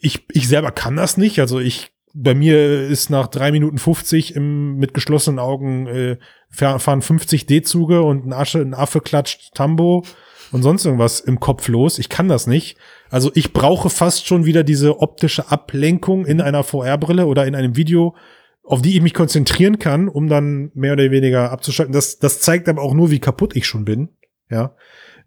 ich, 0.00 0.24
ich 0.32 0.48
selber 0.48 0.70
kann 0.70 0.96
das 0.96 1.18
nicht. 1.18 1.40
Also 1.40 1.60
ich, 1.60 1.92
bei 2.14 2.34
mir 2.34 2.88
ist 2.88 3.10
nach 3.10 3.28
drei 3.28 3.52
Minuten 3.52 3.78
50 3.78 4.34
im, 4.34 4.76
mit 4.76 4.94
geschlossenen 4.94 5.38
Augen 5.38 5.86
äh, 5.86 6.16
fahren 6.50 7.02
50 7.02 7.46
D-Zuge 7.46 8.02
und 8.02 8.26
ein 8.26 8.32
Asche, 8.32 8.60
ein 8.60 8.74
Affe 8.74 9.00
klatscht 9.00 9.54
Tambo 9.54 10.04
und 10.52 10.62
sonst 10.62 10.84
irgendwas 10.84 11.20
im 11.20 11.38
Kopf 11.38 11.68
los. 11.68 11.98
Ich 11.98 12.08
kann 12.08 12.28
das 12.28 12.46
nicht. 12.46 12.76
Also 13.10 13.30
ich 13.34 13.52
brauche 13.52 13.90
fast 13.90 14.26
schon 14.26 14.44
wieder 14.44 14.64
diese 14.64 15.00
optische 15.00 15.50
Ablenkung 15.50 16.26
in 16.26 16.40
einer 16.40 16.64
VR-Brille 16.64 17.26
oder 17.26 17.46
in 17.46 17.54
einem 17.54 17.76
Video, 17.76 18.16
auf 18.64 18.82
die 18.82 18.96
ich 18.96 19.02
mich 19.02 19.14
konzentrieren 19.14 19.78
kann, 19.78 20.08
um 20.08 20.28
dann 20.28 20.70
mehr 20.74 20.94
oder 20.94 21.10
weniger 21.10 21.52
abzuschalten. 21.52 21.92
Das, 21.92 22.18
das 22.18 22.40
zeigt 22.40 22.68
aber 22.68 22.82
auch 22.82 22.94
nur, 22.94 23.10
wie 23.10 23.20
kaputt 23.20 23.54
ich 23.54 23.66
schon 23.66 23.84
bin. 23.84 24.08
Ja, 24.50 24.74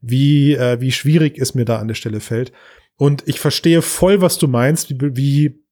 wie, 0.02 0.54
äh, 0.54 0.82
wie 0.82 0.92
schwierig 0.92 1.38
es 1.40 1.56
mir 1.56 1.64
da 1.64 1.80
an 1.80 1.88
der 1.88 1.96
Stelle 1.96 2.20
fällt. 2.20 2.52
Und 2.98 3.24
ich 3.26 3.40
verstehe 3.40 3.82
voll, 3.82 4.22
was 4.22 4.38
du 4.38 4.50
meinst, 4.50 4.90
wie, 4.90 5.16
wie 5.16 5.63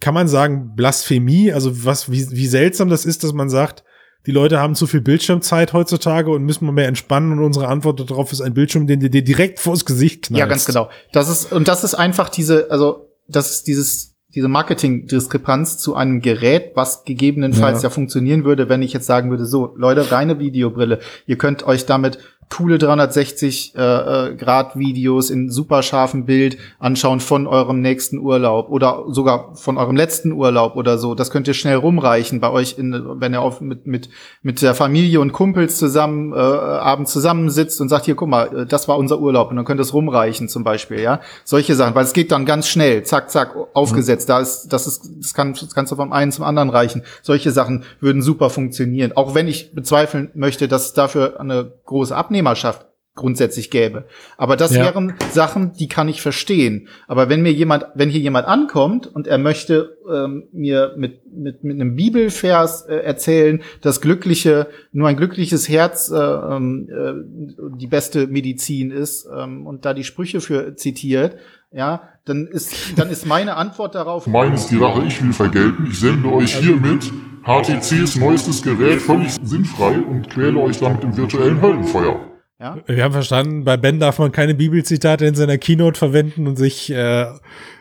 kann 0.00 0.14
man 0.14 0.28
sagen, 0.28 0.74
Blasphemie, 0.74 1.52
also 1.52 1.84
was, 1.84 2.10
wie, 2.10 2.30
wie 2.30 2.46
seltsam 2.46 2.88
das 2.88 3.04
ist, 3.04 3.24
dass 3.24 3.32
man 3.32 3.48
sagt, 3.48 3.84
die 4.26 4.32
Leute 4.32 4.60
haben 4.60 4.74
zu 4.74 4.86
viel 4.86 5.00
Bildschirmzeit 5.00 5.72
heutzutage 5.72 6.30
und 6.30 6.44
müssen 6.44 6.66
mal 6.66 6.72
mehr 6.72 6.88
entspannen 6.88 7.32
und 7.32 7.42
unsere 7.42 7.68
Antwort 7.68 8.10
darauf 8.10 8.32
ist 8.32 8.40
ein 8.40 8.54
Bildschirm, 8.54 8.86
den 8.86 9.00
dir 9.00 9.24
direkt 9.24 9.58
vors 9.58 9.84
Gesicht 9.84 10.26
knallt. 10.26 10.40
Ja, 10.40 10.46
ganz 10.46 10.66
genau. 10.66 10.90
Das 11.12 11.28
ist, 11.28 11.52
und 11.52 11.68
das 11.68 11.84
ist 11.84 11.94
einfach 11.94 12.28
diese, 12.28 12.70
also, 12.70 13.08
das 13.26 13.50
ist 13.50 13.66
dieses 13.66 14.18
diese 14.34 14.48
Marketing-Diskrepanz 14.48 15.78
zu 15.78 15.94
einem 15.94 16.20
Gerät, 16.20 16.72
was 16.74 17.04
gegebenenfalls 17.04 17.82
ja. 17.82 17.88
ja 17.88 17.90
funktionieren 17.90 18.44
würde, 18.44 18.68
wenn 18.68 18.82
ich 18.82 18.92
jetzt 18.92 19.06
sagen 19.06 19.30
würde, 19.30 19.46
so, 19.46 19.74
Leute, 19.76 20.12
reine 20.12 20.38
Videobrille, 20.38 21.00
ihr 21.26 21.38
könnt 21.38 21.66
euch 21.66 21.86
damit 21.86 22.18
coole 22.50 22.78
360 22.78 23.74
äh, 23.76 23.80
äh, 23.80 24.34
Grad 24.34 24.78
Videos 24.78 25.30
in 25.30 25.50
super 25.50 25.82
scharfem 25.82 26.24
Bild 26.24 26.56
anschauen 26.78 27.20
von 27.20 27.46
eurem 27.46 27.80
nächsten 27.80 28.18
Urlaub 28.18 28.70
oder 28.70 29.04
sogar 29.08 29.54
von 29.54 29.76
eurem 29.76 29.96
letzten 29.96 30.32
Urlaub 30.32 30.76
oder 30.76 30.98
so. 30.98 31.14
Das 31.14 31.30
könnt 31.30 31.46
ihr 31.46 31.54
schnell 31.54 31.76
rumreichen 31.76 32.40
bei 32.40 32.50
euch, 32.50 32.78
in, 32.78 33.20
wenn 33.20 33.34
ihr 33.34 33.42
auf, 33.42 33.60
mit, 33.60 33.86
mit, 33.86 34.08
mit 34.42 34.62
der 34.62 34.74
Familie 34.74 35.20
und 35.20 35.32
Kumpels 35.32 35.76
zusammen 35.76 36.32
äh, 36.32 36.36
abends 36.36 37.12
zusammensitzt 37.12 37.80
und 37.80 37.88
sagt, 37.88 38.06
hier, 38.06 38.14
guck 38.14 38.28
mal, 38.28 38.62
äh, 38.62 38.66
das 38.66 38.88
war 38.88 38.98
unser 38.98 39.20
Urlaub 39.20 39.50
und 39.50 39.56
dann 39.56 39.64
könnt 39.64 39.80
ihr 39.80 39.82
es 39.82 39.92
rumreichen 39.92 40.48
zum 40.48 40.64
Beispiel, 40.64 41.00
ja. 41.00 41.20
Solche 41.44 41.74
Sachen, 41.74 41.94
weil 41.94 42.04
es 42.04 42.12
geht 42.12 42.32
dann 42.32 42.46
ganz 42.46 42.68
schnell, 42.68 43.02
zack, 43.02 43.30
zack, 43.30 43.54
aufgesetzt. 43.74 44.28
Mhm. 44.28 44.32
Da 44.32 44.40
ist, 44.40 44.68
das 44.68 44.86
ist, 44.86 45.10
das 45.20 45.34
kann, 45.34 45.52
das 45.52 45.74
kannst 45.74 45.92
du 45.92 45.96
vom 45.96 46.12
einen 46.12 46.32
zum 46.32 46.44
anderen 46.44 46.70
reichen. 46.70 47.02
Solche 47.22 47.50
Sachen 47.50 47.84
würden 48.00 48.22
super 48.22 48.50
funktionieren. 48.50 49.12
Auch 49.14 49.34
wenn 49.34 49.48
ich 49.48 49.74
bezweifeln 49.74 50.30
möchte, 50.34 50.66
dass 50.66 50.94
dafür 50.94 51.40
eine 51.40 51.72
große 51.84 52.16
Abnehmung 52.16 52.37
Abnehmerschaft 52.38 52.86
grundsätzlich 53.14 53.72
gäbe. 53.72 54.04
Aber 54.36 54.56
das 54.56 54.76
ja. 54.76 54.84
wären 54.84 55.14
Sachen, 55.32 55.72
die 55.72 55.88
kann 55.88 56.08
ich 56.08 56.22
verstehen. 56.22 56.86
Aber 57.08 57.28
wenn 57.28 57.42
mir 57.42 57.52
jemand, 57.52 57.86
wenn 57.96 58.10
hier 58.10 58.20
jemand 58.20 58.46
ankommt 58.46 59.08
und 59.08 59.26
er 59.26 59.38
möchte 59.38 59.98
ähm, 60.08 60.44
mir 60.52 60.94
mit, 60.96 61.22
mit, 61.26 61.64
mit 61.64 61.74
einem 61.74 61.96
Bibelvers 61.96 62.82
äh, 62.82 62.94
erzählen, 62.94 63.60
dass 63.82 64.00
glückliche, 64.00 64.68
nur 64.92 65.08
ein 65.08 65.16
glückliches 65.16 65.68
Herz 65.68 66.12
äh, 66.12 66.16
ähm, 66.16 66.88
äh, 66.88 67.76
die 67.76 67.88
beste 67.88 68.28
Medizin 68.28 68.92
ist 68.92 69.28
ähm, 69.36 69.66
und 69.66 69.84
da 69.84 69.94
die 69.94 70.04
Sprüche 70.04 70.40
für 70.40 70.76
zitiert, 70.76 71.38
ja, 71.72 72.08
dann 72.24 72.46
ist, 72.46 72.72
dann 72.96 73.10
ist 73.10 73.26
meine 73.26 73.56
Antwort 73.56 73.96
darauf. 73.96 74.26
Meines 74.28 74.68
die 74.68 74.76
Rache, 74.76 75.02
ich 75.04 75.20
will 75.20 75.32
vergelten. 75.32 75.88
Ich 75.90 75.98
sende 75.98 76.30
euch 76.30 76.54
hiermit 76.54 77.10
HTCs 77.44 78.14
neuestes 78.16 78.62
Gerät 78.62 79.02
völlig 79.02 79.32
sinnfrei 79.42 79.98
und 79.98 80.30
quäle 80.30 80.60
euch 80.60 80.78
damit 80.78 81.02
im 81.02 81.16
virtuellen 81.16 81.60
Höllenfeuer. 81.60 82.27
Ja? 82.58 82.82
Wir 82.86 83.04
haben 83.04 83.12
verstanden, 83.12 83.64
bei 83.64 83.76
Ben 83.76 84.00
darf 84.00 84.18
man 84.18 84.32
keine 84.32 84.54
Bibelzitate 84.54 85.26
in 85.26 85.34
seiner 85.34 85.58
Keynote 85.58 85.98
verwenden 85.98 86.46
und 86.46 86.56
sich, 86.56 86.90
äh, 86.90 87.26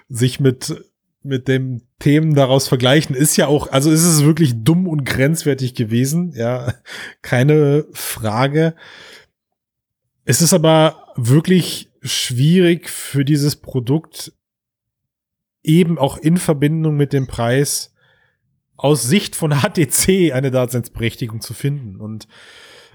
sich 0.08 0.40
mit, 0.40 0.84
mit 1.24 1.48
dem 1.48 1.82
Themen 2.00 2.36
daraus 2.36 2.68
vergleichen. 2.68 3.16
Ist 3.16 3.38
ja 3.38 3.48
auch, 3.48 3.72
also 3.72 3.92
ist 3.92 4.04
es 4.04 4.24
wirklich 4.24 4.64
dumm 4.64 4.88
und 4.88 5.04
grenzwertig 5.04 5.74
gewesen. 5.74 6.32
Ja, 6.36 6.74
keine 7.22 7.86
Frage. 7.92 8.76
Es 10.26 10.42
ist 10.42 10.54
aber 10.54 11.14
wirklich 11.16 11.92
schwierig 12.02 12.90
für 12.90 13.26
dieses 13.26 13.56
Produkt 13.56 14.34
eben 15.64 15.98
auch 15.98 16.18
in 16.18 16.38
Verbindung 16.38 16.96
mit 16.96 17.14
dem 17.14 17.28
Preis 17.28 17.94
aus 18.78 19.04
Sicht 19.04 19.36
von 19.36 19.52
HTC 19.62 20.32
eine 20.34 20.52
Daseinsberechtigung 20.52 21.42
zu 21.42 21.54
finden. 21.54 22.00
Und 22.00 22.28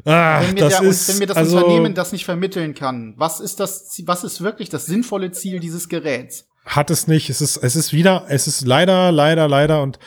Ah, 0.04 0.40
wenn 0.42 0.54
mir, 0.54 0.60
das 0.60 0.78
der, 0.78 0.88
ist, 0.88 1.08
wenn 1.08 1.18
mir 1.18 1.26
das 1.26 1.36
also, 1.36 1.58
Unternehmen 1.58 1.94
das 1.94 2.12
nicht 2.12 2.24
vermitteln 2.24 2.74
kann, 2.74 3.14
was 3.16 3.40
ist 3.40 3.60
das, 3.60 4.02
was 4.04 4.24
ist 4.24 4.42
wirklich 4.42 4.68
das 4.68 4.86
sinnvolle 4.86 5.30
Ziel 5.30 5.60
dieses 5.60 5.88
Geräts? 5.88 6.48
Hat 6.64 6.90
es 6.90 7.06
nicht. 7.06 7.30
Es 7.30 7.40
ist, 7.40 7.56
es 7.58 7.76
ist 7.76 7.92
wieder, 7.92 8.26
es 8.28 8.46
ist 8.46 8.66
leider, 8.66 9.12
leider, 9.12 9.48
leider 9.48 9.82
und 9.82 9.98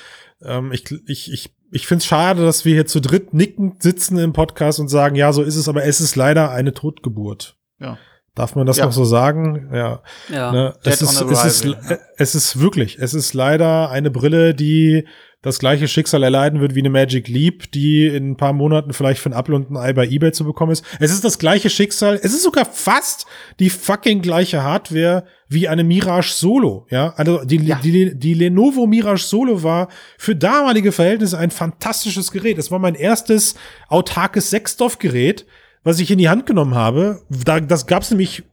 ähm, 0.42 0.72
ich, 0.72 0.84
ich, 1.08 1.32
ich, 1.32 1.56
ich 1.72 1.88
finde 1.88 2.02
es 2.02 2.06
schade, 2.06 2.44
dass 2.44 2.66
wir 2.66 2.74
hier 2.74 2.86
zu 2.86 3.02
dritt 3.02 3.34
nickend 3.34 3.84
sitzen 3.84 4.18
im 4.18 4.34
Podcast 4.34 4.80
und 4.80 4.88
sagen, 4.88 5.16
ja, 5.16 5.34
so 5.34 5.44
ist 5.44 5.56
es, 5.56 5.68
aber 5.68 5.86
es 5.86 6.02
ist 6.02 6.16
leider 6.16 6.52
eine 6.52 6.74
Totgeburt. 6.74 7.58
Ja. 7.80 7.98
Darf 8.36 8.56
man 8.56 8.66
das 8.66 8.78
ja. 8.78 8.86
noch 8.86 8.92
so 8.92 9.06
sagen? 9.06 9.70
Ja. 9.74 10.02
ja. 10.30 10.52
Ne? 10.52 10.74
Es, 10.84 11.02
ist, 11.02 11.22
es, 11.22 11.46
ist, 11.46 11.78
es 12.18 12.36
ist 12.36 12.60
wirklich, 12.60 12.98
es 13.00 13.14
ist 13.14 13.34
leider 13.34 13.90
eine 13.90 14.12
Brille, 14.12 14.54
die 14.54 15.06
das 15.46 15.60
gleiche 15.60 15.88
Schicksal 15.88 16.24
erleiden 16.24 16.60
wird 16.60 16.74
wie 16.74 16.80
eine 16.80 16.90
Magic 16.90 17.28
Leap, 17.28 17.72
die 17.72 18.08
in 18.08 18.32
ein 18.32 18.36
paar 18.36 18.52
Monaten 18.52 18.94
vielleicht 18.94 19.22
für 19.22 19.30
ein 19.30 19.34
Apple 19.34 19.56
und 19.56 19.70
ein 19.70 19.78
Ei 19.78 19.94
bei 19.94 20.08
eBay 20.08 20.32
zu 20.32 20.44
bekommen 20.44 20.72
ist. 20.72 20.84
Es 21.00 21.12
ist 21.12 21.24
das 21.24 21.38
gleiche 21.38 21.70
Schicksal. 21.70 22.16
Es 22.16 22.34
ist 22.34 22.42
sogar 22.42 22.66
fast 22.66 23.28
die 23.60 23.70
fucking 23.70 24.24
gleiche 24.24 24.64
Hardware 24.64 25.24
wie 25.48 25.68
eine 25.68 25.84
Mirage 25.84 26.34
Solo. 26.34 26.88
Ja, 26.90 27.14
also 27.16 27.44
die, 27.46 27.58
ja. 27.58 27.80
die, 27.82 28.18
die 28.18 28.34
Lenovo 28.34 28.88
Mirage 28.88 29.24
Solo 29.24 29.62
war 29.62 29.90
für 30.18 30.36
damalige 30.36 30.92
Verhältnisse 30.92 31.38
ein 31.38 31.52
fantastisches 31.52 32.32
Gerät. 32.32 32.58
Es 32.58 32.72
war 32.72 32.80
mein 32.80 32.96
erstes 32.96 33.54
autarkes 33.88 34.50
Sechsstoff-Gerät, 34.50 35.46
was 35.86 36.00
ich 36.00 36.12
in 36.12 36.18
die 36.18 36.28
Hand 36.28 36.46
genommen 36.46 36.76
habe. 36.76 37.22
Da, 37.30 37.62
das 37.62 37.88
gab 37.88 38.04
es 38.04 38.12
nämlich 38.12 38.44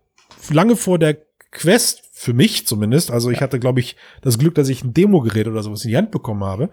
lange 0.51 0.77
vor 0.77 1.01
der 1.01 1.17
Quest 1.51 2.03
für 2.13 2.35
mich 2.35 2.69
zumindest. 2.69 3.11
Also 3.11 3.31
ich 3.31 3.41
hatte, 3.41 3.59
glaube 3.59 3.81
ich, 3.81 3.97
das 4.21 4.39
Glück, 4.39 4.55
dass 4.55 4.69
ich 4.69 4.85
ein 4.85 4.95
Demo-Gerät 4.95 5.49
oder 5.49 5.65
sowas 5.65 5.85
in 5.85 5.91
die 5.91 5.97
Hand 5.97 6.13
bekommen 6.13 6.45
habe 6.45 6.71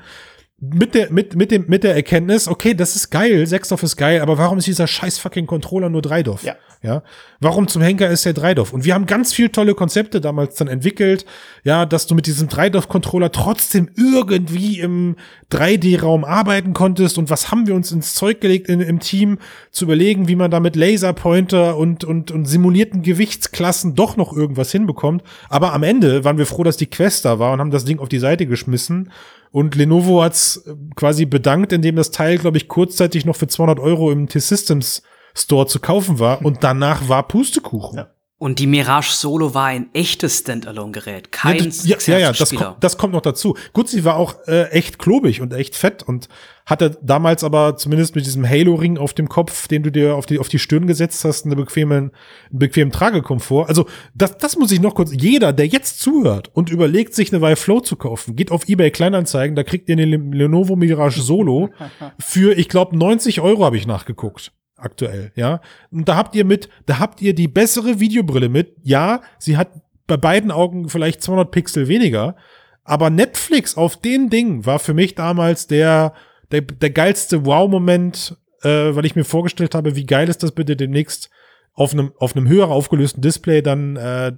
mit 0.61 0.93
der, 0.93 1.11
mit, 1.11 1.35
mit 1.35 1.51
dem, 1.51 1.65
mit 1.67 1.83
der 1.83 1.95
Erkenntnis, 1.95 2.47
okay, 2.47 2.73
das 2.73 2.95
ist 2.95 3.09
geil, 3.09 3.47
Sechsdorf 3.47 3.83
ist 3.83 3.95
geil, 3.95 4.21
aber 4.21 4.37
warum 4.37 4.57
ist 4.57 4.67
dieser 4.67 4.87
scheiß 4.87 5.17
fucking 5.17 5.47
Controller 5.47 5.89
nur 5.89 6.01
Dreidorf? 6.01 6.43
Ja. 6.43 6.55
Ja. 6.81 7.03
Warum 7.41 7.67
zum 7.67 7.81
Henker 7.81 8.09
ist 8.09 8.23
der 8.23 8.31
Dreidorf? 8.31 8.71
Und 8.71 8.85
wir 8.85 8.93
haben 8.93 9.05
ganz 9.05 9.33
viel 9.33 9.49
tolle 9.49 9.75
Konzepte 9.75 10.21
damals 10.21 10.55
dann 10.55 10.69
entwickelt, 10.69 11.25
ja, 11.65 11.85
dass 11.85 12.07
du 12.07 12.15
mit 12.15 12.25
diesem 12.25 12.47
Dreidorf-Controller 12.47 13.33
trotzdem 13.33 13.89
irgendwie 13.97 14.79
im 14.79 15.17
3D-Raum 15.51 16.23
arbeiten 16.23 16.71
konntest. 16.71 17.17
Und 17.17 17.29
was 17.29 17.51
haben 17.51 17.67
wir 17.67 17.75
uns 17.75 17.91
ins 17.91 18.13
Zeug 18.15 18.39
gelegt 18.39 18.69
in, 18.69 18.79
im 18.79 19.01
Team, 19.01 19.39
zu 19.71 19.83
überlegen, 19.85 20.29
wie 20.29 20.37
man 20.37 20.51
da 20.51 20.61
mit 20.61 20.77
Laserpointer 20.77 21.75
und, 21.75 22.05
und, 22.05 22.31
und 22.31 22.45
simulierten 22.45 23.01
Gewichtsklassen 23.01 23.95
doch 23.95 24.15
noch 24.15 24.31
irgendwas 24.31 24.71
hinbekommt. 24.71 25.23
Aber 25.49 25.73
am 25.73 25.83
Ende 25.83 26.23
waren 26.23 26.37
wir 26.37 26.45
froh, 26.45 26.63
dass 26.63 26.77
die 26.77 26.89
Quest 26.89 27.25
da 27.25 27.39
war 27.39 27.51
und 27.51 27.59
haben 27.59 27.71
das 27.71 27.83
Ding 27.83 27.99
auf 27.99 28.07
die 28.07 28.19
Seite 28.19 28.45
geschmissen 28.45 29.11
und 29.51 29.75
Lenovo 29.75 30.21
hat's 30.23 30.57
äh, 30.67 30.75
quasi 30.95 31.25
bedankt, 31.25 31.73
indem 31.73 31.95
das 31.95 32.11
Teil, 32.11 32.37
glaube 32.37 32.57
ich, 32.57 32.67
kurzzeitig 32.67 33.25
noch 33.25 33.35
für 33.35 33.47
200 33.47 33.79
Euro 33.79 34.11
im 34.11 34.27
T-Systems 34.27 35.01
Store 35.35 35.67
zu 35.67 35.79
kaufen 35.79 36.19
war. 36.19 36.43
Und 36.43 36.63
danach 36.63 37.07
war 37.07 37.27
Pustekuchen. 37.27 37.97
Ja. 37.97 38.07
Und 38.41 38.59
die 38.59 38.67
Mirage 38.67 39.11
Solo 39.11 39.53
war 39.53 39.65
ein 39.65 39.89
echtes 39.93 40.39
Standalone-Gerät, 40.39 41.29
kein 41.29 41.57
ja, 41.57 41.65
das, 41.65 41.85
ja, 41.85 41.97
ja, 42.07 42.19
ja, 42.19 42.31
das, 42.31 42.55
kommt, 42.55 42.77
das 42.79 42.97
kommt 42.97 43.13
noch 43.13 43.21
dazu. 43.21 43.57
Gut, 43.73 43.89
sie 43.89 44.05
war 44.05 44.15
auch 44.15 44.35
äh, 44.47 44.69
echt 44.69 44.97
klobig 44.97 45.41
und 45.41 45.53
echt 45.53 45.75
fett 45.75 46.03
und 46.03 46.29
hatte 46.65 46.97
damals 47.01 47.43
aber 47.43 47.75
zumindest 47.75 48.15
mit 48.15 48.25
diesem 48.25 48.47
Halo-Ring 48.47 48.97
auf 48.97 49.13
dem 49.13 49.27
Kopf, 49.27 49.67
den 49.67 49.83
du 49.83 49.91
dir 49.91 50.15
auf 50.15 50.25
die, 50.25 50.39
auf 50.39 50.47
die 50.47 50.57
Stirn 50.57 50.87
gesetzt 50.87 51.25
hast, 51.25 51.43
einen 51.43 51.57
bequemen, 51.57 52.11
einen 52.49 52.59
bequemen 52.59 52.93
Tragekomfort. 52.93 53.67
Also 53.67 53.87
das, 54.15 54.37
das 54.37 54.55
muss 54.55 54.71
ich 54.71 54.79
noch 54.79 54.95
kurz, 54.95 55.11
jeder, 55.11 55.51
der 55.51 55.67
jetzt 55.67 55.99
zuhört 55.99 56.49
und 56.53 56.69
überlegt, 56.69 57.15
sich 57.15 57.33
eine 57.33 57.41
Vive 57.41 57.57
Flow 57.57 57.81
zu 57.81 57.97
kaufen, 57.97 58.37
geht 58.37 58.51
auf 58.51 58.69
eBay 58.69 58.89
Kleinanzeigen, 58.89 59.57
da 59.57 59.63
kriegt 59.63 59.89
ihr 59.89 59.97
den 59.97 60.31
Lenovo 60.31 60.77
Mirage 60.77 61.21
Solo 61.21 61.71
für, 62.19 62.57
ich 62.57 62.69
glaube, 62.69 62.97
90 62.97 63.41
Euro 63.41 63.65
habe 63.65 63.75
ich 63.75 63.85
nachgeguckt 63.85 64.53
aktuell, 64.81 65.31
ja. 65.35 65.61
Und 65.91 66.07
da 66.07 66.15
habt 66.15 66.35
ihr 66.35 66.45
mit, 66.45 66.69
da 66.85 66.99
habt 66.99 67.21
ihr 67.21 67.33
die 67.33 67.47
bessere 67.47 67.99
Videobrille 67.99 68.49
mit. 68.49 68.75
Ja, 68.83 69.21
sie 69.37 69.57
hat 69.57 69.69
bei 70.07 70.17
beiden 70.17 70.51
Augen 70.51 70.89
vielleicht 70.89 71.21
200 71.21 71.51
Pixel 71.51 71.87
weniger, 71.87 72.35
aber 72.83 73.09
Netflix 73.09 73.77
auf 73.77 73.97
den 73.97 74.29
Ding 74.29 74.65
war 74.65 74.79
für 74.79 74.93
mich 74.93 75.15
damals 75.15 75.67
der, 75.67 76.13
der, 76.51 76.61
der 76.61 76.89
geilste 76.89 77.45
Wow-Moment, 77.45 78.37
äh, 78.63 78.95
weil 78.95 79.05
ich 79.05 79.15
mir 79.15 79.25
vorgestellt 79.25 79.75
habe, 79.75 79.95
wie 79.95 80.05
geil 80.05 80.27
ist 80.27 80.43
das 80.43 80.51
bitte 80.51 80.75
demnächst 80.75 81.29
auf 81.73 81.93
einem, 81.93 82.11
auf 82.17 82.35
einem 82.35 82.47
höher 82.47 82.69
aufgelösten 82.69 83.21
Display 83.21 83.61
dann 83.61 83.95
äh, 83.95 84.33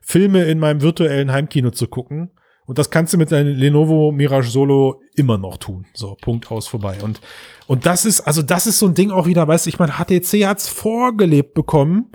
Filme 0.00 0.44
in 0.44 0.58
meinem 0.58 0.82
virtuellen 0.82 1.32
Heimkino 1.32 1.70
zu 1.70 1.86
gucken. 1.86 2.30
Und 2.66 2.78
das 2.78 2.90
kannst 2.90 3.12
du 3.12 3.18
mit 3.18 3.32
deinem 3.32 3.56
Lenovo 3.56 4.12
Mirage 4.12 4.50
Solo 4.50 5.00
immer 5.14 5.36
noch 5.36 5.56
tun. 5.56 5.86
So, 5.94 6.16
Punkt 6.20 6.50
aus 6.50 6.68
vorbei. 6.68 6.98
Und, 7.02 7.20
und 7.66 7.86
das 7.86 8.04
ist, 8.04 8.20
also 8.20 8.42
das 8.42 8.66
ist 8.66 8.78
so 8.78 8.86
ein 8.86 8.94
Ding 8.94 9.10
auch 9.10 9.26
wieder, 9.26 9.46
weißt 9.46 9.66
du, 9.66 9.70
ich 9.70 9.78
meine, 9.78 9.94
HTC 9.94 10.46
hat's 10.46 10.68
vorgelebt 10.68 11.54
bekommen, 11.54 12.12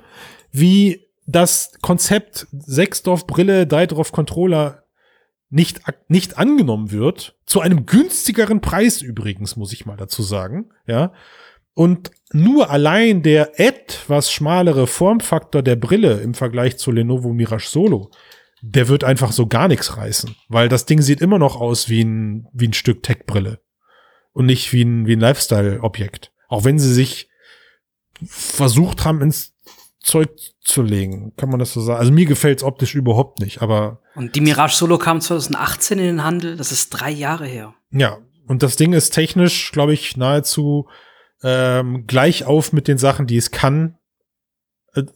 wie 0.52 1.08
das 1.26 1.74
Konzept 1.82 2.48
Sechsdorf-Brille, 2.52 3.68
Dreidorf-Controller 3.68 4.84
nicht, 5.50 5.82
nicht 6.08 6.38
angenommen 6.38 6.92
wird. 6.92 7.36
Zu 7.46 7.62
einem 7.62 7.86
günstigeren 7.86 8.62
Preis 8.62 9.02
übrigens, 9.02 9.56
muss 9.58 9.74
ich 9.74 9.86
mal 9.86 9.98
dazu 9.98 10.24
sagen. 10.24 10.70
Ja. 10.88 11.14
Und 11.74 12.12
nur 12.32 12.72
allein 12.72 13.22
der 13.22 13.60
etwas 13.60 14.32
schmalere 14.32 14.88
Formfaktor 14.88 15.62
der 15.62 15.76
Brille 15.76 16.22
im 16.22 16.34
Vergleich 16.34 16.78
zu 16.78 16.92
Lenovo 16.92 17.34
Mirage 17.34 17.70
Solo 17.70 18.12
der 18.62 18.88
wird 18.88 19.04
einfach 19.04 19.32
so 19.32 19.48
gar 19.48 19.68
nichts 19.68 19.98
reißen, 19.98 20.36
weil 20.50 20.70
das 20.70 20.86
Ding 20.86 21.02
sieht 21.02 21.22
immer 21.22 21.40
noch 21.40 21.56
aus 21.56 21.90
wie 21.90 22.04
ein, 22.04 22.48
wie 22.54 22.68
ein 22.68 22.74
Stück 22.74 23.04
Tech-Brille 23.04 23.60
und 24.34 24.46
nicht 24.46 24.74
wie 24.74 24.84
ein, 24.84 25.08
wie 25.08 25.16
ein 25.16 25.20
Lifestyle-Objekt. 25.20 26.32
Auch 26.48 26.64
wenn 26.64 26.80
sie 26.80 26.94
sich 26.94 27.30
versucht 28.26 29.06
haben, 29.06 29.22
ins 29.22 29.54
Zeug 30.00 30.30
zu 30.62 30.82
legen, 30.82 31.34
kann 31.36 31.50
man 31.50 31.60
das 31.60 31.74
so 31.74 31.82
sagen. 31.82 32.00
Also 32.00 32.12
mir 32.12 32.26
gefällt 32.26 32.60
es 32.60 32.64
optisch 32.64 32.96
überhaupt 32.96 33.40
nicht, 33.40 33.62
aber. 33.62 34.02
Und 34.16 34.36
die 34.36 34.42
Mirage 34.42 34.76
Solo 34.76 34.98
kam 34.98 35.22
2018 35.22 36.00
in 36.00 36.06
den 36.06 36.24
Handel, 36.24 36.56
das 36.56 36.72
ist 36.72 36.90
drei 36.90 37.12
Jahre 37.12 37.46
her. 37.46 37.74
Ja, 37.92 38.20
und 38.48 38.64
das 38.64 38.78
Ding 38.78 38.94
ist 38.94 39.12
technisch, 39.12 39.72
glaube 39.72 39.94
ich, 39.94 40.18
nahezu 40.18 40.88
ähm, 41.44 42.06
gleich 42.08 42.46
auf 42.46 42.74
mit 42.74 42.88
den 42.88 42.98
Sachen, 42.98 43.28
die 43.28 43.38
es 43.38 43.52
kann, 43.52 43.97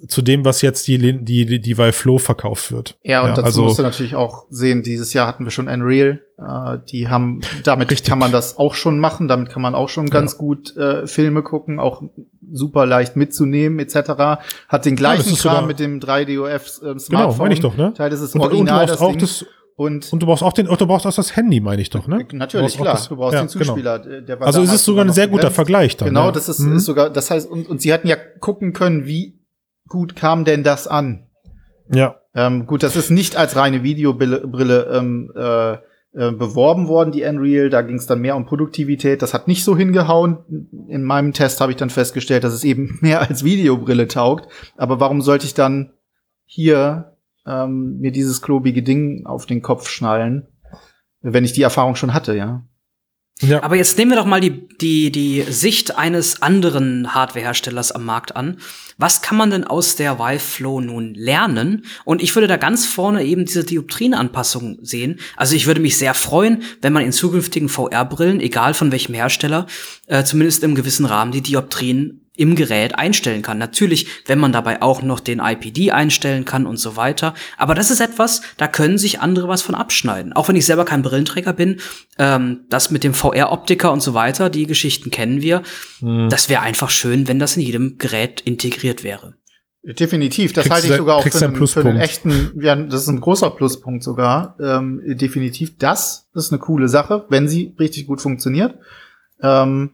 zu 0.07 0.21
dem, 0.21 0.45
was 0.45 0.61
jetzt 0.61 0.87
die, 0.87 0.97
die, 0.97 1.45
die, 1.45 1.59
die 1.59 1.77
Vive 1.77 1.93
Flow 1.93 2.17
verkauft 2.17 2.71
wird. 2.71 2.97
Ja, 3.03 3.21
und 3.21 3.29
ja, 3.29 3.35
dazu 3.35 3.45
also, 3.45 3.63
musst 3.63 3.79
du 3.79 3.83
natürlich 3.83 4.15
auch 4.15 4.45
sehen, 4.49 4.83
dieses 4.83 5.13
Jahr 5.13 5.27
hatten 5.27 5.43
wir 5.43 5.51
schon 5.51 5.67
Unreal. 5.67 6.21
Äh, 6.37 6.77
die 6.89 7.07
haben, 7.07 7.41
damit 7.63 7.89
richtig. 7.89 8.07
kann 8.07 8.19
man 8.19 8.31
das 8.31 8.57
auch 8.57 8.75
schon 8.75 8.99
machen, 8.99 9.27
damit 9.27 9.49
kann 9.49 9.61
man 9.61 9.73
auch 9.73 9.89
schon 9.89 10.09
ganz 10.09 10.33
ja. 10.33 10.37
gut 10.37 10.75
äh, 10.77 11.07
Filme 11.07 11.41
gucken, 11.41 11.79
auch 11.79 12.03
super 12.51 12.85
leicht 12.85 13.15
mitzunehmen, 13.15 13.79
etc. 13.79 14.41
Hat 14.67 14.85
den 14.85 14.95
gleichen 14.95 15.33
ja, 15.33 15.41
Kram 15.41 15.67
mit 15.67 15.79
dem 15.79 15.99
3DOF 15.99 16.53
äh, 16.53 16.99
Smartphone. 16.99 17.09
Genau, 17.09 17.33
meine 17.37 17.53
ich 17.53 17.59
doch, 17.59 17.75
ne? 17.75 17.93
Teil, 17.95 18.11
ist 18.11 18.35
und, 18.35 18.41
original, 18.41 18.81
und 18.81 18.89
das 18.89 18.99
Ding. 18.99 19.19
Das 19.19 19.45
und, 19.77 20.13
und 20.13 20.21
du 20.21 20.27
brauchst 20.27 20.43
auch 20.43 20.53
den, 20.53 20.67
du 20.67 20.85
brauchst 20.85 21.07
auch 21.07 21.13
das 21.13 21.35
Handy, 21.35 21.59
meine 21.59 21.81
ich 21.81 21.89
doch, 21.89 22.05
ne? 22.05 22.27
Natürlich, 22.33 22.75
du 22.75 22.83
klar. 22.83 22.95
Das, 22.95 23.09
du 23.09 23.15
brauchst 23.15 23.33
ja, 23.33 23.43
den 23.43 23.47
genau. 23.47 23.65
Zuspieler. 23.65 23.99
Genau. 23.99 24.21
Der 24.21 24.39
war 24.39 24.47
also 24.47 24.61
ist 24.61 24.73
es 24.73 24.85
sogar 24.85 25.05
ein 25.05 25.11
sehr 25.11 25.27
guter 25.27 25.49
Vergleich 25.49 25.97
dann. 25.97 26.09
Genau, 26.09 26.25
ja. 26.25 26.31
das 26.31 26.49
ist, 26.49 26.59
mhm. 26.59 26.75
ist 26.75 26.85
sogar, 26.85 27.09
das 27.09 27.31
heißt, 27.31 27.49
und, 27.49 27.67
und 27.67 27.81
sie 27.81 27.91
hatten 27.91 28.07
ja 28.07 28.15
gucken 28.39 28.73
können, 28.73 29.07
wie 29.07 29.40
gut 29.91 30.15
kam 30.15 30.45
denn 30.45 30.63
das 30.63 30.87
an? 30.87 31.27
Ja. 31.93 32.15
Ähm, 32.33 32.65
gut, 32.65 32.81
das 32.81 32.95
ist 32.95 33.11
nicht 33.11 33.35
als 33.35 33.57
reine 33.57 33.83
Videobrille 33.83 34.89
ähm, 34.93 35.31
äh, 35.35 35.73
äh, 35.73 36.31
beworben 36.31 36.87
worden, 36.87 37.11
die 37.11 37.23
Unreal. 37.23 37.69
Da 37.69 37.81
ging 37.81 37.97
es 37.97 38.07
dann 38.07 38.21
mehr 38.21 38.37
um 38.37 38.45
Produktivität. 38.45 39.21
Das 39.21 39.33
hat 39.33 39.49
nicht 39.49 39.65
so 39.65 39.75
hingehauen. 39.75 40.39
In 40.87 41.03
meinem 41.03 41.33
Test 41.33 41.59
habe 41.59 41.73
ich 41.73 41.77
dann 41.77 41.89
festgestellt, 41.89 42.45
dass 42.45 42.53
es 42.53 42.63
eben 42.63 42.99
mehr 43.01 43.21
als 43.21 43.43
Videobrille 43.43 44.07
taugt. 44.07 44.47
Aber 44.77 45.01
warum 45.01 45.21
sollte 45.21 45.45
ich 45.45 45.53
dann 45.53 45.91
hier 46.45 47.17
ähm, 47.45 47.97
mir 47.99 48.11
dieses 48.11 48.41
klobige 48.41 48.83
Ding 48.83 49.25
auf 49.25 49.45
den 49.45 49.61
Kopf 49.61 49.89
schnallen, 49.89 50.47
wenn 51.21 51.43
ich 51.43 51.53
die 51.53 51.63
Erfahrung 51.63 51.95
schon 51.95 52.13
hatte, 52.13 52.35
ja? 52.35 52.63
Ja. 53.41 53.63
Aber 53.63 53.75
jetzt 53.75 53.97
nehmen 53.97 54.11
wir 54.11 54.17
doch 54.17 54.25
mal 54.25 54.39
die, 54.39 54.67
die, 54.77 55.11
die 55.11 55.41
Sicht 55.49 55.97
eines 55.97 56.41
anderen 56.41 57.15
Hardwareherstellers 57.15 57.91
am 57.91 58.05
Markt 58.05 58.35
an. 58.35 58.57
Was 58.97 59.23
kann 59.23 59.35
man 59.35 59.49
denn 59.49 59.63
aus 59.63 59.95
der 59.95 60.19
Vive 60.19 60.39
Flow 60.39 60.79
nun 60.79 61.15
lernen? 61.15 61.85
Und 62.05 62.21
ich 62.21 62.35
würde 62.35 62.47
da 62.47 62.57
ganz 62.57 62.85
vorne 62.85 63.23
eben 63.23 63.45
diese 63.45 63.63
Dioptrienanpassung 63.63 64.77
sehen. 64.83 65.19
Also 65.37 65.55
ich 65.55 65.65
würde 65.65 65.81
mich 65.81 65.97
sehr 65.97 66.13
freuen, 66.13 66.61
wenn 66.81 66.93
man 66.93 67.03
in 67.03 67.11
zukünftigen 67.11 67.67
VR-Brillen, 67.67 68.41
egal 68.41 68.75
von 68.75 68.91
welchem 68.91 69.15
Hersteller, 69.15 69.65
äh, 70.05 70.23
zumindest 70.23 70.63
im 70.63 70.75
gewissen 70.75 71.05
Rahmen 71.05 71.31
die 71.31 71.41
Dioptrien 71.41 72.21
im 72.41 72.55
Gerät 72.55 72.95
einstellen 72.95 73.43
kann. 73.43 73.59
Natürlich, 73.59 74.07
wenn 74.25 74.39
man 74.39 74.51
dabei 74.51 74.81
auch 74.81 75.03
noch 75.03 75.19
den 75.19 75.39
IPD 75.39 75.91
einstellen 75.91 76.43
kann 76.43 76.65
und 76.65 76.77
so 76.77 76.95
weiter. 76.95 77.35
Aber 77.55 77.75
das 77.75 77.91
ist 77.91 78.01
etwas, 78.01 78.41
da 78.57 78.67
können 78.67 78.97
sich 78.97 79.19
andere 79.19 79.47
was 79.47 79.61
von 79.61 79.75
abschneiden. 79.75 80.33
Auch 80.33 80.47
wenn 80.47 80.55
ich 80.55 80.65
selber 80.65 80.83
kein 80.83 81.03
Brillenträger 81.03 81.53
bin, 81.53 81.79
ähm, 82.17 82.61
das 82.69 82.89
mit 82.89 83.03
dem 83.03 83.13
VR-Optiker 83.13 83.91
und 83.91 84.01
so 84.01 84.15
weiter, 84.15 84.49
die 84.49 84.65
Geschichten 84.65 85.11
kennen 85.11 85.43
wir. 85.43 85.61
Mhm. 85.99 86.29
Das 86.29 86.49
wäre 86.49 86.61
einfach 86.61 86.89
schön, 86.89 87.27
wenn 87.27 87.37
das 87.37 87.55
in 87.57 87.61
jedem 87.61 87.99
Gerät 87.99 88.41
integriert 88.41 89.03
wäre. 89.03 89.35
Definitiv, 89.83 90.53
das 90.53 90.69
halte 90.69 90.87
ich 90.87 90.95
sogar 90.95 91.17
auch 91.17 91.27
für 91.27 91.45
einen, 91.45 91.67
für 91.67 91.79
einen, 91.79 91.97
echten, 91.97 92.51
ja, 92.59 92.75
das 92.75 93.03
ist 93.03 93.07
ein 93.07 93.19
großer 93.19 93.51
Pluspunkt 93.51 94.03
sogar. 94.03 94.55
Ähm, 94.59 95.01
definitiv, 95.05 95.77
das 95.77 96.27
ist 96.33 96.51
eine 96.51 96.59
coole 96.59 96.87
Sache, 96.87 97.25
wenn 97.29 97.47
sie 97.47 97.75
richtig 97.79 98.07
gut 98.07 98.21
funktioniert. 98.21 98.75
Ähm, 99.41 99.91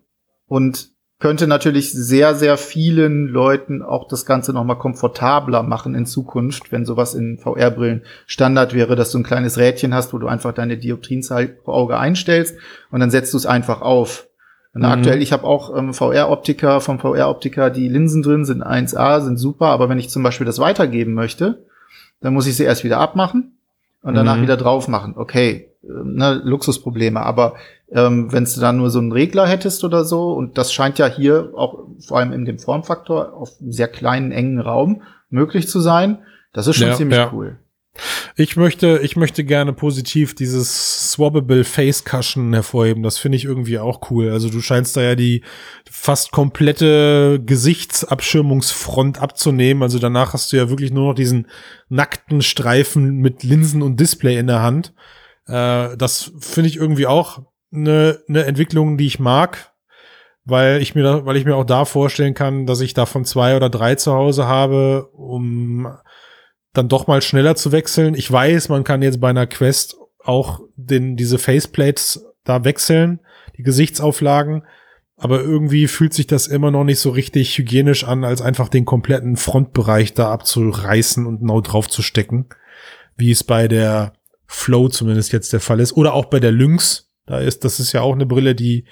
und 0.48 0.92
könnte 1.20 1.48
natürlich 1.48 1.92
sehr, 1.92 2.36
sehr 2.36 2.58
vielen 2.58 3.28
Leuten 3.28 3.82
auch 3.82 4.08
das 4.08 4.26
Ganze 4.26 4.54
nochmal 4.54 4.78
komfortabler 4.78 5.64
machen 5.64 5.96
in 5.96 6.06
Zukunft, 6.06 6.72
wenn 6.72 6.86
sowas 6.86 7.16
in 7.16 7.40
VR-Brillen 7.40 8.04
Standard 8.28 8.76
wäre, 8.76 8.96
dass 8.96 9.12
du 9.12 9.18
ein 9.18 9.24
kleines 9.24 9.58
Rädchen 9.58 9.96
hast, 9.96 10.14
wo 10.14 10.20
du 10.20 10.28
einfach 10.28 10.54
deine 10.54 10.78
Dioptrienzahl 10.78 11.48
pro 11.48 11.72
Auge 11.72 11.98
einstellst 11.98 12.56
und 12.92 13.00
dann 13.00 13.10
setzt 13.10 13.34
du 13.34 13.38
es 13.38 13.48
einfach 13.48 13.82
auf. 13.82 14.28
Und 14.74 14.82
mhm. 14.82 14.90
aktuell, 14.90 15.24
ich 15.24 15.34
habe 15.34 15.46
auch 15.46 15.76
ähm, 15.76 15.92
VR-Optiker, 15.92 16.82
vom 16.82 17.00
VR-Optiker, 17.00 17.72
die 17.72 17.90
Linsen 17.90 18.22
drin 18.22 18.46
sind 18.46 18.64
1A, 18.64 19.22
sind 19.22 19.38
super, 19.38 19.68
aber 19.68 19.90
wenn 19.90 19.98
ich 19.98 20.10
zum 20.10 20.22
Beispiel 20.22 20.46
das 20.46 20.60
weitergeben 20.60 21.16
möchte, 21.16 21.66
dann 22.22 22.36
muss 22.36 22.46
ich 22.46 22.56
sie 22.56 22.64
erst 22.64 22.84
wieder 22.84 23.00
abmachen 23.00 23.58
und 24.04 24.14
danach 24.14 24.38
mhm. 24.38 24.44
wieder 24.44 24.58
drauf 24.58 24.88
machen. 24.88 25.16
Okay, 25.18 25.70
äh, 25.84 25.88
ne, 26.04 26.42
Luxusprobleme, 26.44 27.20
aber 27.22 27.56
ähm, 27.92 28.32
wenn 28.32 28.46
du 28.46 28.60
dann 28.60 28.78
nur 28.78 28.90
so 28.90 29.00
einen 29.00 29.12
Regler 29.12 29.48
hättest 29.48 29.84
oder 29.84 30.04
so, 30.04 30.34
und 30.34 30.58
das 30.58 30.74
scheint 30.74 31.00
ja 31.00 31.08
hier 31.08 31.52
auch 31.56 31.88
vor 32.06 32.20
allem 32.20 32.34
in 32.34 32.46
dem 32.46 32.60
Formfaktor 32.60 33.34
auf 33.34 33.52
einem 33.60 33.72
sehr 33.72 33.88
kleinen, 33.88 34.32
engen 34.32 34.60
Raum 34.60 35.02
möglich 35.30 35.68
zu 35.68 35.80
sein, 35.80 36.20
das 36.54 36.68
ist 36.68 36.78
schon 36.78 36.88
ja, 36.88 36.96
ziemlich 36.96 37.18
ja. 37.18 37.32
cool. 37.34 37.60
Ich 38.36 38.56
möchte, 38.56 39.00
ich 39.02 39.16
möchte 39.16 39.44
gerne 39.44 39.74
positiv 39.74 40.36
dieses 40.36 41.12
Swappable 41.12 41.64
Face 41.64 42.04
Cushion 42.04 42.54
hervorheben. 42.54 43.02
Das 43.02 43.18
finde 43.18 43.38
ich 43.38 43.46
irgendwie 43.46 43.80
auch 43.80 44.12
cool. 44.12 44.30
Also 44.30 44.50
du 44.50 44.62
scheinst 44.62 44.96
da 44.96 45.02
ja 45.02 45.16
die 45.16 45.44
fast 45.90 46.32
komplette 46.32 47.42
Gesichtsabschirmungsfront 47.44 49.20
abzunehmen. 49.20 49.82
Also 49.82 49.98
danach 49.98 50.34
hast 50.34 50.54
du 50.54 50.58
ja 50.58 50.70
wirklich 50.70 50.92
nur 50.92 51.08
noch 51.08 51.16
diesen 51.16 51.48
nackten 51.90 52.44
Streifen 52.44 53.18
mit 53.18 53.44
Linsen 53.44 53.82
und 53.82 54.00
Display 54.00 54.38
in 54.38 54.48
der 54.48 54.62
Hand. 54.62 54.94
Äh, 55.48 55.98
das 55.98 56.32
finde 56.40 56.70
ich 56.70 56.78
irgendwie 56.78 57.08
auch 57.08 57.42
eine, 57.72 58.20
eine 58.28 58.46
Entwicklung, 58.46 58.98
die 58.98 59.08
ich 59.08 59.20
mag, 59.20 59.74
weil 60.46 60.82
ich 60.82 60.96
mir, 60.96 61.26
weil 61.26 61.38
ich 61.38 61.46
mir 61.46 61.56
auch 61.56 61.66
da 61.66 61.86
vorstellen 61.86 62.34
kann, 62.34 62.66
dass 62.66 62.82
ich 62.82 62.94
davon 62.94 63.26
zwei 63.26 63.56
oder 63.56 63.70
drei 63.70 63.96
zu 63.96 64.14
Hause 64.14 64.48
habe, 64.48 65.10
um 65.14 65.88
dann 66.74 66.88
doch 66.88 67.08
mal 67.08 67.22
schneller 67.22 67.56
zu 67.56 67.72
wechseln. 67.72 68.14
Ich 68.14 68.32
weiß, 68.32 68.70
man 68.70 68.84
kann 68.84 69.02
jetzt 69.02 69.20
bei 69.20 69.30
einer 69.30 69.48
Quest 69.48 69.98
auch 70.24 70.62
den, 70.76 71.18
diese 71.18 71.40
Faceplates 71.40 72.26
da 72.44 72.64
wechseln, 72.64 73.20
die 73.58 73.64
Gesichtsauflagen, 73.64 74.64
aber 75.18 75.42
irgendwie 75.42 75.88
fühlt 75.88 76.14
sich 76.14 76.28
das 76.28 76.46
immer 76.48 76.70
noch 76.70 76.84
nicht 76.84 77.00
so 77.00 77.10
richtig 77.10 77.58
hygienisch 77.58 78.04
an, 78.04 78.24
als 78.24 78.42
einfach 78.42 78.70
den 78.70 78.86
kompletten 78.86 79.36
Frontbereich 79.36 80.14
da 80.14 80.32
abzureißen 80.32 81.26
und 81.26 81.40
genau 81.40 81.62
drauf 81.62 81.90
zu 81.90 82.04
stecken, 82.04 82.48
wie 83.16 83.32
es 83.32 83.44
bei 83.44 83.68
der 83.68 84.14
Flow 84.46 84.90
zumindest 84.90 85.34
jetzt 85.34 85.52
der 85.54 85.60
Fall 85.60 85.80
ist. 85.80 85.94
Oder 85.94 86.14
auch 86.14 86.26
bei 86.26 86.40
der 86.40 86.52
Lynx, 86.52 87.07
da 87.28 87.40
ist, 87.40 87.64
das 87.64 87.80
ist 87.80 87.92
ja 87.92 88.02
auch 88.02 88.14
eine 88.14 88.26
Brille, 88.26 88.56
die 88.56 88.86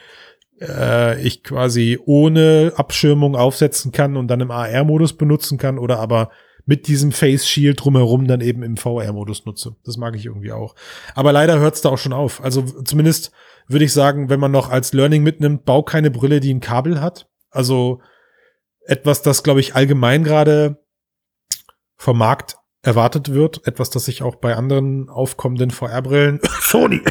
äh, 0.61 1.19
ich 1.21 1.43
quasi 1.43 1.99
ohne 2.05 2.73
Abschirmung 2.75 3.35
aufsetzen 3.35 3.91
kann 3.91 4.17
und 4.17 4.27
dann 4.27 4.41
im 4.41 4.51
AR-Modus 4.51 5.13
benutzen 5.13 5.57
kann 5.57 5.79
oder 5.79 5.99
aber 5.99 6.29
mit 6.65 6.87
diesem 6.87 7.11
Face 7.11 7.47
Shield 7.47 7.83
drumherum 7.83 8.27
dann 8.27 8.41
eben 8.41 8.63
im 8.63 8.77
VR-Modus 8.77 9.45
nutze. 9.45 9.75
Das 9.83 9.97
mag 9.97 10.15
ich 10.15 10.25
irgendwie 10.25 10.51
auch. 10.51 10.75
Aber 11.13 11.31
leider 11.31 11.59
hört 11.59 11.75
es 11.75 11.81
da 11.81 11.89
auch 11.89 11.97
schon 11.97 12.13
auf. 12.13 12.43
Also 12.43 12.63
zumindest 12.63 13.31
würde 13.67 13.85
ich 13.85 13.93
sagen, 13.93 14.29
wenn 14.29 14.39
man 14.39 14.51
noch 14.51 14.69
als 14.69 14.91
Learning 14.91 15.23
mitnimmt, 15.23 15.65
bau 15.65 15.83
keine 15.83 16.11
Brille, 16.11 16.39
die 16.39 16.53
ein 16.53 16.61
Kabel 16.61 17.01
hat. 17.01 17.29
Also 17.51 18.01
etwas, 18.85 19.21
das, 19.21 19.43
glaube 19.43 19.59
ich, 19.59 19.75
allgemein 19.75 20.23
gerade 20.23 20.83
vom 21.95 22.17
Markt 22.17 22.57
erwartet 22.85 23.33
wird. 23.33 23.65
Etwas, 23.67 23.89
das 23.89 24.07
ich 24.07 24.21
auch 24.21 24.35
bei 24.35 24.55
anderen 24.55 25.09
aufkommenden 25.09 25.71
VR-Brillen, 25.71 26.39
Sony, 26.61 27.01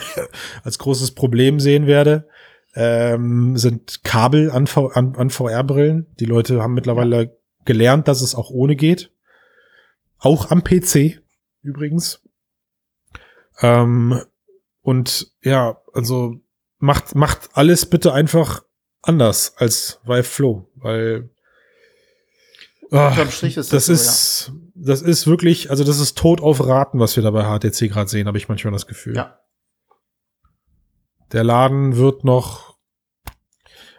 als 0.62 0.78
großes 0.78 1.12
Problem 1.12 1.58
sehen 1.58 1.86
werde, 1.86 2.28
ähm, 2.74 3.56
sind 3.56 4.04
Kabel 4.04 4.50
an, 4.50 4.68
an, 4.94 5.16
an 5.16 5.30
VR-Brillen. 5.30 6.06
Die 6.20 6.26
Leute 6.26 6.62
haben 6.62 6.74
mittlerweile 6.74 7.36
gelernt, 7.64 8.08
dass 8.08 8.20
es 8.20 8.34
auch 8.34 8.50
ohne 8.50 8.76
geht. 8.76 9.10
Auch 10.18 10.50
am 10.50 10.62
PC 10.62 11.20
übrigens. 11.62 12.22
Ähm, 13.60 14.20
und 14.82 15.32
ja, 15.42 15.78
also 15.92 16.36
macht, 16.78 17.14
macht 17.14 17.50
alles 17.54 17.86
bitte 17.86 18.12
einfach 18.12 18.62
anders 19.02 19.54
als 19.56 20.00
Vive 20.04 20.24
Flow, 20.24 20.68
weil 20.76 21.30
oh, 22.94 23.22
ist 23.22 23.56
das, 23.56 23.68
das 23.68 23.86
so, 23.86 23.92
ist, 23.92 24.48
ja. 24.48 24.54
das 24.74 25.02
ist 25.02 25.26
wirklich, 25.26 25.70
also 25.70 25.84
das 25.84 25.98
ist 25.98 26.16
tot 26.16 26.40
auf 26.40 26.64
Raten, 26.66 26.98
was 27.00 27.16
wir 27.16 27.22
da 27.22 27.30
bei 27.30 27.42
HTC 27.42 27.88
gerade 27.90 28.08
sehen, 28.08 28.26
habe 28.26 28.38
ich 28.38 28.48
manchmal 28.48 28.72
das 28.72 28.86
Gefühl. 28.86 29.16
Ja. 29.16 29.38
Der 31.32 31.44
Laden 31.44 31.96
wird 31.96 32.24
noch 32.24 32.74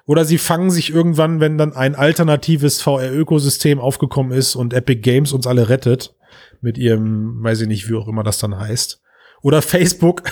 oder 0.06 0.24
sie 0.24 0.38
fangen 0.38 0.70
sich 0.70 0.94
irgendwann, 0.94 1.40
wenn 1.40 1.58
dann 1.58 1.74
ein 1.74 1.96
alternatives 1.96 2.82
VR-Ökosystem 2.82 3.80
aufgekommen 3.80 4.32
ist 4.32 4.56
und 4.56 4.74
Epic 4.74 5.02
Games 5.02 5.34
uns 5.34 5.48
alle 5.48 5.68
rettet, 5.68 6.16
mit 6.62 6.78
ihrem, 6.78 7.44
weiß 7.44 7.62
ich 7.62 7.68
nicht, 7.68 7.90
wie 7.90 7.96
auch 7.96 8.08
immer 8.08 8.24
das 8.24 8.38
dann 8.38 8.58
heißt. 8.58 9.02
Oder 9.42 9.62
Facebook. 9.62 10.24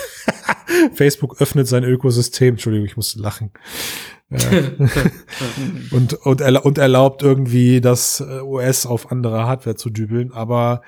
Facebook 0.93 1.41
öffnet 1.41 1.67
sein 1.67 1.83
Ökosystem. 1.83 2.55
Entschuldigung, 2.55 2.85
ich 2.85 2.95
musste 2.95 3.19
lachen. 3.19 3.51
und, 5.91 6.13
und, 6.13 6.41
und 6.41 6.77
erlaubt 6.77 7.23
irgendwie 7.23 7.81
das 7.81 8.21
OS 8.21 8.85
auf 8.85 9.11
andere 9.11 9.45
Hardware 9.45 9.75
zu 9.75 9.89
dübeln. 9.89 10.31
Aber 10.31 10.81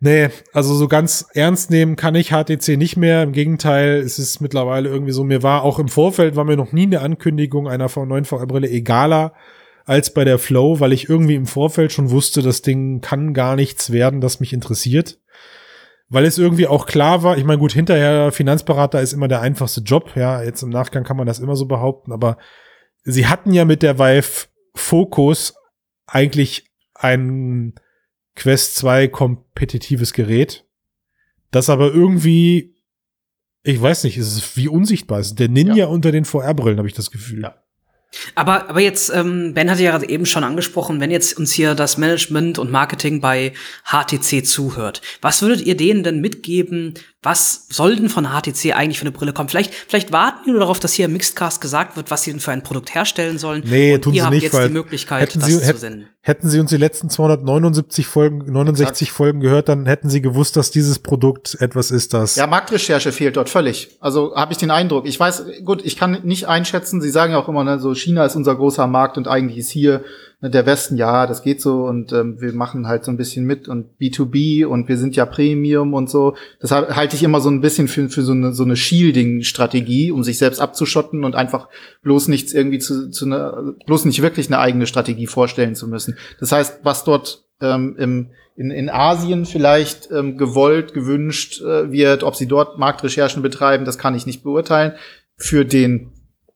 nee, 0.00 0.28
also 0.52 0.74
so 0.74 0.88
ganz 0.88 1.26
ernst 1.34 1.70
nehmen 1.70 1.96
kann 1.96 2.14
ich 2.14 2.30
HTC 2.30 2.76
nicht 2.76 2.96
mehr. 2.96 3.22
Im 3.22 3.32
Gegenteil, 3.32 3.96
es 3.96 4.18
ist 4.18 4.40
mittlerweile 4.40 4.88
irgendwie 4.88 5.12
so, 5.12 5.24
mir 5.24 5.42
war 5.42 5.62
auch 5.62 5.78
im 5.78 5.88
Vorfeld, 5.88 6.36
war 6.36 6.44
mir 6.44 6.56
noch 6.56 6.72
nie 6.72 6.84
eine 6.84 7.00
Ankündigung 7.00 7.68
einer 7.68 7.90
neuen 8.04 8.24
VR-Brille 8.24 8.68
egaler 8.68 9.32
als 9.84 10.14
bei 10.14 10.24
der 10.24 10.38
Flow, 10.38 10.78
weil 10.78 10.92
ich 10.92 11.08
irgendwie 11.08 11.34
im 11.34 11.46
Vorfeld 11.46 11.92
schon 11.92 12.10
wusste, 12.10 12.40
das 12.40 12.62
Ding 12.62 13.00
kann 13.00 13.34
gar 13.34 13.56
nichts 13.56 13.90
werden, 13.90 14.20
das 14.20 14.38
mich 14.38 14.52
interessiert 14.52 15.18
weil 16.12 16.26
es 16.26 16.36
irgendwie 16.36 16.66
auch 16.66 16.84
klar 16.84 17.22
war, 17.22 17.38
ich 17.38 17.44
meine, 17.44 17.58
gut, 17.58 17.72
hinterher 17.72 18.32
Finanzberater 18.32 19.00
ist 19.00 19.14
immer 19.14 19.28
der 19.28 19.40
einfachste 19.40 19.80
Job, 19.80 20.10
ja, 20.14 20.42
jetzt 20.42 20.62
im 20.62 20.68
Nachgang 20.68 21.04
kann 21.04 21.16
man 21.16 21.26
das 21.26 21.38
immer 21.38 21.56
so 21.56 21.64
behaupten, 21.64 22.12
aber 22.12 22.36
sie 23.04 23.26
hatten 23.26 23.52
ja 23.52 23.64
mit 23.64 23.82
der 23.82 23.98
Vive 23.98 24.48
Focus 24.74 25.54
eigentlich 26.06 26.70
ein 26.94 27.74
Quest 28.34 28.76
2 28.76 29.08
kompetitives 29.08 30.12
Gerät, 30.12 30.66
das 31.50 31.68
aber 31.68 31.92
irgendwie, 31.92 32.76
ich 33.62 33.80
weiß 33.80 34.04
nicht, 34.04 34.16
ist 34.16 34.36
es 34.36 34.56
wie 34.56 34.68
unsichtbar 34.68 35.20
ist. 35.20 35.38
Der 35.38 35.48
Ninja 35.48 35.74
ja. 35.74 35.86
unter 35.86 36.12
den 36.12 36.24
VR-Brillen, 36.24 36.78
habe 36.78 36.88
ich 36.88 36.94
das 36.94 37.10
Gefühl. 37.10 37.42
Ja. 37.42 37.61
Aber, 38.34 38.68
aber 38.68 38.80
jetzt, 38.80 39.10
ähm, 39.14 39.54
Ben 39.54 39.70
hatte 39.70 39.82
ja 39.82 39.92
gerade 39.92 40.08
eben 40.08 40.26
schon 40.26 40.44
angesprochen, 40.44 41.00
wenn 41.00 41.10
jetzt 41.10 41.38
uns 41.38 41.52
hier 41.52 41.74
das 41.74 41.98
Management 41.98 42.58
und 42.58 42.70
Marketing 42.70 43.20
bei 43.20 43.52
HTC 43.84 44.44
zuhört, 44.46 45.02
was 45.20 45.42
würdet 45.42 45.62
ihr 45.62 45.76
denen 45.76 46.02
denn 46.02 46.20
mitgeben, 46.20 46.94
was 47.22 47.66
soll 47.70 47.94
denn 47.94 48.08
von 48.08 48.26
HTC 48.26 48.72
eigentlich 48.74 48.98
für 48.98 49.04
eine 49.04 49.12
Brille 49.12 49.32
kommen? 49.32 49.48
Vielleicht, 49.48 49.72
vielleicht 49.72 50.10
warten 50.10 50.44
wir 50.44 50.52
nur 50.54 50.60
darauf, 50.60 50.80
dass 50.80 50.92
hier 50.92 51.04
im 51.04 51.12
Mixedcast 51.12 51.60
gesagt 51.60 51.96
wird, 51.96 52.10
was 52.10 52.24
sie 52.24 52.32
denn 52.32 52.40
für 52.40 52.50
ein 52.50 52.64
Produkt 52.64 52.94
herstellen 52.96 53.38
sollen. 53.38 53.62
Nee, 53.64 53.94
und 53.94 54.02
tun 54.02 54.12
ihr 54.12 54.22
sie 54.22 54.24
habt 54.24 54.34
nicht, 54.34 54.42
jetzt 54.42 54.58
die 54.58 54.72
Möglichkeit, 54.72 55.36
das 55.36 55.44
sie, 55.44 55.60
zu 55.60 55.76
senden. 55.76 56.08
Hätten 56.20 56.48
sie 56.48 56.58
uns 56.58 56.70
die 56.70 56.76
letzten 56.76 57.10
279 57.10 58.06
Folgen, 58.06 58.52
69 58.52 59.02
Exakt. 59.02 59.16
Folgen 59.16 59.40
gehört, 59.40 59.68
dann 59.68 59.86
hätten 59.86 60.10
sie 60.10 60.20
gewusst, 60.20 60.56
dass 60.56 60.72
dieses 60.72 60.98
Produkt 60.98 61.56
etwas 61.60 61.92
ist, 61.92 62.12
das. 62.12 62.34
Ja, 62.34 62.48
Marktrecherche 62.48 63.12
fehlt 63.12 63.36
dort 63.36 63.50
völlig. 63.50 63.96
Also 64.00 64.34
habe 64.34 64.52
ich 64.52 64.58
den 64.58 64.72
Eindruck. 64.72 65.06
Ich 65.06 65.18
weiß, 65.18 65.44
gut, 65.64 65.82
ich 65.84 65.96
kann 65.96 66.18
nicht 66.24 66.48
einschätzen. 66.48 67.00
Sie 67.00 67.10
sagen 67.10 67.32
ja 67.32 67.38
auch 67.38 67.48
immer, 67.48 67.62
ne, 67.62 67.78
so 67.78 67.94
China 68.02 68.24
ist 68.24 68.36
unser 68.36 68.54
großer 68.54 68.86
Markt 68.86 69.16
und 69.16 69.28
eigentlich 69.28 69.58
ist 69.58 69.70
hier 69.70 70.02
Ne, 70.42 70.50
der 70.50 70.66
Westen, 70.66 70.96
ja, 70.96 71.28
das 71.28 71.42
geht 71.42 71.62
so 71.62 71.84
und 71.84 72.12
ähm, 72.12 72.40
wir 72.40 72.52
machen 72.52 72.88
halt 72.88 73.04
so 73.04 73.12
ein 73.12 73.16
bisschen 73.16 73.46
mit 73.46 73.68
und 73.68 73.96
B2B 74.00 74.66
und 74.66 74.88
wir 74.88 74.98
sind 74.98 75.14
ja 75.14 75.24
Premium 75.24 75.94
und 75.94 76.10
so. 76.10 76.34
Das 76.58 76.72
halte 76.72 77.14
ich 77.14 77.22
immer 77.22 77.40
so 77.40 77.48
ein 77.48 77.60
bisschen 77.60 77.86
für, 77.86 78.08
für 78.08 78.22
so 78.22 78.32
eine, 78.32 78.52
so 78.52 78.64
eine 78.64 78.74
Shielding-Strategie, 78.74 80.10
um 80.10 80.24
sich 80.24 80.38
selbst 80.38 80.60
abzuschotten 80.60 81.22
und 81.22 81.36
einfach 81.36 81.68
bloß 82.02 82.26
nichts 82.26 82.52
irgendwie 82.52 82.80
zu, 82.80 83.10
zu 83.10 83.28
ne, 83.28 83.76
bloß 83.86 84.04
nicht 84.04 84.20
wirklich 84.20 84.48
eine 84.48 84.58
eigene 84.58 84.88
Strategie 84.88 85.28
vorstellen 85.28 85.76
zu 85.76 85.86
müssen. 85.86 86.18
Das 86.40 86.50
heißt, 86.50 86.80
was 86.82 87.04
dort 87.04 87.44
ähm, 87.60 87.94
im, 87.96 88.30
in, 88.56 88.72
in 88.72 88.90
Asien 88.90 89.46
vielleicht 89.46 90.10
ähm, 90.10 90.38
gewollt, 90.38 90.92
gewünscht 90.92 91.62
äh, 91.62 91.92
wird, 91.92 92.24
ob 92.24 92.34
sie 92.34 92.48
dort 92.48 92.80
Marktrecherchen 92.80 93.42
betreiben, 93.42 93.84
das 93.84 93.96
kann 93.96 94.16
ich 94.16 94.26
nicht 94.26 94.42
beurteilen. 94.42 94.94
Für 95.36 95.64
den 95.64 96.10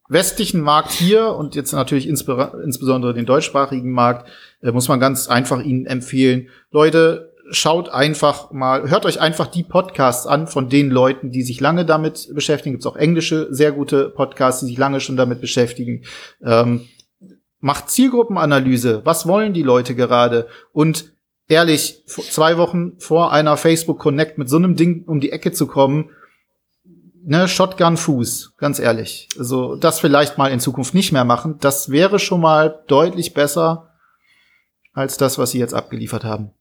westlichen 0.08 0.60
Markt 0.60 0.92
hier 0.92 1.34
und 1.34 1.54
jetzt 1.54 1.72
natürlich 1.72 2.08
insbesondere 2.08 3.14
den 3.14 3.26
deutschsprachigen 3.26 3.92
Markt, 3.92 4.28
äh, 4.62 4.72
muss 4.72 4.88
man 4.88 5.00
ganz 5.00 5.28
einfach 5.28 5.62
Ihnen 5.62 5.86
empfehlen. 5.86 6.48
Leute, 6.70 7.32
schaut 7.50 7.88
einfach 7.88 8.50
mal, 8.50 8.88
hört 8.90 9.06
euch 9.06 9.20
einfach 9.20 9.46
die 9.46 9.62
Podcasts 9.62 10.26
an 10.26 10.46
von 10.46 10.68
den 10.68 10.90
Leuten, 10.90 11.30
die 11.30 11.42
sich 11.42 11.60
lange 11.60 11.84
damit 11.84 12.28
beschäftigen. 12.34 12.74
Gibt 12.74 12.84
es 12.84 12.90
auch 12.90 12.96
englische, 12.96 13.48
sehr 13.50 13.72
gute 13.72 14.10
Podcasts, 14.10 14.60
die 14.60 14.66
sich 14.66 14.78
lange 14.78 15.00
schon 15.00 15.16
damit 15.16 15.40
beschäftigen. 15.40 16.02
Ähm, 16.42 16.82
macht 17.60 17.90
Zielgruppenanalyse. 17.90 19.02
Was 19.04 19.26
wollen 19.26 19.52
die 19.52 19.62
Leute 19.62 19.94
gerade? 19.94 20.48
Und 20.72 21.12
ehrlich, 21.48 22.04
zwei 22.06 22.58
Wochen 22.58 22.98
vor 22.98 23.32
einer 23.32 23.56
Facebook 23.56 23.98
Connect 23.98 24.38
mit 24.38 24.48
so 24.48 24.56
einem 24.56 24.76
Ding 24.76 25.04
um 25.06 25.20
die 25.20 25.32
Ecke 25.32 25.52
zu 25.52 25.66
kommen, 25.66 26.10
ne, 27.26 27.48
Shotgun-Fuß, 27.48 28.54
ganz 28.56 28.78
ehrlich. 28.78 29.28
Also 29.38 29.76
das 29.76 30.00
vielleicht 30.00 30.38
mal 30.38 30.50
in 30.50 30.60
Zukunft 30.60 30.94
nicht 30.94 31.12
mehr 31.12 31.24
machen. 31.24 31.56
Das 31.60 31.90
wäre 31.90 32.18
schon 32.18 32.40
mal 32.40 32.82
deutlich 32.86 33.34
besser 33.34 33.90
als 34.92 35.16
das, 35.18 35.36
was 35.36 35.50
sie 35.50 35.58
jetzt 35.58 35.74
abgeliefert 35.74 36.24
haben. 36.24 36.52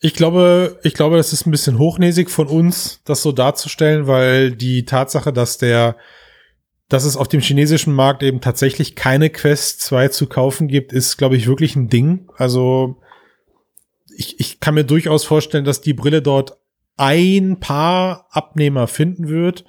Ich 0.00 0.14
glaube, 0.14 0.78
ich 0.82 0.94
glaube, 0.94 1.18
das 1.18 1.32
ist 1.32 1.46
ein 1.46 1.50
bisschen 1.50 1.78
hochnäsig 1.78 2.30
von 2.30 2.46
uns, 2.46 3.02
das 3.04 3.22
so 3.22 3.32
darzustellen, 3.32 4.06
weil 4.06 4.52
die 4.52 4.86
Tatsache, 4.86 5.32
dass 5.32 5.58
der, 5.58 5.96
dass 6.88 7.04
es 7.04 7.18
auf 7.18 7.28
dem 7.28 7.40
chinesischen 7.40 7.94
Markt 7.94 8.22
eben 8.22 8.40
tatsächlich 8.40 8.96
keine 8.96 9.28
Quest 9.28 9.82
2 9.82 10.08
zu 10.08 10.26
kaufen 10.26 10.68
gibt, 10.68 10.92
ist, 10.92 11.18
glaube 11.18 11.36
ich, 11.36 11.46
wirklich 11.46 11.76
ein 11.76 11.90
Ding. 11.90 12.30
Also 12.36 12.96
ich, 14.16 14.40
ich 14.40 14.58
kann 14.58 14.74
mir 14.74 14.84
durchaus 14.84 15.24
vorstellen, 15.24 15.66
dass 15.66 15.82
die 15.82 15.94
Brille 15.94 16.22
dort 16.22 16.56
ein 17.00 17.60
paar 17.60 18.26
Abnehmer 18.30 18.86
finden 18.86 19.28
wird. 19.28 19.64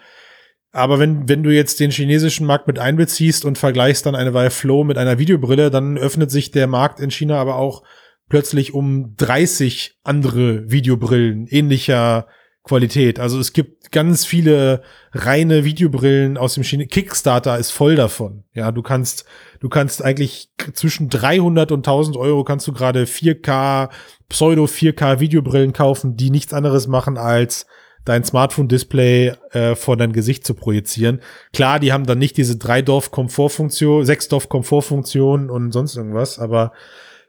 Aber 0.73 0.99
wenn, 0.99 1.29
wenn 1.29 1.43
du 1.43 1.49
jetzt 1.49 1.79
den 1.79 1.89
chinesischen 1.89 2.45
Markt 2.45 2.67
mit 2.67 2.77
einbeziehst 2.77 3.45
und 3.45 3.57
vergleichst 3.57 4.05
dann 4.05 4.15
eine 4.15 4.33
Vive 4.33 4.51
Flow 4.51 4.83
mit 4.83 4.97
einer 4.97 5.17
Videobrille, 5.17 5.71
dann 5.71 5.97
öffnet 5.97 6.29
sich 6.29 6.51
der 6.51 6.67
Markt 6.67 6.99
in 6.99 7.09
China 7.09 7.39
aber 7.39 7.55
auch 7.55 7.83
plötzlich 8.27 8.73
um 8.73 9.15
30 9.15 9.99
andere 10.03 10.69
Videobrillen 10.69 11.47
ähnlicher 11.47 12.27
Qualität. 12.63 13.17
Also 13.17 13.39
es 13.39 13.53
gibt 13.53 13.91
ganz 13.91 14.25
viele 14.25 14.81
reine 15.13 15.63
Videobrillen 15.63 16.37
aus 16.37 16.55
dem 16.55 16.63
China. 16.63 16.83
Kickstarter 16.83 17.57
ist 17.57 17.71
voll 17.71 17.95
davon. 17.95 18.43
Ja, 18.53 18.73
du 18.73 18.81
kannst, 18.81 19.25
du 19.61 19.69
kannst 19.69 20.03
eigentlich 20.03 20.49
zwischen 20.73 21.07
300 21.07 21.71
und 21.71 21.79
1000 21.87 22.17
Euro 22.17 22.43
kannst 22.43 22.67
du 22.67 22.73
gerade 22.73 23.05
4K 23.05 23.89
Pseudo 24.27 24.65
4K 24.65 25.21
Videobrillen 25.21 25.71
kaufen, 25.71 26.17
die 26.17 26.29
nichts 26.29 26.53
anderes 26.53 26.87
machen 26.87 27.17
als 27.17 27.65
dein 28.03 28.23
Smartphone-Display 28.23 29.33
äh, 29.51 29.75
vor 29.75 29.95
dein 29.95 30.11
Gesicht 30.11 30.45
zu 30.45 30.55
projizieren. 30.55 31.21
Klar, 31.53 31.79
die 31.79 31.93
haben 31.93 32.05
dann 32.05 32.17
nicht 32.17 32.35
diese 32.35 32.57
drei 32.57 32.81
Dorf-Komfortfunktion, 32.81 34.05
sechs 34.05 34.27
Dorf-Komfortfunktion 34.27 35.49
und 35.49 35.71
sonst 35.71 35.95
irgendwas, 35.95 36.39
aber 36.39 36.71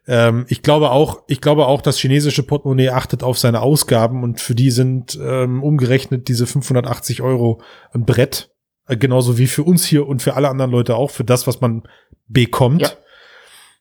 ähm, 0.07 0.47
ich 0.49 0.63
glaube 0.63 0.91
auch, 0.91 1.23
ich 1.29 1.41
glaube 1.41 1.67
auch, 1.67 1.83
das 1.83 1.99
chinesische 1.99 2.43
Portemonnaie 2.43 2.89
achtet 2.89 3.23
auf 3.23 3.39
seine 3.39 3.61
Ausgaben 3.61 4.23
und 4.23 4.41
für 4.41 4.55
die 4.55 4.71
sind 4.71 5.19
ähm, 5.23 5.63
umgerechnet 5.63 6.29
diese 6.29 6.47
580 6.47 7.21
Euro 7.21 7.61
ein 7.93 8.07
Brett, 8.07 8.52
genauso 8.87 9.39
wie 9.39 9.47
für 9.47 9.63
uns 9.63 9.85
hier 9.85 10.07
und 10.07 10.23
für 10.23 10.35
alle 10.35 10.49
anderen 10.49 10.71
Leute 10.71 10.97
auch, 10.97 11.11
für 11.11 11.25
das, 11.25 11.47
was 11.47 11.61
man 11.61 11.83
bekommt. 12.29 12.83
Ja. 12.83 12.91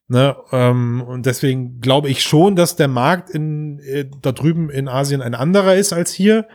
Ne, 0.08 0.36
ähm, 0.52 1.02
und 1.08 1.26
deswegen 1.26 1.80
glaube 1.80 2.10
ich 2.10 2.22
schon, 2.22 2.58
dass 2.58 2.76
der 2.76 2.90
Markt 2.90 3.30
in, 3.30 3.80
äh, 3.80 4.10
da 4.22 4.34
drüben 4.34 4.70
in 4.70 4.90
Asien 4.90 5.22
ein 5.22 5.36
anderer 5.36 5.76
ist 5.76 5.94
als 5.94 6.12
hier. 6.12 6.50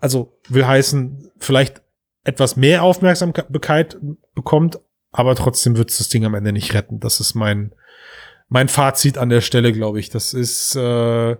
Also 0.00 0.38
will 0.48 0.64
heißen, 0.64 1.32
vielleicht 1.38 1.82
etwas 2.22 2.56
mehr 2.56 2.84
Aufmerksamkeit 2.84 3.98
bekommt, 4.32 4.78
aber 5.10 5.34
trotzdem 5.34 5.76
wird 5.76 5.90
es 5.90 5.98
das 5.98 6.08
Ding 6.08 6.24
am 6.24 6.34
Ende 6.34 6.52
nicht 6.52 6.72
retten. 6.72 7.00
Das 7.00 7.18
ist 7.18 7.34
mein, 7.34 7.72
mein 8.48 8.68
Fazit 8.68 9.18
an 9.18 9.28
der 9.28 9.40
Stelle, 9.40 9.72
glaube 9.72 9.98
ich. 9.98 10.10
Das 10.10 10.32
ist 10.32 10.76
äh, 10.76 11.36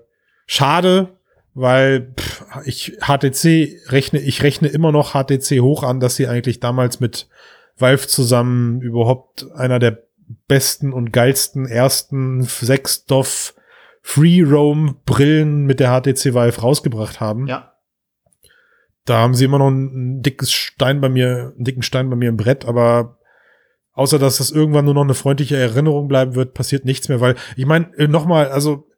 schade, 0.47 1.18
weil 1.59 2.13
pff, 2.17 2.45
ich 2.65 2.99
HTC 3.01 3.91
rechne, 3.91 4.21
ich 4.21 4.43
rechne 4.43 4.69
immer 4.69 4.93
noch 4.93 5.13
HTC 5.13 5.61
hoch 5.61 5.83
an, 5.83 5.99
dass 5.99 6.17
sie 6.17 6.29
eigentlich 6.29 6.61
damals 6.61 7.01
mit 7.01 7.29
Valve 7.77 8.07
zusammen 8.07 8.81
überhaupt 8.81 9.51
einer 9.55 9.79
der 9.79 10.05
besten 10.47 10.93
und 10.93 11.13
geilsten 11.13 11.67
ersten 11.67 12.43
sechs 12.43 13.07
DOF 13.07 13.55
Free 14.03 14.43
Roam 14.43 15.01
Brillen 15.05 15.67
mit 15.67 15.81
der 15.81 15.91
HTC 15.91 16.35
Vive 16.35 16.61
rausgebracht 16.61 17.21
haben. 17.21 17.47
Ja. 17.47 17.75
Da 19.05 19.19
haben 19.19 19.35
sie 19.35 19.45
immer 19.45 19.59
noch 19.59 19.69
ein, 19.69 20.23
dickes 20.23 20.53
Stein 20.53 21.01
bei 21.01 21.09
mir, 21.09 21.53
einen 21.57 21.65
dicken 21.65 21.83
Stein 21.83 22.09
bei 22.09 22.17
mir 22.17 22.29
im 22.29 22.37
Brett, 22.37 22.67
aber 22.67 23.19
außer 23.93 24.19
dass 24.19 24.39
das 24.39 24.51
irgendwann 24.51 24.85
nur 24.85 24.95
noch 24.95 25.03
eine 25.03 25.15
freundliche 25.15 25.57
Erinnerung 25.57 26.09
bleiben 26.09 26.35
wird, 26.35 26.55
passiert 26.55 26.85
nichts 26.85 27.09
mehr, 27.09 27.21
weil 27.21 27.35
ich 27.57 27.67
meine, 27.67 27.93
äh, 27.97 28.07
nochmal, 28.07 28.49
also 28.49 28.89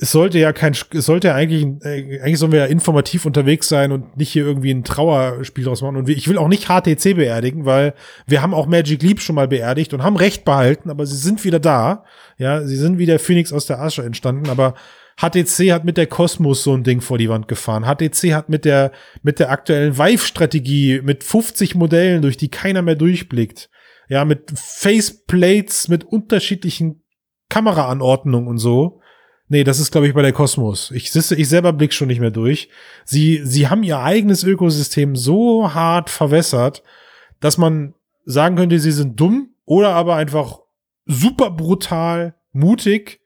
es 0.00 0.12
sollte 0.12 0.38
ja 0.38 0.52
kein, 0.52 0.74
es 0.92 1.06
sollte 1.06 1.28
ja 1.28 1.34
eigentlich, 1.34 1.64
äh, 1.84 2.20
eigentlich 2.20 2.38
sollen 2.38 2.52
wir 2.52 2.60
ja 2.60 2.66
informativ 2.66 3.26
unterwegs 3.26 3.68
sein 3.68 3.90
und 3.90 4.16
nicht 4.16 4.30
hier 4.30 4.46
irgendwie 4.46 4.70
ein 4.70 4.84
Trauerspiel 4.84 5.64
draus 5.64 5.82
machen. 5.82 5.96
Und 5.96 6.08
ich 6.08 6.28
will 6.28 6.38
auch 6.38 6.48
nicht 6.48 6.68
HTC 6.68 7.14
beerdigen, 7.14 7.64
weil 7.64 7.94
wir 8.26 8.42
haben 8.42 8.54
auch 8.54 8.66
Magic 8.66 9.02
Leap 9.02 9.20
schon 9.20 9.34
mal 9.34 9.48
beerdigt 9.48 9.92
und 9.92 10.04
haben 10.04 10.16
Recht 10.16 10.44
behalten, 10.44 10.88
aber 10.88 11.04
sie 11.04 11.16
sind 11.16 11.44
wieder 11.44 11.58
da. 11.58 12.04
Ja, 12.38 12.64
sie 12.64 12.76
sind 12.76 12.98
wie 12.98 13.06
der 13.06 13.18
Phoenix 13.18 13.52
aus 13.52 13.66
der 13.66 13.80
Asche 13.80 14.04
entstanden, 14.04 14.50
aber 14.50 14.74
HTC 15.20 15.72
hat 15.72 15.84
mit 15.84 15.96
der 15.96 16.06
Cosmos 16.06 16.62
so 16.62 16.74
ein 16.74 16.84
Ding 16.84 17.00
vor 17.00 17.18
die 17.18 17.28
Wand 17.28 17.48
gefahren. 17.48 17.84
HTC 17.84 18.34
hat 18.34 18.48
mit 18.48 18.64
der, 18.64 18.92
mit 19.22 19.40
der 19.40 19.50
aktuellen 19.50 19.98
Vive-Strategie, 19.98 21.00
mit 21.02 21.24
50 21.24 21.74
Modellen, 21.74 22.22
durch 22.22 22.36
die 22.36 22.50
keiner 22.50 22.82
mehr 22.82 22.96
durchblickt. 22.96 23.68
Ja, 24.08 24.24
mit 24.24 24.52
Faceplates, 24.54 25.88
mit 25.88 26.04
unterschiedlichen 26.04 27.02
Kameraanordnungen 27.48 28.48
und 28.48 28.58
so. 28.58 29.01
Nee, 29.52 29.64
das 29.64 29.80
ist, 29.80 29.90
glaube 29.90 30.08
ich, 30.08 30.14
bei 30.14 30.22
der 30.22 30.32
Cosmos. 30.32 30.90
Ich, 30.92 31.14
ich 31.14 31.48
selber 31.50 31.74
blick 31.74 31.92
schon 31.92 32.08
nicht 32.08 32.20
mehr 32.20 32.30
durch. 32.30 32.70
Sie, 33.04 33.42
sie 33.44 33.68
haben 33.68 33.82
ihr 33.82 33.98
eigenes 33.98 34.44
Ökosystem 34.44 35.14
so 35.14 35.74
hart 35.74 36.08
verwässert, 36.08 36.82
dass 37.38 37.58
man 37.58 37.92
sagen 38.24 38.56
könnte, 38.56 38.78
sie 38.78 38.92
sind 38.92 39.20
dumm 39.20 39.50
oder 39.66 39.90
aber 39.90 40.16
einfach 40.16 40.60
super 41.04 41.50
brutal, 41.50 42.34
mutig, 42.52 43.20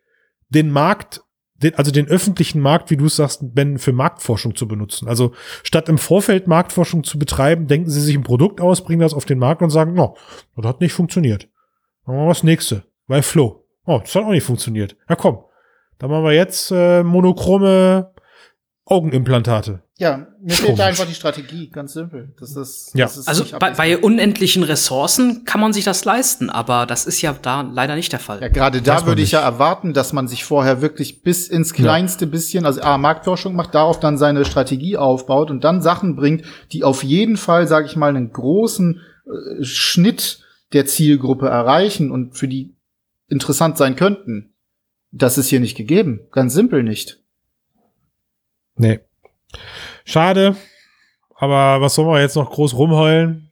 den 0.48 0.68
Markt, 0.68 1.22
den, 1.54 1.76
also 1.76 1.92
den 1.92 2.08
öffentlichen 2.08 2.60
Markt, 2.60 2.90
wie 2.90 2.96
du 2.96 3.06
es 3.06 3.14
sagst, 3.14 3.54
Ben, 3.54 3.78
für 3.78 3.92
Marktforschung 3.92 4.56
zu 4.56 4.66
benutzen. 4.66 5.06
Also 5.06 5.32
statt 5.62 5.88
im 5.88 5.96
Vorfeld 5.96 6.48
Marktforschung 6.48 7.04
zu 7.04 7.20
betreiben, 7.20 7.68
denken 7.68 7.88
sie 7.88 8.00
sich 8.00 8.16
ein 8.16 8.24
Produkt 8.24 8.60
aus, 8.60 8.82
bringen 8.82 8.98
das 8.98 9.14
auf 9.14 9.26
den 9.26 9.38
Markt 9.38 9.62
und 9.62 9.70
sagen, 9.70 9.94
no, 9.94 10.16
das 10.56 10.66
hat 10.66 10.80
nicht 10.80 10.92
funktioniert. 10.92 11.48
Machen 12.04 12.18
wir 12.18 12.28
das 12.30 12.42
nächste. 12.42 12.82
Bei 13.06 13.22
Flow. 13.22 13.64
Oh, 13.84 14.00
das 14.00 14.12
hat 14.16 14.24
auch 14.24 14.30
nicht 14.30 14.42
funktioniert. 14.42 14.96
Ja 15.08 15.14
komm, 15.14 15.44
dann 15.98 16.10
machen 16.10 16.24
wir 16.24 16.32
jetzt 16.32 16.70
äh, 16.70 17.02
monochrome 17.02 18.12
Augenimplantate. 18.84 19.82
Ja, 19.98 20.26
mir 20.42 20.54
fehlt 20.54 20.78
da 20.78 20.84
einfach 20.86 21.06
die 21.06 21.14
Strategie, 21.14 21.70
ganz 21.70 21.94
simpel. 21.94 22.34
Das 22.38 22.54
ist, 22.54 22.90
Ja. 22.94 23.06
das 23.06 23.16
ist 23.16 23.28
Also 23.28 23.44
bei, 23.58 23.70
bei 23.72 23.96
unendlichen 23.98 24.62
Ressourcen 24.62 25.44
kann 25.46 25.60
man 25.60 25.72
sich 25.72 25.84
das 25.84 26.04
leisten, 26.04 26.50
aber 26.50 26.84
das 26.84 27.06
ist 27.06 27.22
ja 27.22 27.34
da 27.40 27.62
leider 27.62 27.96
nicht 27.96 28.12
der 28.12 28.20
Fall. 28.20 28.42
Ja, 28.42 28.48
gerade 28.48 28.82
da 28.82 29.06
würde 29.06 29.22
ich 29.22 29.32
ja 29.32 29.40
erwarten, 29.40 29.94
dass 29.94 30.12
man 30.12 30.28
sich 30.28 30.44
vorher 30.44 30.82
wirklich 30.82 31.22
bis 31.22 31.48
ins 31.48 31.72
kleinste 31.72 32.26
bisschen, 32.26 32.66
also 32.66 32.82
A, 32.82 32.98
Marktforschung 32.98 33.56
macht, 33.56 33.74
darauf 33.74 33.98
dann 33.98 34.18
seine 34.18 34.44
Strategie 34.44 34.98
aufbaut 34.98 35.50
und 35.50 35.64
dann 35.64 35.80
Sachen 35.80 36.14
bringt, 36.14 36.44
die 36.72 36.84
auf 36.84 37.02
jeden 37.02 37.38
Fall, 37.38 37.66
sage 37.66 37.86
ich 37.86 37.96
mal, 37.96 38.10
einen 38.10 38.32
großen 38.32 39.00
äh, 39.24 39.64
Schnitt 39.64 40.40
der 40.74 40.84
Zielgruppe 40.84 41.48
erreichen 41.48 42.10
und 42.10 42.36
für 42.36 42.48
die 42.48 42.76
interessant 43.28 43.78
sein 43.78 43.96
könnten. 43.96 44.52
Das 45.12 45.38
ist 45.38 45.48
hier 45.48 45.60
nicht 45.60 45.76
gegeben. 45.76 46.20
Ganz 46.30 46.54
simpel 46.54 46.82
nicht. 46.82 47.22
Nee. 48.76 49.00
Schade. 50.04 50.56
Aber 51.34 51.80
was 51.80 51.94
sollen 51.94 52.08
wir 52.08 52.20
jetzt 52.20 52.36
noch 52.36 52.50
groß 52.50 52.74
rumheulen? 52.74 53.50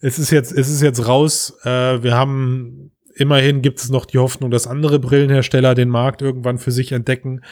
Es 0.00 0.18
ist 0.18 0.30
jetzt, 0.30 0.52
es 0.52 0.68
ist 0.68 0.80
jetzt 0.80 1.06
raus. 1.06 1.58
Äh, 1.64 2.02
wir 2.02 2.14
haben 2.14 2.92
immerhin 3.14 3.60
gibt 3.60 3.80
es 3.80 3.90
noch 3.90 4.06
die 4.06 4.18
Hoffnung, 4.18 4.50
dass 4.50 4.66
andere 4.66 4.98
Brillenhersteller 4.98 5.74
den 5.74 5.90
Markt 5.90 6.22
irgendwann 6.22 6.58
für 6.58 6.70
sich 6.70 6.92
entdecken. 6.92 7.42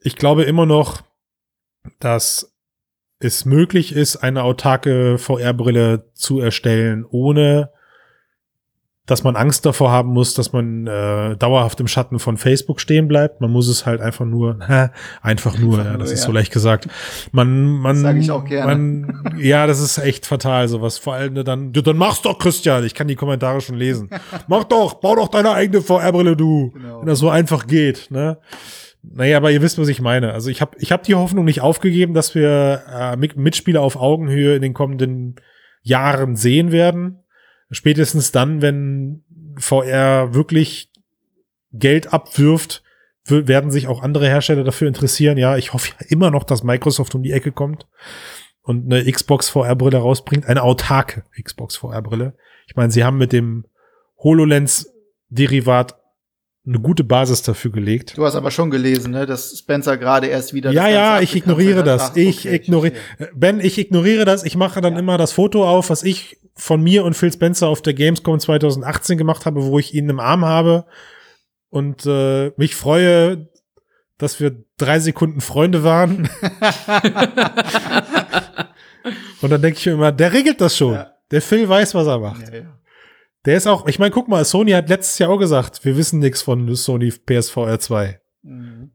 Ich 0.00 0.16
glaube 0.16 0.42
immer 0.44 0.66
noch, 0.66 1.02
dass 2.00 2.56
es 3.20 3.44
möglich 3.44 3.94
ist, 3.94 4.16
eine 4.16 4.42
autarke 4.42 5.16
VR-Brille 5.18 6.10
zu 6.14 6.40
erstellen, 6.40 7.06
ohne 7.08 7.70
dass 9.06 9.22
man 9.22 9.36
Angst 9.36 9.66
davor 9.66 9.90
haben 9.90 10.10
muss, 10.10 10.32
dass 10.32 10.52
man 10.52 10.86
äh, 10.86 11.36
dauerhaft 11.36 11.78
im 11.80 11.88
Schatten 11.88 12.18
von 12.18 12.38
Facebook 12.38 12.80
stehen 12.80 13.06
bleibt. 13.06 13.40
Man 13.42 13.50
muss 13.50 13.68
es 13.68 13.84
halt 13.84 14.00
einfach 14.00 14.24
nur, 14.24 14.58
einfach 15.22 15.58
nur, 15.58 15.74
Einfach 15.78 15.84
ja, 15.84 15.90
nur, 15.90 15.98
das 15.98 16.10
ist 16.10 16.20
ja. 16.20 16.26
so 16.26 16.32
leicht 16.32 16.52
gesagt. 16.52 16.88
Man, 17.30 17.64
man, 17.66 17.96
Sag 17.96 18.16
ich 18.16 18.30
auch 18.30 18.44
gerne. 18.46 18.74
Man, 18.74 19.36
ja, 19.38 19.66
das 19.66 19.80
ist 19.80 19.98
echt 19.98 20.24
fatal, 20.24 20.68
sowas. 20.68 20.96
Vor 20.98 21.14
allem 21.14 21.34
ne, 21.34 21.44
dann, 21.44 21.72
du, 21.72 21.82
dann 21.82 21.98
mach's 21.98 22.22
doch, 22.22 22.38
Christian. 22.38 22.84
Ich 22.84 22.94
kann 22.94 23.06
die 23.08 23.16
Kommentare 23.16 23.60
schon 23.60 23.76
lesen. 23.76 24.08
Mach 24.48 24.64
doch, 24.64 24.94
bau 24.94 25.16
doch 25.16 25.28
deine 25.28 25.50
eigene 25.52 25.82
VR-Brille, 25.82 26.36
du. 26.36 26.70
Genau. 26.70 27.00
Wenn 27.00 27.06
das 27.06 27.18
so 27.18 27.28
einfach 27.28 27.66
geht, 27.66 28.10
ne? 28.10 28.38
Naja, 29.02 29.36
aber 29.36 29.50
ihr 29.50 29.60
wisst, 29.60 29.78
was 29.78 29.88
ich 29.88 30.00
meine. 30.00 30.32
Also 30.32 30.48
ich 30.48 30.62
habe 30.62 30.78
ich 30.78 30.90
hab 30.90 31.02
die 31.02 31.14
Hoffnung 31.14 31.44
nicht 31.44 31.60
aufgegeben, 31.60 32.14
dass 32.14 32.34
wir 32.34 32.82
äh, 32.90 33.16
Mit- 33.16 33.36
Mitspieler 33.36 33.82
auf 33.82 33.96
Augenhöhe 33.96 34.56
in 34.56 34.62
den 34.62 34.72
kommenden 34.72 35.36
Jahren 35.82 36.36
sehen 36.36 36.72
werden. 36.72 37.23
Spätestens 37.74 38.30
dann, 38.32 38.62
wenn 38.62 39.24
VR 39.56 40.32
wirklich 40.32 40.90
Geld 41.72 42.12
abwirft, 42.12 42.82
werden 43.26 43.70
sich 43.70 43.88
auch 43.88 44.02
andere 44.02 44.28
Hersteller 44.28 44.64
dafür 44.64 44.86
interessieren. 44.86 45.38
Ja, 45.38 45.56
ich 45.56 45.72
hoffe 45.72 45.92
ja 45.98 46.06
immer 46.08 46.30
noch, 46.30 46.44
dass 46.44 46.62
Microsoft 46.62 47.14
um 47.14 47.22
die 47.22 47.32
Ecke 47.32 47.52
kommt 47.52 47.88
und 48.62 48.92
eine 48.92 49.10
Xbox 49.10 49.48
VR-Brille 49.48 49.98
rausbringt, 49.98 50.46
eine 50.46 50.62
autarke 50.62 51.24
Xbox 51.42 51.76
VR-Brille. 51.76 52.36
Ich 52.66 52.76
meine, 52.76 52.92
sie 52.92 53.02
haben 53.02 53.18
mit 53.18 53.32
dem 53.32 53.64
HoloLens-Derivat 54.22 55.96
eine 56.66 56.80
gute 56.80 57.04
Basis 57.04 57.42
dafür 57.42 57.70
gelegt. 57.70 58.16
Du 58.16 58.24
hast 58.24 58.36
aber 58.36 58.50
schon 58.50 58.70
gelesen, 58.70 59.12
ne, 59.12 59.26
dass 59.26 59.58
Spencer 59.58 59.98
gerade 59.98 60.28
erst 60.28 60.54
wieder. 60.54 60.70
Ja, 60.70 60.88
ja, 60.88 61.20
ich 61.20 61.36
ignoriere 61.36 61.80
hat. 61.80 61.86
das. 61.86 62.10
Ach, 62.10 62.16
ich 62.16 62.46
okay, 62.46 62.56
ignoriere. 62.56 62.94
Ben, 63.34 63.60
ich 63.60 63.78
ignoriere 63.78 64.24
das. 64.24 64.44
Ich 64.44 64.56
mache 64.56 64.80
dann 64.80 64.96
immer 64.96 65.18
das 65.18 65.32
Foto 65.32 65.68
auf, 65.68 65.90
was 65.90 66.02
ich 66.02 66.38
von 66.54 66.82
mir 66.82 67.04
und 67.04 67.14
Phil 67.14 67.32
Spencer 67.32 67.68
auf 67.68 67.82
der 67.82 67.92
Gamescom 67.94 68.40
2018 68.40 69.18
gemacht 69.18 69.44
habe, 69.44 69.64
wo 69.64 69.78
ich 69.78 69.94
ihn 69.94 70.08
im 70.08 70.20
Arm 70.20 70.44
habe 70.44 70.86
und 71.68 72.06
äh, 72.06 72.52
mich 72.56 72.76
freue, 72.76 73.48
dass 74.16 74.38
wir 74.40 74.64
drei 74.76 75.00
Sekunden 75.00 75.40
Freunde 75.40 75.82
waren. 75.82 76.28
und 79.42 79.50
dann 79.50 79.60
denke 79.60 79.78
ich 79.78 79.86
mir 79.86 79.92
immer, 79.92 80.12
der 80.12 80.32
regelt 80.32 80.60
das 80.60 80.76
schon. 80.76 80.94
Ja. 80.94 81.10
Der 81.30 81.42
Phil 81.42 81.68
weiß, 81.68 81.94
was 81.96 82.06
er 82.06 82.20
macht. 82.20 82.48
Ja, 82.48 82.54
ja. 82.54 82.78
Der 83.46 83.56
ist 83.56 83.66
auch, 83.66 83.86
ich 83.86 83.98
meine, 83.98 84.10
guck 84.10 84.28
mal, 84.28 84.44
Sony 84.44 84.70
hat 84.72 84.88
letztes 84.88 85.18
Jahr 85.18 85.30
auch 85.30 85.38
gesagt, 85.38 85.84
wir 85.84 85.96
wissen 85.96 86.18
nichts 86.20 86.42
von 86.42 86.74
Sony 86.74 87.10
PSVR 87.10 87.78
2 87.78 88.20
Mhm. 88.42 88.90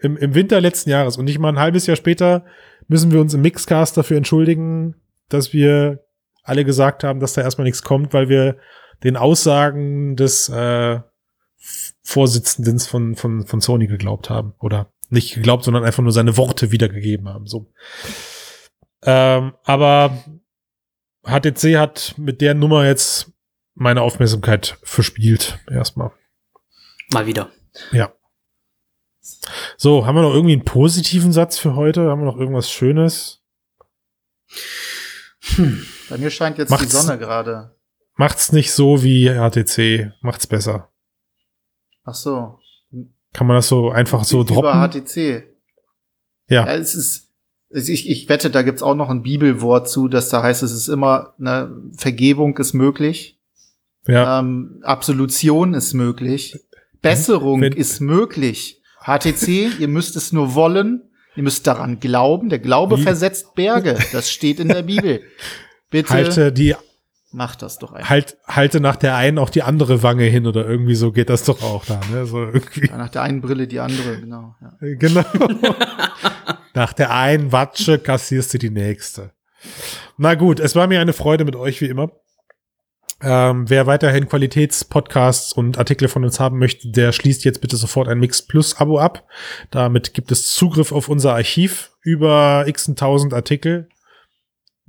im- 0.00 0.16
im, 0.16 0.34
Winter 0.34 0.60
letzten 0.60 0.90
Jahres. 0.90 1.16
Und 1.16 1.24
nicht 1.26 1.38
mal 1.38 1.48
ein 1.50 1.58
halbes 1.58 1.86
Jahr 1.86 1.96
später 1.96 2.44
müssen 2.88 3.10
wir 3.12 3.20
uns 3.20 3.34
im 3.34 3.42
Mixcast 3.42 3.96
dafür 3.96 4.16
entschuldigen, 4.16 4.96
dass 5.28 5.52
wir 5.52 6.04
alle 6.42 6.64
gesagt 6.64 7.04
haben, 7.04 7.20
dass 7.20 7.32
da 7.34 7.42
erstmal 7.42 7.64
nichts 7.64 7.82
kommt, 7.82 8.12
weil 8.14 8.28
wir 8.28 8.56
den 9.04 9.16
Aussagen 9.16 10.16
des 10.16 10.48
äh, 10.48 11.00
Vorsitzenden 12.02 12.78
von, 12.78 13.16
von, 13.16 13.46
von 13.46 13.60
Sony 13.60 13.86
geglaubt 13.86 14.30
haben. 14.30 14.54
Oder 14.60 14.92
nicht 15.10 15.34
geglaubt, 15.34 15.64
sondern 15.64 15.84
einfach 15.84 16.02
nur 16.02 16.12
seine 16.12 16.36
Worte 16.36 16.70
wiedergegeben 16.72 17.28
haben. 17.28 17.46
So. 17.46 17.72
Ähm, 19.02 19.52
aber 19.64 20.16
HTC 21.24 21.76
hat 21.76 22.14
mit 22.16 22.40
der 22.40 22.54
Nummer 22.54 22.86
jetzt 22.86 23.32
meine 23.76 24.02
Aufmerksamkeit 24.02 24.78
verspielt. 24.82 25.58
Erstmal. 25.70 26.10
Mal 27.12 27.26
wieder. 27.26 27.50
Ja. 27.92 28.12
So, 29.76 30.06
haben 30.06 30.14
wir 30.16 30.22
noch 30.22 30.34
irgendwie 30.34 30.54
einen 30.54 30.64
positiven 30.64 31.32
Satz 31.32 31.58
für 31.58 31.74
heute? 31.76 32.08
Haben 32.10 32.22
wir 32.22 32.26
noch 32.26 32.38
irgendwas 32.38 32.70
Schönes? 32.70 33.42
Bei 36.08 36.18
mir 36.18 36.30
scheint 36.30 36.58
jetzt 36.58 36.70
die 36.70 36.74
Macht's- 36.74 36.92
Sonne 36.92 37.18
gerade. 37.18 37.76
Macht's 38.16 38.50
nicht 38.52 38.72
so 38.72 39.02
wie 39.02 39.28
HTC, 39.28 40.12
macht's 40.22 40.46
besser. 40.46 40.90
Ach 42.04 42.14
so. 42.14 42.58
Kann 43.32 43.46
man 43.46 43.56
das 43.56 43.68
so 43.68 43.90
einfach 43.90 44.24
so 44.24 44.40
Über 44.40 44.54
droppen? 44.54 45.02
HTC. 45.04 45.44
Ja. 46.48 46.64
Ja, 46.66 46.74
es 46.74 46.94
ist, 46.94 47.34
es- 47.68 47.88
ich, 47.88 48.08
ich 48.08 48.28
wette, 48.28 48.48
da 48.50 48.62
gibt's 48.62 48.82
auch 48.82 48.94
noch 48.94 49.10
ein 49.10 49.22
Bibelwort 49.22 49.88
zu, 49.90 50.08
dass 50.08 50.30
da 50.30 50.42
heißt, 50.42 50.62
es 50.62 50.72
ist 50.72 50.88
immer, 50.88 51.34
ne, 51.38 51.70
Vergebung 51.96 52.56
ist 52.56 52.72
möglich, 52.72 53.35
Ja. 54.08 54.40
ähm, 54.40 54.80
Absolution 54.82 55.74
ist 55.74 55.94
möglich, 55.94 56.58
Besserung 57.02 57.60
Wenn- 57.60 57.72
ist 57.72 58.00
möglich. 58.00 58.82
HTC, 59.04 59.48
ihr 59.78 59.88
müsst 59.88 60.16
es 60.16 60.32
nur 60.32 60.54
wollen, 60.54 61.02
ihr 61.36 61.42
müsst 61.42 61.66
daran 61.66 62.00
glauben. 62.00 62.48
Der 62.48 62.58
Glaube 62.58 62.98
Wie- 62.98 63.02
versetzt 63.02 63.54
Berge. 63.54 63.96
Das 64.12 64.30
steht 64.30 64.58
in 64.60 64.68
der 64.68 64.82
Bibel. 64.82 65.20
Bitte 65.90 66.10
Halte 66.10 66.52
die, 66.52 66.74
Mach 67.32 67.54
das 67.56 67.78
doch 67.78 67.92
einfach. 67.92 68.08
Halt, 68.08 68.38
halte 68.46 68.80
nach 68.80 68.96
der 68.96 69.14
einen 69.16 69.38
auch 69.38 69.50
die 69.50 69.62
andere 69.62 70.02
Wange 70.02 70.24
hin 70.24 70.46
oder 70.46 70.66
irgendwie 70.66 70.94
so 70.94 71.12
geht 71.12 71.28
das 71.28 71.44
doch 71.44 71.62
auch 71.62 71.84
da, 71.84 72.00
ne? 72.10 72.24
So 72.24 72.38
irgendwie. 72.38 72.86
Ja, 72.88 72.96
nach 72.96 73.10
der 73.10 73.22
einen 73.22 73.42
Brille 73.42 73.66
die 73.66 73.78
andere, 73.80 74.18
genau. 74.20 74.54
Ja. 74.62 74.72
Genau. 74.80 75.24
nach 76.74 76.92
der 76.94 77.12
einen 77.14 77.52
Watsche 77.52 77.98
kassierst 77.98 78.54
du 78.54 78.58
die 78.58 78.70
nächste. 78.70 79.32
Na 80.16 80.34
gut, 80.34 80.60
es 80.60 80.74
war 80.76 80.86
mir 80.86 81.00
eine 81.00 81.12
Freude 81.12 81.44
mit 81.44 81.56
euch 81.56 81.80
wie 81.80 81.86
immer. 81.86 82.10
Ähm, 83.22 83.70
wer 83.70 83.86
weiterhin 83.86 84.28
Qualitätspodcasts 84.28 85.52
und 85.54 85.78
Artikel 85.78 86.08
von 86.08 86.24
uns 86.24 86.38
haben 86.38 86.58
möchte, 86.58 86.90
der 86.90 87.12
schließt 87.12 87.44
jetzt 87.44 87.62
bitte 87.62 87.76
sofort 87.76 88.08
ein 88.08 88.18
Mix 88.18 88.42
Plus 88.42 88.76
Abo 88.76 88.98
ab. 88.98 89.26
Damit 89.70 90.12
gibt 90.12 90.30
es 90.32 90.52
Zugriff 90.52 90.92
auf 90.92 91.08
unser 91.08 91.34
Archiv 91.34 91.92
über 92.02 92.64
x 92.66 92.92
tausend 92.94 93.32
Artikel. 93.32 93.88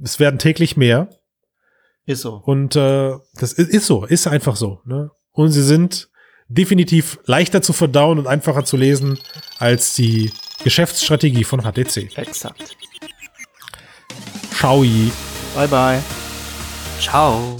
Es 0.02 0.20
werden 0.20 0.40
täglich 0.40 0.76
mehr. 0.76 1.10
Ist 2.06 2.22
so. 2.22 2.42
Und 2.46 2.76
äh, 2.76 3.14
das 3.36 3.54
ist, 3.54 3.70
ist 3.70 3.86
so, 3.86 4.06
ist 4.06 4.28
einfach 4.28 4.56
so. 4.56 4.82
Ne? 4.86 5.12
Und 5.32 5.52
sie 5.52 5.64
sind 5.64 6.10
definitiv 6.50 7.20
leichter 7.26 7.62
zu 7.62 7.74
verdauen 7.74 8.20
und 8.20 8.28
einfacher 8.28 8.66
zu 8.66 8.78
lesen 8.78 9.20
als 9.58 9.94
die 9.94 10.32
Geschäftsstrategie 10.64 11.44
von 11.44 11.62
HTC. 11.62 12.18
Exakt. 12.18 12.76
Ciao. 14.54 14.82
Bye 15.56 15.68
bye. 15.68 16.02
Ciao. 17.00 17.58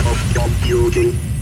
yourself, 0.00 0.36
you're 0.66 0.90
building. 0.90 1.39